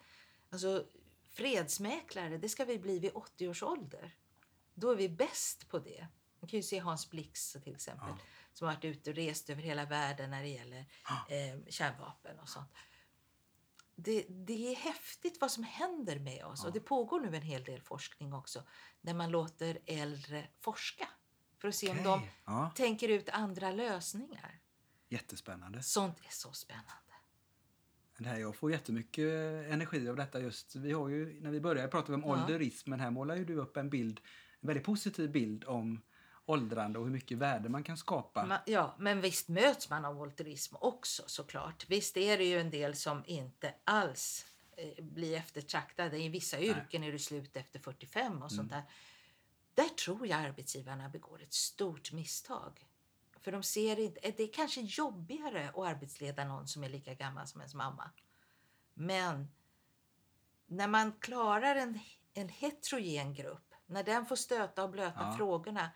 Alltså, 0.50 0.84
fredsmäklare, 1.30 2.38
det 2.38 2.48
ska 2.48 2.64
vi 2.64 2.78
bli 2.78 2.98
vid 2.98 3.10
80 3.14 3.48
års 3.48 3.62
ålder. 3.62 4.14
Då 4.74 4.90
är 4.90 4.96
vi 4.96 5.08
bäst 5.08 5.68
på 5.68 5.78
det. 5.78 6.06
Man 6.40 6.48
kan 6.48 6.56
ju 6.58 6.62
se 6.62 6.78
Hans 6.78 7.10
Blix 7.10 7.52
till 7.64 7.74
exempel, 7.74 8.08
Ja. 8.08 8.18
som 8.52 8.66
har 8.68 8.74
varit 8.74 8.84
ute 8.84 9.10
och 9.10 9.16
rest 9.16 9.50
över 9.50 9.62
hela 9.62 9.84
världen 9.84 10.30
när 10.30 10.42
det 10.42 10.48
gäller 10.48 10.86
Ja. 11.08 11.34
eh, 11.36 11.58
kärnvapen 11.68 12.38
och 12.38 12.48
sånt. 12.48 12.70
Det, 13.94 14.26
det 14.28 14.72
är 14.72 14.76
häftigt 14.76 15.40
vad 15.40 15.50
som 15.50 15.64
händer 15.64 16.18
med 16.18 16.44
oss. 16.44 16.60
Ja. 16.62 16.66
Och 16.68 16.72
det 16.74 16.80
pågår 16.80 17.20
nu 17.20 17.36
en 17.36 17.42
hel 17.42 17.64
del 17.64 17.82
forskning 17.82 18.32
också 18.34 18.62
där 19.00 19.14
man 19.14 19.30
låter 19.30 19.78
äldre 19.86 20.48
forska 20.60 21.08
för 21.58 21.68
att 21.68 21.74
se 21.74 21.90
om 21.90 22.02
de 22.02 22.22
tänker 22.74 23.08
ut 23.08 23.28
andra 23.28 23.70
lösningar. 23.70 24.60
Jättespännande. 25.10 25.82
Sånt 25.82 26.18
är 26.20 26.30
så 26.32 26.52
spännande. 26.52 26.90
Det 28.18 28.28
här, 28.28 28.38
jag 28.38 28.56
får 28.56 28.70
jättemycket 28.72 29.24
energi 29.70 30.08
av 30.08 30.16
detta 30.16 30.40
just. 30.40 30.76
Vi 30.76 30.92
har 30.92 31.08
ju, 31.08 31.40
när 31.40 31.50
vi 31.50 31.60
började 31.60 31.88
prata 31.88 32.14
om 32.14 32.20
Ja. 32.20 32.26
ålderism, 32.28 32.90
men 32.90 33.00
här 33.00 33.10
målar 33.10 33.36
ju 33.36 33.44
du 33.44 33.54
upp 33.56 33.76
en 33.76 33.90
bild, 33.90 34.20
en 34.60 34.66
väldigt 34.66 34.84
positiv 34.86 35.30
bild 35.30 35.64
om 35.64 36.00
åldrande 36.46 36.98
och 36.98 37.04
hur 37.04 37.12
mycket 37.12 37.38
värde 37.38 37.68
man 37.68 37.84
kan 37.84 37.96
skapa. 37.96 38.44
Ma- 38.46 38.58
Ja, 38.66 38.96
men 38.98 39.20
visst 39.20 39.48
möts 39.48 39.90
man 39.90 40.04
av 40.04 40.14
volterism 40.14 40.76
också 40.80 41.22
såklart. 41.26 41.86
Visst 41.88 42.16
är 42.16 42.38
det 42.38 42.44
ju 42.44 42.60
en 42.60 42.70
del 42.70 42.94
som 42.94 43.22
inte 43.26 43.74
alls 43.84 44.46
eh, 44.76 45.04
blir 45.04 45.36
eftertraktade. 45.36 46.18
I 46.18 46.28
vissa 46.28 46.60
yrken 46.60 47.04
är 47.04 47.12
det 47.12 47.18
slut 47.18 47.56
efter 47.56 47.78
45 47.78 48.42
och 48.42 48.52
sånt 48.52 48.70
där. 48.70 48.82
Där 49.74 49.88
tror 49.88 50.26
jag 50.26 50.40
arbetsgivarna 50.40 51.08
begår 51.08 51.42
ett 51.42 51.52
stort 51.54 52.12
misstag. 52.12 52.86
För 53.40 53.52
de 53.52 53.62
ser 53.62 53.98
inte, 53.98 54.20
det 54.36 54.42
är 54.42 54.52
kanske 54.52 54.80
jobbigare 54.80 55.68
att 55.68 55.78
arbetsleda 55.78 56.44
någon 56.44 56.68
som 56.68 56.84
är 56.84 56.88
lika 56.88 57.14
gammal 57.14 57.46
som 57.46 57.60
ens 57.60 57.74
mamma. 57.74 58.10
Men 58.94 59.48
när 60.66 60.88
man 60.88 61.12
klarar 61.12 61.76
en, 61.76 61.98
en 62.34 62.48
heterogen 62.48 63.34
grupp, 63.34 63.74
när 63.86 64.02
den 64.02 64.26
får 64.26 64.36
stöta 64.36 64.84
och 64.84 64.90
blöta 64.90 65.20
Ja. 65.20 65.34
frågorna 65.36 65.90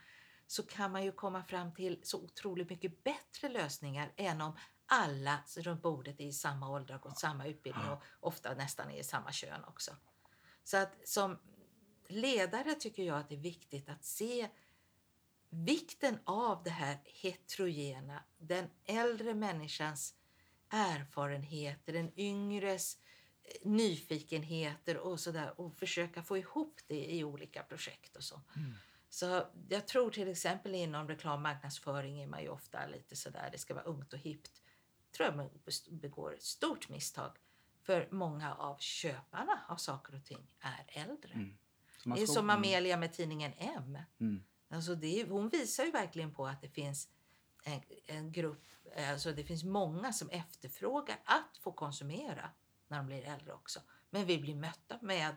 så 0.46 0.62
kan 0.62 0.92
man 0.92 1.04
ju 1.04 1.12
komma 1.12 1.44
fram 1.44 1.74
till 1.74 2.00
så 2.02 2.24
otroligt 2.24 2.70
mycket 2.70 3.04
bättre 3.04 3.48
lösningar 3.48 4.12
än 4.16 4.40
om 4.40 4.56
alla 4.86 5.38
runt 5.56 5.82
bordet 5.82 6.20
är 6.20 6.24
i 6.24 6.32
samma 6.32 6.68
ålder 6.68 6.94
och 6.94 7.00
gått 7.00 7.18
samma 7.18 7.46
utbildning 7.46 7.88
och 7.88 8.02
ofta 8.20 8.54
nästan 8.54 8.90
är 8.90 9.00
i 9.00 9.04
samma 9.04 9.32
kön 9.32 9.64
också. 9.64 9.96
Så 10.64 10.76
att 10.76 11.08
som 11.08 11.38
ledare 12.08 12.74
tycker 12.74 13.02
jag 13.02 13.18
att 13.18 13.28
det 13.28 13.34
är 13.34 13.40
viktigt 13.40 13.88
att 13.88 14.04
se 14.04 14.48
vikten 15.54 16.18
av 16.24 16.62
det 16.62 16.70
här 16.70 16.98
heterogena, 17.04 18.22
den 18.38 18.70
äldre 18.84 19.34
människans 19.34 20.14
erfarenheter, 20.68 21.92
den 21.92 22.12
yngres 22.18 22.98
eh, 23.42 23.68
nyfikenheter 23.70 24.96
och 24.96 25.20
sådär 25.20 25.60
och 25.60 25.74
försöka 25.74 26.22
få 26.22 26.38
ihop 26.38 26.80
det 26.86 27.04
i 27.14 27.24
olika 27.24 27.62
projekt 27.62 28.16
och 28.16 28.24
så. 28.24 28.40
Så 29.08 29.46
jag 29.68 29.86
tror 29.88 30.10
till 30.10 30.28
exempel 30.28 30.74
inom 30.74 31.08
reklam 31.08 31.34
och 31.34 31.40
marknadsföring 31.42 32.20
är 32.22 32.26
man 32.26 32.42
ju 32.42 32.48
ofta 32.48 32.86
lite 32.86 33.16
sådär, 33.16 33.48
det 33.52 33.58
ska 33.58 33.74
vara 33.74 33.84
ungt 33.84 34.12
och 34.12 34.18
hippt. 34.18 34.62
Tror 35.16 35.26
jag 35.28 35.36
man 35.36 35.50
begår 35.90 36.34
ett 36.34 36.42
stort 36.42 36.88
misstag. 36.88 37.36
För 37.82 38.08
många 38.10 38.54
av 38.54 38.76
köparna 38.78 39.64
av 39.68 39.76
saker 39.76 40.14
och 40.14 40.24
ting 40.24 40.46
är 40.60 40.84
äldre. 40.88 41.32
Mm. 41.32 41.56
Man 42.04 42.16
Det 42.16 42.22
är 42.22 42.26
ska- 42.26 42.34
som 42.34 42.50
mm, 42.50 42.56
Amelia 42.56 42.96
med 42.96 43.12
tidningen 43.12 43.52
M. 43.58 43.98
Mm. 44.20 44.44
Alltså 44.74 44.94
det 44.94 45.20
är, 45.20 45.26
hon 45.26 45.48
visar 45.48 45.84
ju 45.84 45.90
verkligen 45.90 46.34
på 46.34 46.46
att 46.46 46.62
det 46.62 46.68
finns 46.68 47.08
en, 47.64 47.80
en 48.06 48.32
grupp, 48.32 48.64
alltså 49.10 49.32
det 49.32 49.44
finns 49.44 49.64
många 49.64 50.12
som 50.12 50.30
efterfrågar 50.30 51.16
att 51.24 51.58
få 51.60 51.72
konsumera 51.72 52.50
när 52.88 52.96
de 52.96 53.06
blir 53.06 53.22
äldre 53.22 53.52
också. 53.52 53.80
Men 54.10 54.26
vi 54.26 54.38
blir 54.38 54.54
mötta 54.54 54.98
med 55.02 55.36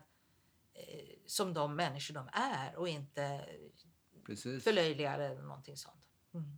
eh, 0.74 1.18
som 1.26 1.54
de 1.54 1.76
människor 1.76 2.14
de 2.14 2.30
är 2.34 2.76
och 2.76 2.90
inte 2.90 3.46
Precis. 4.26 4.64
förlöjligade 4.64 5.26
eller 5.26 5.42
någonting 5.42 5.78
sånt. 5.78 6.06
Mm. 6.34 6.58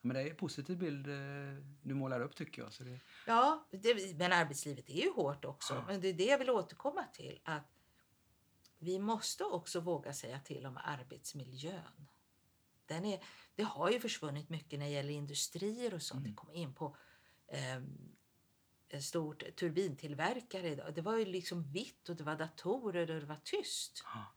Men 0.00 0.14
det 0.14 0.22
är 0.22 0.30
en 0.30 0.36
positiv 0.36 0.78
bild 0.78 1.06
eh, 1.06 1.64
du 1.82 1.94
målar 1.94 2.20
upp 2.20 2.36
tycker 2.36 2.62
jag. 2.62 2.72
Så 2.72 2.84
det, 2.84 3.00
Ja, 3.26 3.66
det, 3.70 4.18
men 4.18 4.32
arbetslivet 4.32 4.88
är 4.88 5.02
ju 5.02 5.12
hårt 5.12 5.44
också. 5.44 5.74
Ja. 5.74 5.84
Men 5.86 6.00
det 6.00 6.08
är 6.08 6.14
det 6.14 6.24
jag 6.24 6.38
vill 6.38 6.50
återkomma 6.50 7.04
till. 7.04 7.40
Att 7.44 7.76
vi 8.78 8.98
måste 8.98 9.44
också 9.44 9.80
våga 9.80 10.12
säga 10.12 10.40
till 10.40 10.66
om 10.66 10.76
arbetsmiljön. 10.76 12.08
Den 12.90 13.04
är, 13.04 13.20
det 13.54 13.62
har 13.62 13.90
ju 13.90 14.00
försvunnit 14.00 14.48
mycket 14.48 14.78
när 14.78 14.86
det 14.86 14.92
gäller 14.92 15.12
industrier 15.12 15.94
och 15.94 16.02
sånt. 16.02 16.24
Det 16.24 16.32
kommer 16.32 16.54
in 16.54 16.74
på 16.74 16.96
ehm, 17.48 18.16
en 18.88 19.02
stort 19.02 19.56
turbintillverkare 19.56 20.68
idag. 20.68 20.94
Det 20.94 21.02
var 21.02 21.16
ju 21.16 21.24
liksom 21.24 21.62
vitt 21.72 22.08
och 22.08 22.16
det 22.16 22.24
var 22.24 22.36
datorer 22.36 23.10
och 23.10 23.20
det 23.20 23.26
var 23.26 23.40
tyst. 23.44 24.02
Ja. 24.04 24.34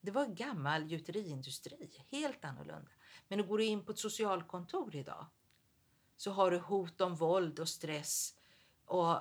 Det 0.00 0.10
var 0.10 0.26
gammal 0.26 0.86
gjuteriindustri, 0.86 2.04
helt 2.10 2.44
annorlunda. 2.44 2.90
Men 3.28 3.38
du 3.38 3.44
går 3.44 3.60
in 3.60 3.84
på 3.84 3.92
ett 3.92 3.98
socialkontor 3.98 4.96
idag 4.96 5.26
så 6.16 6.30
har 6.30 6.50
du 6.50 6.58
hot 6.58 7.00
om 7.00 7.16
våld 7.16 7.60
och 7.60 7.68
stress 7.68 8.34
och 8.84 9.16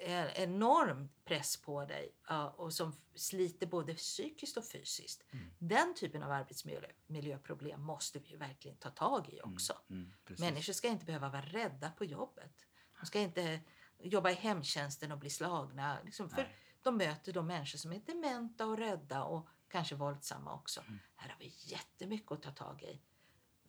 en 0.00 0.28
enorm 0.34 1.08
press 1.24 1.56
på 1.56 1.84
dig 1.84 2.14
och 2.56 2.72
som 2.72 2.96
sliter 3.14 3.66
både 3.66 3.94
psykiskt 3.94 4.56
och 4.56 4.64
fysiskt. 4.64 5.24
Den 5.58 5.94
typen 5.94 6.22
av 6.22 6.30
arbetsmiljöproblem 6.30 7.82
måste 7.82 8.18
vi 8.18 8.36
verkligen 8.36 8.76
ta 8.76 8.90
tag 8.90 9.28
i 9.28 9.40
också. 9.40 9.72
mm, 9.90 10.12
precis. 10.24 10.40
Människor 10.40 10.72
ska 10.72 10.88
inte 10.88 11.04
behöva 11.04 11.28
vara 11.28 11.42
rädda 11.42 11.90
på 11.90 12.04
jobbet. 12.04 12.66
De 13.00 13.06
ska 13.06 13.20
inte 13.20 13.60
jobba 13.98 14.30
i 14.30 14.34
hemtjänsten 14.34 15.12
och 15.12 15.18
bli 15.18 15.30
slagna. 15.30 15.98
Liksom, 16.04 16.30
för 16.30 16.48
de 16.82 16.96
möter 16.96 17.32
de 17.32 17.46
människor 17.46 17.78
som 17.78 17.92
är 17.92 18.00
dementa 18.06 18.66
och 18.66 18.78
rädda 18.78 19.24
och 19.24 19.48
kanske 19.68 19.94
våldsamma 19.94 20.54
också. 20.54 20.80
Mm. 20.80 20.98
Här 21.16 21.28
har 21.30 21.38
vi 21.38 21.52
jättemycket 21.58 22.32
att 22.32 22.42
ta 22.42 22.50
tag 22.50 22.82
i. 22.82 23.00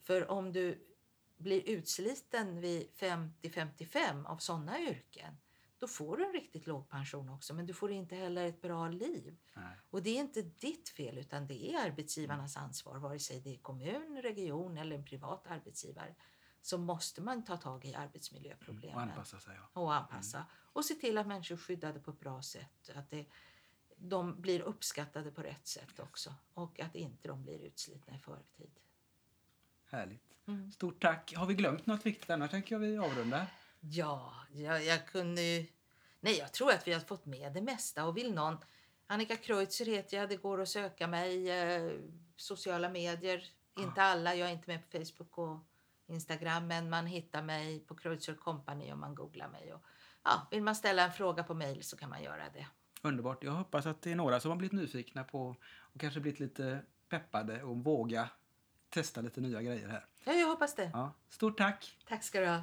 För 0.00 0.30
om 0.30 0.52
du 0.52 0.88
blir 1.36 1.68
utsliten 1.68 2.60
vid 2.60 2.88
50-55 2.96 4.26
av 4.26 4.36
sådana 4.36 4.80
yrken 4.80 5.36
då 5.82 5.88
får 5.88 6.16
du 6.16 6.26
en 6.26 6.32
riktigt 6.32 6.66
låg 6.66 6.88
pension 6.88 7.28
också 7.28 7.54
men 7.54 7.66
du 7.66 7.74
får 7.74 7.90
inte 7.90 8.16
heller 8.16 8.46
ett 8.46 8.62
bra 8.62 8.88
liv. 8.88 9.36
Nej. 9.54 9.76
Och 9.90 10.02
det 10.02 10.10
är 10.10 10.20
inte 10.20 10.42
ditt 10.42 10.88
fel 10.88 11.18
utan 11.18 11.46
det 11.46 11.70
är 11.70 11.86
arbetsgivarnas 11.86 12.56
ansvar 12.56 12.98
vare 12.98 13.18
sig 13.18 13.40
det 13.40 13.54
är 13.54 13.58
kommun, 13.58 14.22
region 14.22 14.78
eller 14.78 14.96
en 14.96 15.04
privat 15.04 15.46
arbetsgivare. 15.46 16.14
Så 16.60 16.78
måste 16.78 17.22
man 17.22 17.44
ta 17.44 17.56
tag 17.56 17.84
i 17.84 17.94
arbetsmiljöproblemen 17.94 18.96
Och 18.96 19.02
anpassa 19.02 19.40
sig. 19.40 19.56
Ja. 19.56 19.80
och 19.80 19.94
anpassa. 19.94 20.46
Och 20.52 20.84
se 20.84 20.94
till 20.94 21.18
att 21.18 21.26
människor 21.26 21.54
är 21.54 21.58
skyddade 21.58 22.00
på 22.00 22.10
ett 22.10 22.20
bra 22.20 22.42
sätt. 22.42 22.90
Att 22.94 23.10
det, 23.10 23.26
de 23.96 24.40
blir 24.40 24.60
uppskattade 24.60 25.30
på 25.30 25.42
rätt 25.42 25.66
sätt 25.66 26.00
också. 26.00 26.34
Och 26.54 26.80
att 26.80 26.94
inte 26.94 27.28
de 27.28 27.42
blir 27.42 27.58
utslitna 27.58 28.14
i 28.14 28.18
förtid. 28.18 28.80
Härligt. 29.84 30.32
Mm. 30.46 30.72
Stort 30.72 31.02
tack. 31.02 31.34
Har 31.36 31.46
vi 31.46 31.54
glömt 31.54 31.86
något 31.86 32.06
viktigt? 32.06 32.30
Annars 32.30 32.50
tänker 32.50 32.74
jag 32.74 32.80
vi 32.80 32.98
avrundar. 32.98 33.46
Ja, 33.90 34.34
jag, 34.52 34.84
jag 34.84 35.06
kunde 35.06 35.42
ju... 35.42 35.66
Nej, 36.20 36.38
jag 36.38 36.52
tror 36.52 36.70
att 36.70 36.88
vi 36.88 36.92
har 36.92 37.00
fått 37.00 37.26
med 37.26 37.52
det 37.52 37.62
mesta. 37.62 38.04
Och 38.04 38.16
vill 38.16 38.34
någon... 38.34 38.56
Annika 39.06 39.36
Kreutzer 39.36 39.86
heter 39.86 40.16
jag. 40.16 40.28
Det 40.28 40.36
går 40.36 40.60
att 40.60 40.68
söka 40.68 41.06
mig. 41.06 41.50
Eh, 41.50 41.92
sociala 42.36 42.88
medier. 42.88 43.44
Inte 43.78 44.02
alla. 44.02 44.34
Jag 44.34 44.48
är 44.48 44.52
inte 44.52 44.70
med 44.70 44.90
på 44.90 44.98
Facebook 44.98 45.38
och 45.38 45.58
Instagram. 46.06 46.66
Men 46.66 46.90
man 46.90 47.06
hittar 47.06 47.42
mig 47.42 47.80
på 47.80 47.94
Kreutzer 47.94 48.34
Company 48.34 48.92
om 48.92 49.00
man 49.00 49.14
googlar 49.14 49.48
mig. 49.48 49.72
Och, 49.72 49.82
ja, 50.22 50.46
vill 50.50 50.62
man 50.62 50.76
ställa 50.76 51.04
en 51.04 51.12
fråga 51.12 51.44
på 51.44 51.54
mail 51.54 51.82
så 51.82 51.96
kan 51.96 52.10
man 52.10 52.22
göra 52.22 52.44
det. 52.54 52.66
Underbart. 53.02 53.44
Jag 53.44 53.52
hoppas 53.52 53.86
att 53.86 54.02
det 54.02 54.12
är 54.12 54.16
några 54.16 54.40
som 54.40 54.50
har 54.50 54.58
blivit 54.58 54.72
nyfikna 54.72 55.24
på 55.24 55.56
och 55.78 56.00
kanske 56.00 56.20
blivit 56.20 56.40
lite 56.40 56.82
peppade 57.08 57.62
och 57.62 57.76
våga 57.76 58.28
testa 58.88 59.20
lite 59.20 59.40
nya 59.40 59.62
grejer 59.62 59.88
här. 59.88 60.06
Ja, 60.24 60.32
jag 60.32 60.46
hoppas 60.46 60.74
det. 60.74 60.90
Ja, 60.92 61.12
stort 61.28 61.58
tack! 61.58 61.98
Tack 62.08 62.22
ska 62.24 62.40
du 62.40 62.46
ha. 62.46 62.62